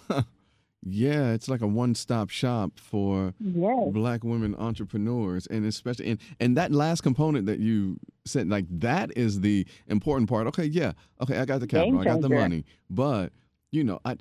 Yeah, 0.87 1.33
it's 1.33 1.49
like 1.49 1.63
a 1.63 1.67
one-stop 1.67 2.29
shop 2.29 2.73
for 2.79 3.33
yes. 3.41 3.89
black 3.91 4.23
women 4.23 4.55
entrepreneurs, 4.57 5.47
and 5.47 5.65
especially 5.65 6.11
and 6.11 6.21
and 6.41 6.57
that 6.59 6.73
last 6.73 7.01
component 7.01 7.47
that 7.47 7.59
you 7.59 7.99
said, 8.27 8.49
like 8.51 8.67
that 8.69 9.17
is 9.17 9.41
the 9.41 9.67
important 9.87 10.29
part. 10.29 10.47
Okay, 10.49 10.65
yeah, 10.65 10.93
okay, 11.23 11.39
I 11.39 11.47
got 11.47 11.61
the 11.61 11.67
capital, 11.67 12.01
I 12.01 12.05
got 12.05 12.21
the 12.21 12.29
money, 12.29 12.65
but 12.91 13.33
you 13.71 13.83
know, 13.83 13.99
I 14.05 14.17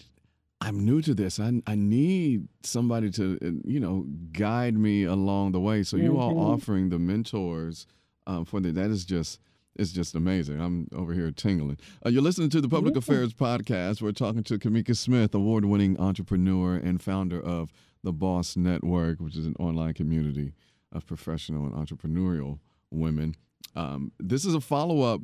I'm 0.61 0.85
new 0.85 1.01
to 1.01 1.13
this. 1.13 1.39
I 1.39 1.61
I 1.67 1.75
need 1.75 2.47
somebody 2.63 3.11
to 3.11 3.37
uh, 3.41 3.51
you 3.65 3.81
know 3.81 4.05
guide 4.31 4.77
me 4.77 5.03
along 5.03 5.51
the 5.51 5.59
way. 5.59 5.83
So 5.83 5.97
mm-hmm. 5.97 6.05
you 6.05 6.17
all 6.17 6.31
mm-hmm. 6.31 6.53
offering 6.53 6.89
the 6.89 6.99
mentors 6.99 7.85
um, 8.25 8.45
for 8.45 8.61
the 8.61 8.71
that 8.71 8.89
is 8.89 9.03
just 9.03 9.39
it's 9.75 9.91
just 9.91 10.15
amazing. 10.15 10.61
I'm 10.61 10.87
over 10.93 11.13
here 11.13 11.31
tingling. 11.31 11.79
Uh, 12.05 12.09
you're 12.09 12.21
listening 12.21 12.49
to 12.51 12.61
the 12.61 12.69
Public 12.69 12.95
Affairs 12.95 13.33
Podcast. 13.33 14.01
We're 14.01 14.11
talking 14.11 14.43
to 14.43 14.59
Cameka 14.59 14.95
Smith, 14.95 15.33
award 15.33 15.65
winning 15.65 15.99
entrepreneur 15.99 16.75
and 16.75 17.01
founder 17.01 17.41
of 17.41 17.71
the 18.03 18.13
Boss 18.13 18.55
Network, 18.55 19.19
which 19.19 19.35
is 19.35 19.45
an 19.45 19.55
online 19.59 19.93
community 19.93 20.53
of 20.91 21.07
professional 21.07 21.65
and 21.65 21.73
entrepreneurial 21.73 22.59
women. 22.91 23.35
Um, 23.75 24.11
this 24.19 24.45
is 24.45 24.53
a 24.53 24.61
follow 24.61 25.01
up 25.01 25.21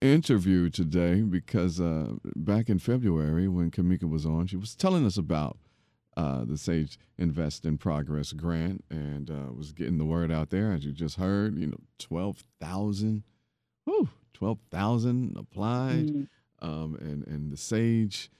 interview 0.00 0.68
today 0.68 1.20
because 1.20 1.80
uh, 1.80 2.14
back 2.34 2.68
in 2.68 2.80
February, 2.80 3.46
when 3.46 3.70
Cameka 3.70 4.10
was 4.10 4.26
on, 4.26 4.48
she 4.48 4.56
was 4.56 4.74
telling 4.74 5.06
us 5.06 5.16
about 5.16 5.58
uh, 6.16 6.44
the 6.44 6.58
Sage 6.58 6.98
Invest 7.16 7.64
in 7.64 7.78
Progress 7.78 8.32
grant 8.32 8.84
and 8.90 9.30
uh, 9.30 9.52
was 9.52 9.72
getting 9.72 9.98
the 9.98 10.04
word 10.04 10.32
out 10.32 10.50
there, 10.50 10.72
as 10.72 10.84
you 10.84 10.92
just 10.92 11.16
heard. 11.16 11.56
You 11.56 11.68
know, 11.68 11.78
twelve 11.98 12.42
thousand 12.60 13.22
whew, 13.84 14.08
12,000 14.34 15.36
applied. 15.36 16.08
Mm. 16.08 16.28
Um, 16.60 16.96
and, 17.00 17.26
and 17.26 17.50
the 17.50 17.56
Sage, 17.56 18.30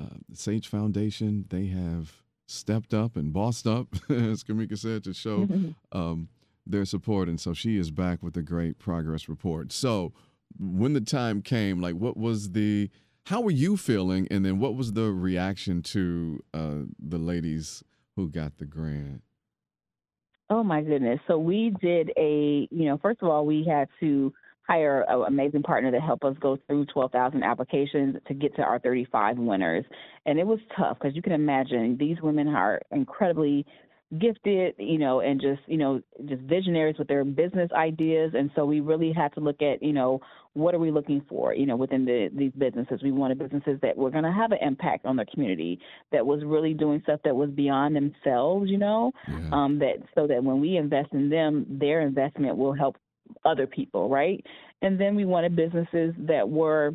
uh, 0.00 0.16
the 0.28 0.36
Sage 0.36 0.68
Foundation, 0.68 1.44
they 1.50 1.66
have 1.66 2.22
stepped 2.46 2.94
up 2.94 3.16
and 3.16 3.32
bossed 3.32 3.66
up, 3.66 3.88
as 4.08 4.42
Cameka 4.42 4.78
said, 4.78 5.04
to 5.04 5.12
show 5.12 5.48
um, 5.92 6.28
their 6.66 6.84
support. 6.84 7.28
And 7.28 7.40
so 7.40 7.52
she 7.52 7.76
is 7.76 7.90
back 7.90 8.22
with 8.22 8.36
a 8.36 8.42
great 8.42 8.78
progress 8.78 9.28
report. 9.28 9.72
So 9.72 10.12
when 10.58 10.94
the 10.94 11.00
time 11.00 11.42
came, 11.42 11.80
like 11.80 11.94
what 11.94 12.16
was 12.16 12.52
the, 12.52 12.90
how 13.26 13.40
were 13.40 13.50
you 13.50 13.76
feeling? 13.76 14.26
And 14.30 14.44
then 14.44 14.58
what 14.58 14.74
was 14.74 14.92
the 14.92 15.12
reaction 15.12 15.82
to 15.82 16.42
uh, 16.54 16.74
the 16.98 17.18
ladies 17.18 17.82
who 18.14 18.28
got 18.28 18.58
the 18.58 18.66
grant? 18.66 19.22
Oh 20.48 20.62
my 20.62 20.80
goodness. 20.80 21.18
So 21.26 21.38
we 21.38 21.74
did 21.80 22.12
a, 22.16 22.68
you 22.70 22.84
know, 22.84 22.98
first 22.98 23.20
of 23.20 23.28
all, 23.28 23.44
we 23.44 23.64
had 23.64 23.88
to 24.00 24.32
hire 24.66 25.04
an 25.08 25.24
amazing 25.26 25.62
partner 25.62 25.90
to 25.90 26.00
help 26.00 26.24
us 26.24 26.36
go 26.40 26.58
through 26.66 26.86
12,000 26.86 27.42
applications 27.42 28.16
to 28.26 28.34
get 28.34 28.54
to 28.56 28.62
our 28.62 28.78
35 28.78 29.38
winners. 29.38 29.84
And 30.24 30.38
it 30.38 30.46
was 30.46 30.58
tough 30.76 30.98
because 30.98 31.14
you 31.14 31.22
can 31.22 31.32
imagine 31.32 31.96
these 31.98 32.20
women 32.20 32.48
are 32.48 32.80
incredibly 32.90 33.64
gifted, 34.20 34.74
you 34.78 34.98
know, 34.98 35.20
and 35.20 35.40
just, 35.40 35.60
you 35.66 35.76
know, 35.76 36.00
just 36.26 36.40
visionaries 36.42 36.96
with 36.98 37.08
their 37.08 37.24
business 37.24 37.70
ideas. 37.72 38.32
And 38.34 38.50
so 38.54 38.64
we 38.64 38.80
really 38.80 39.12
had 39.12 39.34
to 39.34 39.40
look 39.40 39.60
at, 39.62 39.82
you 39.82 39.92
know, 39.92 40.20
what 40.54 40.74
are 40.74 40.78
we 40.78 40.90
looking 40.90 41.22
for, 41.28 41.54
you 41.54 41.66
know, 41.66 41.76
within 41.76 42.04
the, 42.04 42.30
these 42.32 42.52
businesses? 42.56 43.00
We 43.02 43.10
wanted 43.10 43.38
businesses 43.38 43.78
that 43.82 43.96
were 43.96 44.10
going 44.10 44.24
to 44.24 44.32
have 44.32 44.52
an 44.52 44.58
impact 44.62 45.06
on 45.06 45.16
their 45.16 45.26
community, 45.32 45.80
that 46.12 46.24
was 46.24 46.42
really 46.44 46.72
doing 46.72 47.00
stuff 47.02 47.20
that 47.24 47.34
was 47.34 47.50
beyond 47.50 47.96
themselves, 47.96 48.70
you 48.70 48.78
know, 48.78 49.12
yeah. 49.28 49.48
um, 49.52 49.78
that 49.80 49.96
so 50.14 50.26
that 50.28 50.42
when 50.42 50.60
we 50.60 50.76
invest 50.76 51.08
in 51.12 51.28
them, 51.28 51.66
their 51.68 52.00
investment 52.00 52.56
will 52.56 52.72
help 52.72 52.96
other 53.44 53.66
people, 53.66 54.08
right? 54.08 54.44
And 54.82 55.00
then 55.00 55.14
we 55.16 55.24
wanted 55.24 55.56
businesses 55.56 56.14
that 56.18 56.48
were 56.48 56.94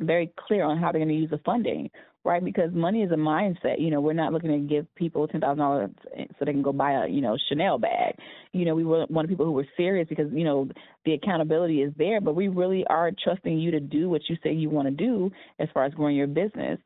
very 0.00 0.32
clear 0.46 0.64
on 0.64 0.78
how 0.78 0.92
they're 0.92 1.00
going 1.00 1.08
to 1.08 1.14
use 1.14 1.30
the 1.30 1.38
funding, 1.38 1.90
right? 2.24 2.44
Because 2.44 2.70
money 2.72 3.02
is 3.02 3.10
a 3.12 3.16
mindset. 3.16 3.80
You 3.80 3.90
know, 3.90 4.00
we're 4.00 4.12
not 4.12 4.32
looking 4.32 4.50
to 4.50 4.58
give 4.58 4.92
people 4.94 5.26
ten 5.26 5.40
thousand 5.40 5.58
dollars 5.58 5.90
so 6.38 6.44
they 6.44 6.52
can 6.52 6.62
go 6.62 6.72
buy 6.72 7.04
a 7.04 7.08
you 7.08 7.20
know 7.20 7.36
Chanel 7.48 7.78
bag. 7.78 8.14
You 8.52 8.64
know, 8.64 8.74
we 8.74 8.84
wanted 8.84 9.28
people 9.28 9.46
who 9.46 9.52
were 9.52 9.66
serious 9.76 10.08
because 10.08 10.30
you 10.32 10.44
know 10.44 10.68
the 11.04 11.14
accountability 11.14 11.82
is 11.82 11.92
there, 11.96 12.20
but 12.20 12.34
we 12.34 12.48
really 12.48 12.84
are 12.88 13.10
trusting 13.22 13.58
you 13.58 13.70
to 13.70 13.80
do 13.80 14.08
what 14.08 14.22
you 14.28 14.36
say 14.42 14.52
you 14.52 14.70
want 14.70 14.88
to 14.88 14.94
do 14.94 15.30
as 15.58 15.68
far 15.72 15.84
as 15.84 15.94
growing 15.94 16.16
your 16.16 16.26
business. 16.26 16.78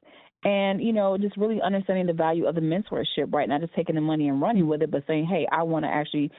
And 0.44 0.82
you 0.82 0.92
know, 0.92 1.18
just 1.18 1.36
really 1.36 1.60
understanding 1.60 2.06
the 2.06 2.12
value 2.12 2.46
of 2.46 2.54
the 2.54 2.60
mentorship, 2.60 3.32
right? 3.32 3.48
Not 3.48 3.60
just 3.60 3.74
taking 3.74 3.94
the 3.94 4.00
money 4.00 4.28
and 4.28 4.40
running 4.40 4.68
with 4.68 4.82
it, 4.82 4.90
but 4.90 5.04
saying, 5.06 5.26
"Hey, 5.26 5.46
I 5.50 5.64
want 5.64 5.84
to 5.84 5.90
actually 5.90 6.30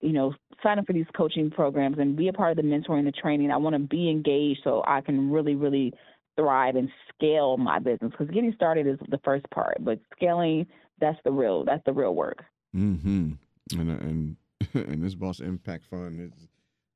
you 0.00 0.12
know, 0.12 0.34
sign 0.62 0.78
up 0.78 0.86
for 0.86 0.92
these 0.92 1.06
coaching 1.16 1.50
programs 1.50 1.98
and 1.98 2.16
be 2.16 2.28
a 2.28 2.32
part 2.32 2.50
of 2.52 2.56
the 2.56 2.62
mentoring, 2.62 3.04
the 3.04 3.12
training. 3.12 3.50
I 3.50 3.56
want 3.56 3.74
to 3.74 3.80
be 3.80 4.10
engaged 4.10 4.60
so 4.64 4.82
I 4.86 5.00
can 5.00 5.30
really, 5.30 5.54
really 5.54 5.92
thrive 6.36 6.76
and 6.76 6.88
scale 7.14 7.56
my 7.56 7.78
business. 7.78 8.10
Because 8.10 8.32
getting 8.32 8.52
started 8.54 8.86
is 8.86 8.98
the 9.08 9.20
first 9.24 9.48
part, 9.50 9.76
but 9.80 9.98
scaling 10.16 10.66
that's 11.00 11.18
the 11.24 11.32
real 11.32 11.64
that's 11.64 11.84
the 11.86 11.92
real 11.92 12.14
work. 12.14 12.44
Mm-hmm. 12.74 13.32
And 13.72 13.90
and 13.90 14.36
and 14.74 15.02
this 15.02 15.14
Boss 15.14 15.40
Impact 15.40 15.84
Fund 15.90 16.20
is 16.20 16.48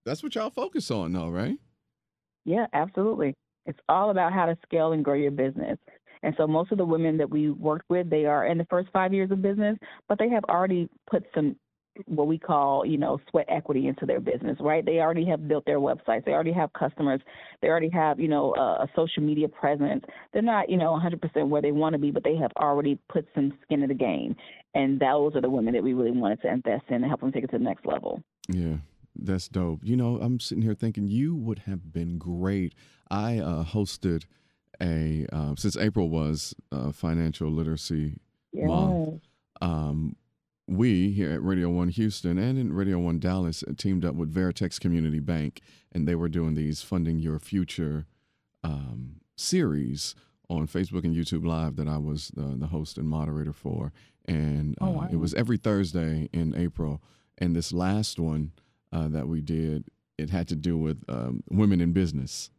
That's 0.05 0.23
what 0.23 0.35
y'all 0.35 0.51
focus 0.51 0.91
on, 0.91 1.13
though, 1.13 1.31
right? 1.31 1.57
Yeah, 2.45 2.67
absolutely. 2.73 3.35
It's 3.67 3.79
all 3.89 4.11
about 4.11 4.33
how 4.33 4.47
to 4.47 4.57
scale 4.63 4.93
and 4.93 5.05
grow 5.05 5.15
your 5.15 5.31
business. 5.31 5.79
And 6.23 6.35
so 6.37 6.47
most 6.47 6.73
of 6.73 6.79
the 6.79 6.85
women 6.85 7.19
that 7.19 7.31
we 7.31 7.51
worked 7.51 7.89
with, 7.89 8.09
they 8.09 8.25
are 8.25 8.47
in 8.47 8.59
the 8.59 8.67
first 8.71 8.89
five 8.93 9.13
years 9.13 9.31
of 9.31 9.43
business, 9.43 9.77
but 10.09 10.19
they 10.19 10.29
have 10.31 10.45
already 10.45 10.89
put 11.11 11.25
some 11.35 11.57
what 12.07 12.27
we 12.27 12.39
call, 12.39 12.85
you 12.85 12.99
know, 12.99 13.21
sweat 13.31 13.47
equity 13.49 13.87
into 13.87 14.07
their 14.07 14.21
business, 14.21 14.57
right? 14.61 14.85
They 14.85 14.99
already 14.99 15.25
have 15.27 15.47
built 15.47 15.65
their 15.65 15.79
websites. 15.79 16.25
They 16.25 16.33
already 16.33 16.53
have 16.53 16.73
customers. 16.73 17.21
They 17.63 17.69
already 17.69 17.91
have, 17.91 18.19
you 18.19 18.29
know, 18.29 18.55
a, 18.57 18.85
a 18.85 18.89
social 18.97 19.23
media 19.23 19.49
presence. 19.49 20.05
They're 20.33 20.43
not, 20.43 20.69
you 20.69 20.77
know, 20.77 20.99
100% 20.99 21.49
where 21.49 21.63
they 21.63 21.73
want 21.73 21.93
to 21.95 21.99
be, 21.99 22.11
but 22.11 22.25
they 22.25 22.37
have 22.37 22.51
already 22.57 22.99
put 23.09 23.27
some 23.35 23.53
skin 23.63 23.83
in 23.83 23.89
the 23.89 23.95
game. 23.95 24.37
And 24.75 24.99
those 24.99 25.37
are 25.37 25.41
the 25.41 25.51
women 25.51 25.75
that 25.75 25.83
we 25.83 25.95
really 25.95 26.11
wanted 26.11 26.43
to 26.43 26.53
invest 26.53 26.85
in 26.89 26.97
and 26.97 27.05
help 27.07 27.21
them 27.21 27.33
take 27.33 27.45
it 27.45 27.51
to 27.53 27.59
the 27.59 27.65
next 27.65 27.87
level. 27.87 28.23
Yeah. 28.49 28.77
That's 29.17 29.47
dope. 29.49 29.81
You 29.85 29.97
know, 29.97 30.19
I'm 30.21 30.41
sitting 30.41 30.63
here 30.63 30.75
thinking 30.75 31.07
you 31.07 31.37
would 31.37 31.61
have 31.61 31.93
been 31.93 32.19
great. 32.19 32.75
I 33.11 33.39
uh, 33.39 33.65
hosted 33.65 34.25
a 34.83 35.27
uh, 35.33 35.55
since 35.57 35.77
April 35.77 36.09
was 36.11 36.55
uh, 36.73 36.91
financial 36.91 37.49
literacy 37.49 38.19
Yeah. 38.53 38.67
month. 38.67 39.21
Um, 39.63 40.17
we 40.67 41.11
here 41.13 41.31
at 41.33 41.43
Radio 41.43 41.69
One 41.69 41.89
Houston 41.89 42.39
and 42.39 42.59
in 42.59 42.73
Radio 42.73 42.99
One 42.99 43.19
Dallas 43.19 43.63
teamed 43.77 44.05
up 44.05 44.15
with 44.15 44.33
Veritex 44.35 44.81
Community 44.81 45.21
Bank, 45.21 45.61
and 45.93 46.09
they 46.09 46.15
were 46.15 46.29
doing 46.29 46.55
these 46.55 46.81
funding 46.83 47.19
your 47.19 47.39
future 47.39 48.07
um, 48.63 49.17
series 49.37 50.15
on 50.49 50.67
Facebook 50.67 51.05
and 51.05 51.15
YouTube 51.15 51.45
Live 51.47 51.77
that 51.77 51.89
I 51.89 51.99
was 51.99 52.29
the, 52.35 52.57
the 52.57 52.69
host 52.69 52.97
and 52.99 53.09
moderator 53.09 53.53
for, 53.53 53.93
and 54.27 54.75
uh, 54.81 54.87
Oh, 54.87 54.91
wow. 54.91 55.09
it 55.13 55.17
was 55.17 55.35
every 55.35 55.57
Thursday 55.59 56.29
in 56.33 56.55
April. 56.57 57.03
And 57.37 57.55
this 57.55 57.73
last 57.73 58.19
one 58.19 58.53
uh, 58.93 59.09
that 59.09 59.27
we 59.29 59.41
did, 59.41 59.85
it 60.17 60.31
had 60.31 60.47
to 60.49 60.57
do 60.57 60.79
with 60.79 61.03
um, 61.09 61.43
women 61.51 61.81
in 61.81 61.93
business. 61.93 62.51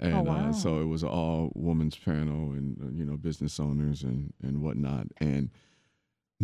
And 0.00 0.14
Oh, 0.14 0.22
wow. 0.22 0.48
uh, 0.48 0.52
so 0.52 0.80
it 0.80 0.86
was 0.86 1.04
all 1.04 1.52
women's 1.54 1.96
panel 1.96 2.52
and, 2.52 2.80
uh, 2.82 2.88
you 2.92 3.04
know, 3.04 3.16
business 3.16 3.60
owners 3.60 4.02
and, 4.02 4.32
and 4.42 4.62
whatnot. 4.62 5.08
And 5.18 5.50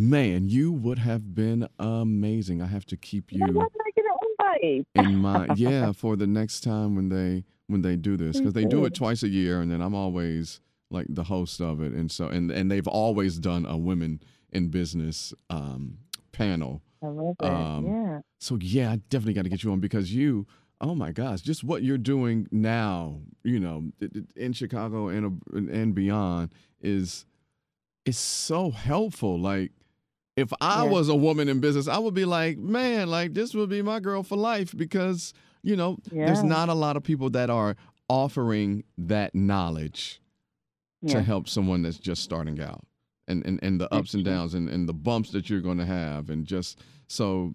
man, 0.01 0.49
you 0.49 0.71
would 0.71 0.97
have 0.99 1.35
been 1.35 1.67
amazing. 1.79 2.61
I 2.61 2.65
have 2.65 2.85
to 2.87 2.97
keep 2.97 3.31
you 3.31 3.45
why 3.45 3.65
did 3.65 3.81
I 3.85 3.91
get 3.95 4.05
an 4.05 4.55
invite? 4.55 4.87
in 4.95 5.15
mind. 5.17 5.51
Yeah, 5.57 5.91
for 5.91 6.15
the 6.15 6.27
next 6.27 6.61
time 6.61 6.95
when 6.95 7.09
they 7.09 7.43
when 7.67 7.81
they 7.81 7.95
do 7.95 8.17
this, 8.17 8.37
because 8.37 8.53
they 8.53 8.65
do 8.65 8.85
it 8.85 8.93
twice 8.93 9.23
a 9.23 9.29
year, 9.29 9.61
and 9.61 9.71
then 9.71 9.81
I'm 9.81 9.95
always 9.95 10.59
like 10.89 11.05
the 11.09 11.23
host 11.23 11.61
of 11.61 11.81
it, 11.81 11.93
and 11.93 12.11
so 12.11 12.27
and 12.27 12.51
and 12.51 12.69
they've 12.71 12.87
always 12.87 13.37
done 13.37 13.65
a 13.65 13.77
women 13.77 14.21
in 14.51 14.69
business 14.69 15.33
um, 15.49 15.97
panel. 16.31 16.81
I 17.03 17.07
love 17.07 17.35
that. 17.39 17.51
Um, 17.51 17.85
yeah. 17.85 18.19
So 18.39 18.57
yeah, 18.59 18.91
I 18.91 18.95
definitely 19.09 19.33
got 19.33 19.43
to 19.43 19.49
get 19.49 19.63
you 19.63 19.71
on 19.71 19.79
because 19.79 20.13
you, 20.13 20.47
oh 20.81 20.95
my 20.95 21.11
gosh, 21.11 21.41
just 21.41 21.63
what 21.63 21.83
you're 21.83 21.97
doing 21.97 22.47
now, 22.51 23.21
you 23.43 23.59
know, 23.59 23.91
in 24.35 24.53
Chicago 24.53 25.07
and 25.09 25.41
and 25.53 25.93
beyond 25.95 26.53
is 26.81 27.25
is 28.05 28.17
so 28.17 28.71
helpful. 28.71 29.39
Like 29.39 29.71
if 30.35 30.51
I 30.61 30.83
Yeah. 30.83 30.89
was 30.91 31.09
a 31.09 31.15
woman 31.15 31.49
in 31.49 31.59
business, 31.59 31.87
I 31.87 31.97
would 31.99 32.13
be 32.13 32.25
like, 32.25 32.57
man, 32.57 33.09
like 33.09 33.33
this 33.33 33.53
would 33.53 33.69
be 33.69 33.81
my 33.81 33.99
girl 33.99 34.23
for 34.23 34.37
life 34.37 34.75
because 34.75 35.33
you 35.63 35.75
know, 35.75 35.97
there's 36.25 36.43
not 36.43 36.69
a 36.69 36.73
lot 36.73 36.97
of 36.97 37.03
people 37.03 37.29
that 37.29 37.49
are 37.51 37.75
offering 38.09 38.83
that 38.97 39.35
knowledge 39.35 40.19
to 41.07 41.21
help 41.21 41.47
someone 41.47 41.81
that's 41.83 41.97
just 41.99 42.23
starting 42.23 42.59
out 42.61 42.83
and 43.27 43.45
and, 43.45 43.59
and 43.63 43.79
the 43.79 43.91
ups 43.93 44.13
and 44.13 44.23
downs 44.25 44.53
and, 44.53 44.69
and 44.69 44.87
the 44.89 44.93
bumps 44.93 45.31
that 45.31 45.49
you're 45.49 45.61
going 45.61 45.77
to 45.77 45.85
have 45.85 46.29
and 46.29 46.45
just 46.45 46.79
so 47.07 47.53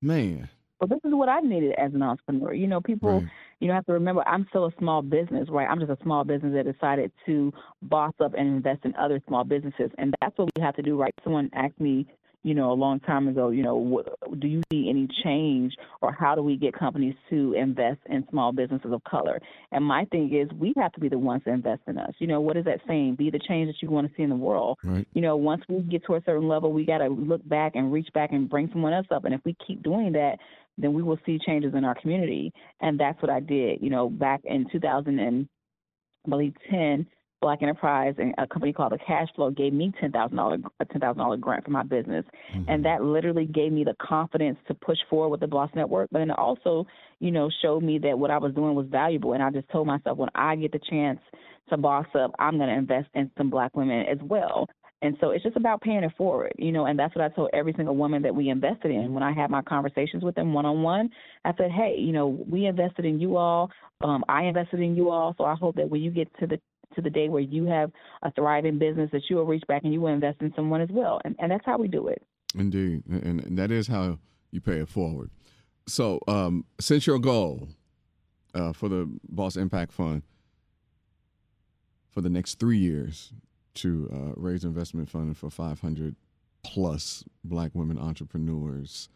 man. 0.00 0.48
Well, 0.80 0.88
this 0.88 0.98
is 1.04 1.14
what 1.14 1.28
I 1.28 1.40
needed 1.40 1.72
as 1.78 1.94
an 1.94 2.02
entrepreneur. 2.02 2.52
You 2.52 2.66
know, 2.66 2.80
people, 2.80 3.20
right 3.20 3.28
you 3.62 3.68
know, 3.68 3.74
have 3.74 3.86
to 3.86 3.92
remember 3.92 4.26
I'm 4.26 4.44
still 4.48 4.66
a 4.66 4.72
small 4.80 5.02
business, 5.02 5.48
right? 5.48 5.68
I'm 5.70 5.78
just 5.78 5.92
a 5.92 6.02
small 6.02 6.24
business 6.24 6.52
that 6.54 6.70
decided 6.70 7.12
to 7.26 7.52
boss 7.82 8.12
up 8.18 8.34
and 8.36 8.48
invest 8.48 8.84
in 8.84 8.92
other 8.96 9.22
small 9.28 9.44
businesses. 9.44 9.88
And 9.98 10.12
that's 10.20 10.36
what 10.36 10.50
we 10.56 10.62
have 10.62 10.74
to 10.76 10.82
do, 10.82 11.00
right? 11.00 11.14
Someone 11.22 11.48
asked 11.54 11.80
me, 11.80 12.08
you 12.42 12.54
know, 12.54 12.72
a 12.72 12.74
long 12.74 12.98
time 12.98 13.28
ago, 13.28 13.50
you 13.50 13.62
know, 13.62 14.02
do 14.40 14.48
you 14.48 14.62
see 14.72 14.88
any 14.90 15.06
change 15.22 15.74
or 16.00 16.12
how 16.12 16.34
do 16.34 16.42
we 16.42 16.56
get 16.56 16.76
companies 16.76 17.14
to 17.30 17.54
invest 17.56 18.00
in 18.06 18.26
small 18.30 18.50
businesses 18.50 18.92
of 18.92 19.04
color? 19.04 19.38
And 19.70 19.84
my 19.84 20.06
thing 20.06 20.34
is 20.34 20.50
we 20.58 20.74
have 20.76 20.90
to 20.94 21.00
be 21.00 21.08
the 21.08 21.18
ones 21.18 21.44
to 21.44 21.50
invest 21.50 21.82
in 21.86 21.98
us. 21.98 22.12
You 22.18 22.26
know, 22.26 22.40
what 22.40 22.56
is 22.56 22.64
that 22.64 22.80
saying? 22.88 23.14
Be 23.14 23.30
the 23.30 23.38
change 23.38 23.68
that 23.68 23.80
you 23.80 23.90
want 23.90 24.08
to 24.08 24.16
see 24.16 24.24
in 24.24 24.30
the 24.30 24.34
world. 24.34 24.78
right 24.82 25.06
you 25.12 25.20
know, 25.20 25.36
once 25.36 25.62
we 25.68 25.82
get 25.82 26.04
to 26.06 26.16
a 26.16 26.22
certain 26.26 26.48
level, 26.48 26.72
we 26.72 26.84
got 26.84 26.98
to 26.98 27.06
look 27.06 27.48
back 27.48 27.76
and 27.76 27.92
reach 27.92 28.08
back 28.12 28.32
and 28.32 28.50
bring 28.50 28.68
someone 28.72 28.92
else 28.92 29.06
up. 29.12 29.24
And 29.24 29.32
if 29.34 29.40
we 29.44 29.54
keep 29.64 29.84
doing 29.84 30.12
that, 30.12 30.38
then 30.78 30.92
we 30.94 31.02
will 31.02 31.18
see 31.24 31.38
changes 31.44 31.74
in 31.74 31.84
our 31.84 31.94
community. 31.94 32.52
And 32.80 32.98
that's 32.98 33.20
what 33.22 33.30
I 33.30 33.40
did. 33.40 33.82
You 33.82 33.90
know, 33.90 34.08
back 34.08 34.40
in 34.44 34.66
2000 34.70 35.18
and 35.18 35.48
I 36.26 36.30
believe 36.30 36.54
10, 36.70 37.06
Black 37.42 37.60
Enterprise 37.60 38.14
and 38.18 38.32
a 38.38 38.46
company 38.46 38.72
called 38.72 38.92
the 38.92 38.98
Cash 39.04 39.26
Flow 39.34 39.50
gave 39.50 39.72
me 39.72 39.92
ten 40.00 40.12
thousand 40.12 40.36
dollar 40.36 40.58
a 40.78 40.84
ten 40.84 41.00
thousand 41.00 41.18
dollar 41.18 41.36
grant 41.36 41.64
for 41.64 41.72
my 41.72 41.82
business, 41.82 42.24
Mhm. 42.54 42.64
and 42.68 42.84
that 42.84 43.02
literally 43.02 43.46
gave 43.46 43.72
me 43.72 43.82
the 43.82 43.94
confidence 43.94 44.58
to 44.68 44.74
push 44.74 44.98
forward 45.10 45.30
with 45.30 45.40
the 45.40 45.48
Boss 45.48 45.68
Network. 45.74 46.08
But 46.12 46.20
then 46.20 46.30
it 46.30 46.38
also, 46.38 46.86
you 47.18 47.32
know, 47.32 47.50
showed 47.60 47.82
me 47.82 47.98
that 47.98 48.16
what 48.16 48.30
I 48.30 48.38
was 48.38 48.54
doing 48.54 48.76
was 48.76 48.86
valuable, 48.86 49.32
and 49.32 49.42
I 49.42 49.50
just 49.50 49.68
told 49.70 49.88
myself 49.88 50.18
when 50.18 50.30
I 50.36 50.54
get 50.54 50.70
the 50.70 50.78
chance 50.78 51.18
to 51.68 51.76
boss 51.76 52.06
up, 52.14 52.32
I'm 52.38 52.58
going 52.58 52.68
to 52.68 52.76
invest 52.76 53.08
in 53.14 53.28
some 53.36 53.50
Black 53.50 53.76
women 53.76 54.06
as 54.06 54.18
well. 54.22 54.68
And 55.02 55.16
so 55.20 55.30
it's 55.30 55.42
just 55.42 55.56
about 55.56 55.80
paying 55.82 56.04
it 56.04 56.12
forward, 56.16 56.52
you 56.58 56.70
know, 56.72 56.86
and 56.86 56.96
that's 56.98 57.14
what 57.14 57.24
I 57.24 57.28
told 57.28 57.50
every 57.52 57.74
single 57.76 57.96
woman 57.96 58.22
that 58.22 58.34
we 58.34 58.48
invested 58.48 58.92
in. 58.92 59.12
When 59.12 59.22
I 59.22 59.32
had 59.32 59.50
my 59.50 59.60
conversations 59.60 60.22
with 60.22 60.36
them 60.36 60.54
one 60.54 60.64
on 60.64 60.82
one, 60.82 61.10
I 61.44 61.52
said, 61.58 61.72
hey, 61.72 61.96
you 61.98 62.12
know, 62.12 62.28
we 62.48 62.66
invested 62.66 63.04
in 63.04 63.18
you 63.18 63.36
all. 63.36 63.70
Um, 64.02 64.24
I 64.28 64.44
invested 64.44 64.80
in 64.80 64.94
you 64.94 65.10
all. 65.10 65.34
So 65.36 65.44
I 65.44 65.56
hope 65.56 65.74
that 65.76 65.90
when 65.90 66.00
you 66.00 66.10
get 66.10 66.28
to 66.38 66.46
the 66.46 66.60
to 66.94 67.00
the 67.00 67.10
day 67.10 67.28
where 67.28 67.40
you 67.42 67.64
have 67.64 67.90
a 68.22 68.30
thriving 68.32 68.78
business, 68.78 69.10
that 69.12 69.22
you 69.28 69.36
will 69.36 69.46
reach 69.46 69.64
back 69.66 69.82
and 69.82 69.92
you 69.92 70.00
will 70.00 70.12
invest 70.12 70.40
in 70.42 70.52
someone 70.54 70.80
as 70.82 70.90
well. 70.90 71.20
And, 71.24 71.34
and 71.38 71.50
that's 71.50 71.64
how 71.66 71.78
we 71.78 71.88
do 71.88 72.08
it. 72.08 72.22
indeed 72.58 73.02
and, 73.08 73.40
and 73.40 73.58
that 73.58 73.70
is 73.70 73.88
how 73.88 74.18
you 74.50 74.60
pay 74.60 74.78
it 74.80 74.88
forward 74.88 75.30
so 75.86 76.20
um 76.28 76.64
since 76.78 77.06
your 77.06 77.18
goal 77.18 77.68
uh, 78.54 78.72
for 78.72 78.88
the 78.90 79.08
boss 79.30 79.56
impact 79.56 79.90
fund 79.90 80.22
for 82.10 82.20
the 82.20 82.28
next 82.28 82.58
three 82.58 82.76
years 82.76 83.32
to 83.74 84.08
uh, 84.12 84.32
raise 84.40 84.64
investment 84.64 85.08
funding 85.08 85.34
for 85.34 85.50
500 85.50 86.16
plus 86.62 87.24
black 87.44 87.70
women 87.74 87.98
entrepreneurs 87.98 89.08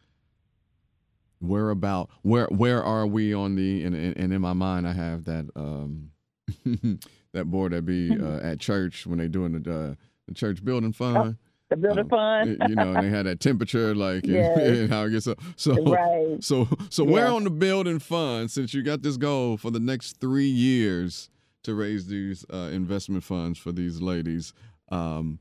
where 1.41 1.71
about 1.71 2.11
where 2.23 2.47
where 2.47 2.83
are 2.83 3.07
we 3.07 3.33
on 3.35 3.57
the 3.57 3.85
and, 3.85 3.95
and, 3.95 4.17
and 4.17 4.33
in 4.33 4.41
my 4.41 4.53
mind 4.55 4.89
i 4.89 4.93
have 4.93 5.25
that 5.25 5.47
um 5.55 6.11
that 7.33 7.45
board 7.45 7.73
that 7.73 7.83
be 7.85 8.11
uh, 8.19 8.39
at 8.39 8.59
church 8.59 9.07
when 9.07 9.19
they 9.19 9.29
doing 9.29 9.53
the 9.61 9.71
uh, 9.71 9.95
the 10.27 10.35
church 10.35 10.65
building 10.65 10.93
fund 10.93 11.37
The 11.69 11.77
building 11.77 12.05
um, 12.05 12.09
fund. 12.09 12.57
you 12.69 12.75
know, 12.77 12.95
and 12.95 13.05
they 13.05 13.11
had 13.11 13.27
that 13.27 13.41
temperature, 13.41 13.93
like, 13.95 14.25
Yes. 14.27 14.57
and, 14.57 14.89
how 14.89 15.03
it 15.05 15.11
gets 15.11 15.27
up. 15.27 15.41
So, 15.57 15.75
right. 15.85 16.37
so, 16.43 16.69
so, 16.91 17.03
where 17.03 17.27
on 17.27 17.43
the 17.43 17.51
building 17.51 17.99
fund, 17.99 18.53
since 18.53 18.73
you 18.73 18.85
got 18.85 19.03
this 19.03 19.17
goal 19.17 19.57
for 19.57 19.73
the 19.73 19.81
next 19.81 20.21
three 20.21 20.47
years 20.49 21.29
to 21.67 21.75
raise 21.75 22.07
these 22.07 22.45
uh, 22.53 22.71
investment 22.73 23.25
funds 23.25 23.59
for 23.59 23.73
these 23.73 24.01
ladies, 24.01 24.53
um, 24.91 25.39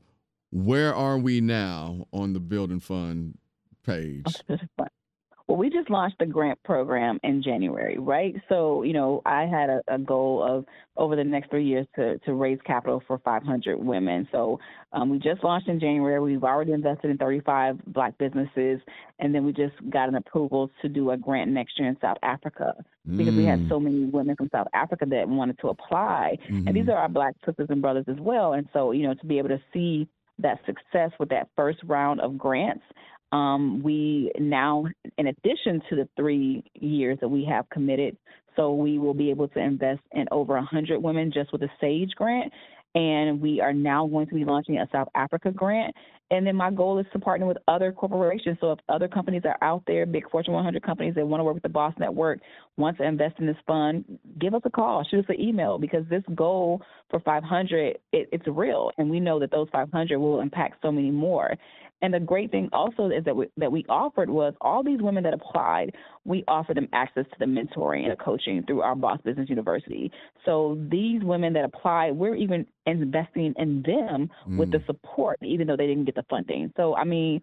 where 0.50 0.94
are 0.94 1.18
we 1.18 1.40
now 1.40 2.06
on 2.12 2.32
the 2.32 2.40
building 2.40 2.80
fund 2.80 3.38
page? 3.84 4.24
Well, 5.48 5.58
we 5.58 5.70
just 5.70 5.90
launched 5.90 6.18
the 6.18 6.26
grant 6.26 6.60
program 6.64 7.20
in 7.22 7.40
January, 7.40 7.98
right? 7.98 8.34
So, 8.48 8.82
you 8.82 8.92
know, 8.92 9.22
I 9.24 9.42
had 9.42 9.70
a, 9.70 9.80
a 9.86 9.98
goal 9.98 10.42
of 10.42 10.64
over 10.96 11.14
the 11.14 11.22
next 11.22 11.50
three 11.50 11.64
years 11.64 11.86
to, 11.94 12.18
to 12.20 12.34
raise 12.34 12.58
capital 12.66 13.00
for 13.06 13.18
500 13.18 13.78
women. 13.78 14.26
So 14.32 14.58
um, 14.92 15.10
we 15.10 15.18
just 15.18 15.44
launched 15.44 15.68
in 15.68 15.78
January. 15.78 16.20
We've 16.20 16.42
already 16.42 16.72
invested 16.72 17.10
in 17.10 17.18
35 17.18 17.78
black 17.86 18.18
businesses, 18.18 18.80
and 19.20 19.32
then 19.32 19.44
we 19.44 19.52
just 19.52 19.74
got 19.88 20.08
an 20.08 20.16
approval 20.16 20.68
to 20.82 20.88
do 20.88 21.12
a 21.12 21.16
grant 21.16 21.50
next 21.52 21.78
year 21.78 21.88
in 21.88 21.96
South 22.00 22.18
Africa 22.22 22.74
because 23.08 23.34
we 23.34 23.44
had 23.44 23.60
Mm, 23.60 23.68
so 23.68 23.78
many 23.78 24.04
women 24.04 24.34
from 24.36 24.48
South 24.50 24.66
Africa 24.74 25.06
that 25.08 25.28
wanted 25.28 25.58
to 25.60 25.68
apply. 25.68 26.36
And 26.48 26.74
these 26.74 26.86
mhm. 26.86 26.92
are 26.92 26.98
our 26.98 27.08
black 27.08 27.34
sisters 27.46 27.68
and 27.70 27.80
brothers 27.80 28.04
as 28.08 28.18
well. 28.18 28.54
And 28.54 28.68
so, 28.72 28.90
you 28.90 29.06
know, 29.06 29.14
to 29.14 29.26
be 29.26 29.38
able 29.38 29.48
to 29.50 29.60
see 29.72 30.08
that 30.38 30.58
success 30.66 31.12
with 31.18 31.28
that 31.30 31.48
first 31.56 31.78
round 31.84 32.20
of 32.20 32.36
grants, 32.36 32.84
um, 33.32 33.82
we 33.82 34.30
now, 34.38 34.86
in 35.18 35.26
addition 35.28 35.82
to 35.90 35.96
the 35.96 36.08
three 36.16 36.64
years 36.74 37.18
that 37.20 37.28
we 37.28 37.44
have 37.44 37.68
committed, 37.70 38.16
so 38.54 38.72
we 38.74 38.98
will 38.98 39.14
be 39.14 39.30
able 39.30 39.48
to 39.48 39.58
invest 39.58 40.00
in 40.12 40.26
over 40.30 40.54
100 40.54 41.02
women 41.02 41.30
just 41.32 41.52
with 41.52 41.60
the 41.60 41.68
SAGE 41.80 42.12
grant. 42.16 42.52
And 42.94 43.42
we 43.42 43.60
are 43.60 43.74
now 43.74 44.06
going 44.06 44.26
to 44.28 44.34
be 44.34 44.44
launching 44.44 44.78
a 44.78 44.88
South 44.90 45.08
Africa 45.14 45.50
grant. 45.50 45.94
And 46.30 46.46
then 46.46 46.56
my 46.56 46.72
goal 46.72 46.98
is 46.98 47.06
to 47.12 47.20
partner 47.20 47.46
with 47.46 47.58
other 47.68 47.92
corporations. 47.92 48.58
So 48.60 48.72
if 48.72 48.80
other 48.88 49.06
companies 49.06 49.42
are 49.44 49.56
out 49.62 49.84
there, 49.86 50.06
big 50.06 50.28
Fortune 50.28 50.54
100 50.54 50.82
companies 50.82 51.14
that 51.14 51.26
want 51.26 51.40
to 51.40 51.44
work 51.44 51.54
with 51.54 51.62
the 51.62 51.68
Boss 51.68 51.94
Network, 51.98 52.40
want 52.76 52.96
to 52.98 53.04
invest 53.04 53.36
in 53.38 53.46
this 53.46 53.56
fund, 53.66 54.04
give 54.40 54.52
us 54.54 54.62
a 54.64 54.70
call, 54.70 55.04
shoot 55.08 55.20
us 55.20 55.26
an 55.28 55.40
email 55.40 55.78
because 55.78 56.04
this 56.10 56.24
goal 56.34 56.82
for 57.10 57.20
500, 57.20 57.98
it, 58.12 58.28
it's 58.32 58.46
real. 58.48 58.90
And 58.98 59.08
we 59.08 59.20
know 59.20 59.38
that 59.38 59.52
those 59.52 59.68
500 59.70 60.18
will 60.18 60.40
impact 60.40 60.78
so 60.82 60.90
many 60.90 61.10
more. 61.12 61.54
And 62.02 62.12
the 62.12 62.20
great 62.20 62.50
thing 62.50 62.68
also 62.72 63.06
is 63.06 63.24
that 63.24 63.34
we, 63.34 63.46
that 63.56 63.72
we 63.72 63.84
offered 63.88 64.28
was 64.28 64.52
all 64.60 64.82
these 64.82 65.00
women 65.00 65.24
that 65.24 65.32
applied, 65.32 65.94
we 66.24 66.44
offered 66.46 66.76
them 66.76 66.88
access 66.92 67.24
to 67.24 67.38
the 67.38 67.46
mentoring 67.46 68.02
and 68.02 68.12
the 68.12 68.16
coaching 68.16 68.62
through 68.66 68.82
our 68.82 68.94
Boss 68.94 69.18
Business 69.24 69.48
University. 69.48 70.10
So 70.44 70.78
these 70.90 71.22
women 71.22 71.54
that 71.54 71.64
applied, 71.64 72.12
we're 72.12 72.34
even 72.34 72.66
investing 72.84 73.54
in 73.56 73.82
them 73.82 74.30
mm. 74.46 74.58
with 74.58 74.72
the 74.72 74.78
mm. 74.78 74.86
support, 74.86 75.38
even 75.42 75.66
though 75.66 75.76
they 75.76 75.86
didn't 75.86 76.04
get 76.04 76.15
the 76.16 76.24
funding. 76.28 76.72
So 76.76 76.96
I 76.96 77.04
mean, 77.04 77.40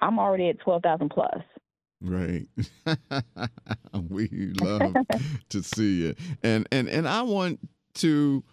I'm 0.00 0.18
already 0.18 0.48
at 0.50 0.60
12,000 0.60 1.08
plus. 1.08 1.42
Right. 2.00 2.46
we 4.10 4.52
love 4.60 4.94
to 5.48 5.62
see 5.62 6.08
it. 6.08 6.18
And 6.42 6.68
and 6.70 6.88
and 6.88 7.08
I 7.08 7.22
want 7.22 7.60
to 7.94 8.44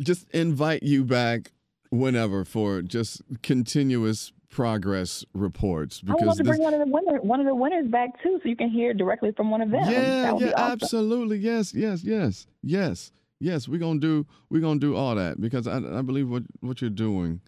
just 0.00 0.28
invite 0.30 0.82
you 0.82 1.04
back 1.04 1.52
whenever 1.90 2.44
for 2.44 2.82
just 2.82 3.22
continuous 3.42 4.32
progress 4.50 5.24
reports 5.32 6.00
because 6.00 6.22
I 6.22 6.26
want 6.26 6.38
to 6.38 6.44
bring 6.44 6.62
one 6.62 6.74
of 6.74 6.80
the 6.80 6.92
winners 6.92 7.20
one 7.22 7.40
of 7.40 7.46
the 7.46 7.54
winners 7.54 7.86
back 7.86 8.20
too 8.22 8.40
so 8.42 8.48
you 8.48 8.56
can 8.56 8.68
hear 8.68 8.92
directly 8.92 9.30
from 9.32 9.50
one 9.50 9.60
of 9.60 9.70
them. 9.70 9.88
Yeah, 9.88 10.36
yeah, 10.36 10.52
awesome. 10.56 10.72
absolutely. 10.82 11.38
Yes, 11.38 11.72
yes, 11.72 12.02
yes. 12.02 12.46
Yes. 12.62 13.12
Yes, 13.38 13.68
we're 13.68 13.78
going 13.78 14.00
to 14.00 14.06
do 14.06 14.26
we're 14.50 14.60
going 14.60 14.80
to 14.80 14.86
do 14.86 14.96
all 14.96 15.14
that 15.14 15.40
because 15.40 15.66
I 15.66 15.76
I 15.76 16.02
believe 16.02 16.28
what 16.28 16.42
what 16.60 16.80
you're 16.80 16.90
doing 16.90 17.40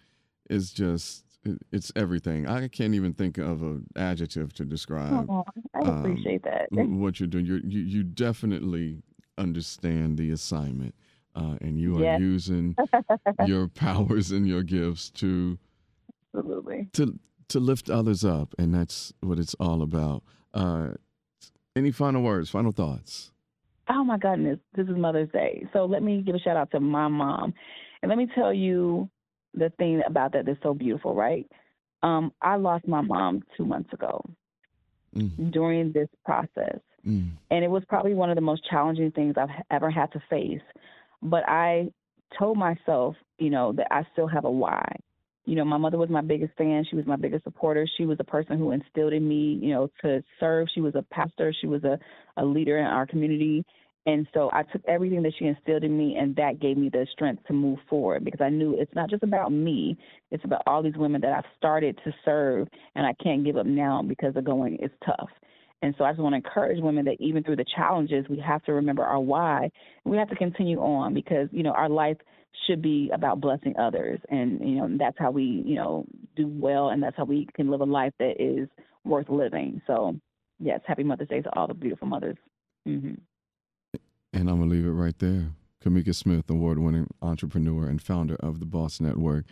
is 0.48 0.72
just 0.72 1.24
it's 1.72 1.92
everything. 1.96 2.46
I 2.46 2.68
can't 2.68 2.94
even 2.94 3.14
think 3.14 3.38
of 3.38 3.62
an 3.62 3.86
adjective 3.96 4.52
to 4.54 4.64
describe. 4.64 5.28
Oh, 5.28 5.44
I 5.74 5.78
appreciate 5.80 6.44
um, 6.46 6.66
that. 6.70 6.88
what 6.88 7.20
you're 7.20 7.26
doing, 7.26 7.46
you're, 7.46 7.58
you 7.58 7.80
you 7.80 8.02
definitely 8.02 9.02
understand 9.38 10.18
the 10.18 10.30
assignment, 10.30 10.94
uh, 11.34 11.56
and 11.60 11.80
you 11.80 11.98
are 11.98 12.02
yes. 12.02 12.20
using 12.20 12.76
your 13.46 13.68
powers 13.68 14.30
and 14.30 14.46
your 14.46 14.62
gifts 14.62 15.10
to 15.10 15.58
absolutely 16.34 16.88
to 16.92 17.18
to 17.48 17.60
lift 17.60 17.90
others 17.90 18.24
up, 18.24 18.54
and 18.58 18.74
that's 18.74 19.12
what 19.20 19.38
it's 19.38 19.54
all 19.54 19.82
about. 19.82 20.22
Uh, 20.54 20.92
any 21.74 21.90
final 21.90 22.22
words? 22.22 22.50
Final 22.50 22.72
thoughts? 22.72 23.32
Oh 23.88 24.04
my 24.04 24.16
goodness, 24.16 24.58
this 24.76 24.86
is 24.86 24.96
Mother's 24.96 25.30
Day, 25.32 25.66
so 25.72 25.86
let 25.86 26.02
me 26.02 26.22
give 26.22 26.34
a 26.34 26.38
shout 26.38 26.56
out 26.56 26.70
to 26.70 26.80
my 26.80 27.08
mom, 27.08 27.52
and 28.02 28.08
let 28.08 28.16
me 28.16 28.28
tell 28.34 28.52
you 28.52 29.08
the 29.54 29.70
thing 29.78 30.02
about 30.06 30.32
that 30.32 30.46
that's 30.46 30.62
so 30.62 30.74
beautiful, 30.74 31.14
right? 31.14 31.46
Um, 32.02 32.32
I 32.40 32.56
lost 32.56 32.88
my 32.88 33.00
mom 33.00 33.42
two 33.56 33.64
months 33.64 33.92
ago 33.92 34.24
mm. 35.14 35.52
during 35.52 35.92
this 35.92 36.08
process. 36.24 36.80
Mm. 37.06 37.32
And 37.50 37.64
it 37.64 37.70
was 37.70 37.82
probably 37.88 38.14
one 38.14 38.30
of 38.30 38.36
the 38.36 38.42
most 38.42 38.62
challenging 38.68 39.10
things 39.10 39.34
I've 39.36 39.48
ever 39.70 39.90
had 39.90 40.12
to 40.12 40.22
face. 40.30 40.62
But 41.22 41.48
I 41.48 41.88
told 42.38 42.56
myself, 42.56 43.14
you 43.38 43.50
know, 43.50 43.72
that 43.72 43.88
I 43.90 44.06
still 44.12 44.26
have 44.26 44.44
a 44.44 44.50
why. 44.50 44.84
You 45.44 45.56
know, 45.56 45.64
my 45.64 45.76
mother 45.76 45.98
was 45.98 46.08
my 46.08 46.20
biggest 46.20 46.56
fan. 46.56 46.84
She 46.88 46.94
was 46.94 47.06
my 47.06 47.16
biggest 47.16 47.44
supporter. 47.44 47.86
She 47.96 48.06
was 48.06 48.18
a 48.20 48.24
person 48.24 48.58
who 48.58 48.70
instilled 48.70 49.12
in 49.12 49.26
me, 49.26 49.58
you 49.60 49.70
know, 49.70 49.90
to 50.02 50.22
serve. 50.38 50.68
She 50.72 50.80
was 50.80 50.94
a 50.94 51.04
pastor. 51.12 51.52
She 51.60 51.66
was 51.66 51.82
a, 51.82 51.98
a 52.36 52.44
leader 52.44 52.78
in 52.78 52.86
our 52.86 53.06
community. 53.06 53.64
And 54.04 54.26
so 54.34 54.50
I 54.52 54.64
took 54.64 54.82
everything 54.88 55.22
that 55.22 55.32
she 55.38 55.46
instilled 55.46 55.84
in 55.84 55.96
me, 55.96 56.16
and 56.16 56.34
that 56.36 56.60
gave 56.60 56.76
me 56.76 56.88
the 56.88 57.06
strength 57.12 57.46
to 57.46 57.52
move 57.52 57.78
forward 57.88 58.24
because 58.24 58.40
I 58.40 58.48
knew 58.48 58.74
it's 58.76 58.94
not 58.96 59.08
just 59.08 59.22
about 59.22 59.52
me, 59.52 59.96
it's 60.32 60.44
about 60.44 60.62
all 60.66 60.82
these 60.82 60.96
women 60.96 61.20
that 61.20 61.32
I've 61.32 61.50
started 61.56 62.00
to 62.04 62.12
serve, 62.24 62.66
and 62.96 63.06
I 63.06 63.14
can't 63.22 63.44
give 63.44 63.56
up 63.56 63.66
now 63.66 64.02
because 64.02 64.34
the 64.34 64.42
going 64.42 64.76
is 64.82 64.90
tough. 65.06 65.28
And 65.82 65.94
so 65.98 66.04
I 66.04 66.10
just 66.10 66.20
want 66.20 66.32
to 66.32 66.36
encourage 66.36 66.80
women 66.80 67.04
that 67.06 67.16
even 67.20 67.42
through 67.42 67.56
the 67.56 67.64
challenges, 67.76 68.24
we 68.28 68.38
have 68.38 68.62
to 68.64 68.72
remember 68.72 69.04
our 69.04 69.20
why. 69.20 69.70
We 70.04 70.16
have 70.16 70.30
to 70.30 70.36
continue 70.36 70.78
on 70.78 71.12
because, 71.12 71.48
you 71.50 71.64
know, 71.64 71.72
our 71.72 71.88
life 71.88 72.16
should 72.66 72.82
be 72.82 73.10
about 73.12 73.40
blessing 73.40 73.74
others. 73.78 74.20
And, 74.30 74.60
you 74.60 74.76
know, 74.76 74.88
that's 74.96 75.18
how 75.18 75.32
we, 75.32 75.62
you 75.66 75.74
know, 75.74 76.06
do 76.36 76.46
well 76.46 76.90
and 76.90 77.02
that's 77.02 77.16
how 77.16 77.24
we 77.24 77.48
can 77.54 77.68
live 77.68 77.80
a 77.80 77.84
life 77.84 78.12
that 78.20 78.40
is 78.40 78.68
worth 79.04 79.28
living. 79.28 79.82
So, 79.88 80.16
yes, 80.60 80.80
happy 80.86 81.02
Mother's 81.02 81.28
Day 81.28 81.40
to 81.40 81.58
all 81.58 81.66
the 81.66 81.74
beautiful 81.74 82.06
mothers. 82.06 82.36
Mm-hmm. 82.86 83.14
And 84.32 84.48
I'm 84.48 84.58
going 84.58 84.70
to 84.70 84.74
leave 84.74 84.86
it 84.86 84.90
right 84.90 85.18
there. 85.18 85.52
Cameka 85.84 86.14
Smith, 86.14 86.48
award 86.48 86.78
winning 86.78 87.08
entrepreneur 87.20 87.86
and 87.86 88.00
founder 88.00 88.36
of 88.36 88.60
the 88.60 88.66
Boss 88.66 89.00
Network. 89.00 89.44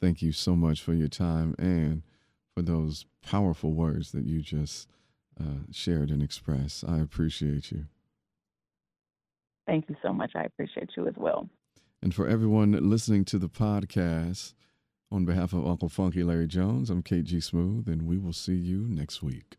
Thank 0.00 0.22
you 0.22 0.32
so 0.32 0.54
much 0.54 0.80
for 0.80 0.92
your 0.94 1.08
time 1.08 1.54
and 1.58 2.02
for 2.54 2.62
those 2.62 3.06
powerful 3.22 3.72
words 3.72 4.12
that 4.12 4.24
you 4.24 4.40
just 4.40 4.88
uh, 5.40 5.64
shared 5.72 6.10
and 6.10 6.22
expressed. 6.22 6.84
I 6.86 6.98
appreciate 6.98 7.72
you. 7.72 7.86
Thank 9.66 9.88
you 9.88 9.96
so 10.02 10.12
much. 10.12 10.32
I 10.34 10.44
appreciate 10.44 10.90
you 10.96 11.08
as 11.08 11.14
well. 11.16 11.48
And 12.02 12.14
for 12.14 12.28
everyone 12.28 12.72
listening 12.88 13.24
to 13.26 13.38
the 13.38 13.48
podcast, 13.48 14.54
on 15.10 15.24
behalf 15.24 15.52
of 15.52 15.66
Uncle 15.66 15.88
Funky 15.88 16.22
Larry 16.22 16.46
Jones, 16.46 16.90
I'm 16.90 17.02
Kate 17.02 17.24
G. 17.24 17.40
Smooth, 17.40 17.88
and 17.88 18.02
we 18.02 18.18
will 18.18 18.32
see 18.32 18.54
you 18.54 18.86
next 18.88 19.22
week. 19.22 19.56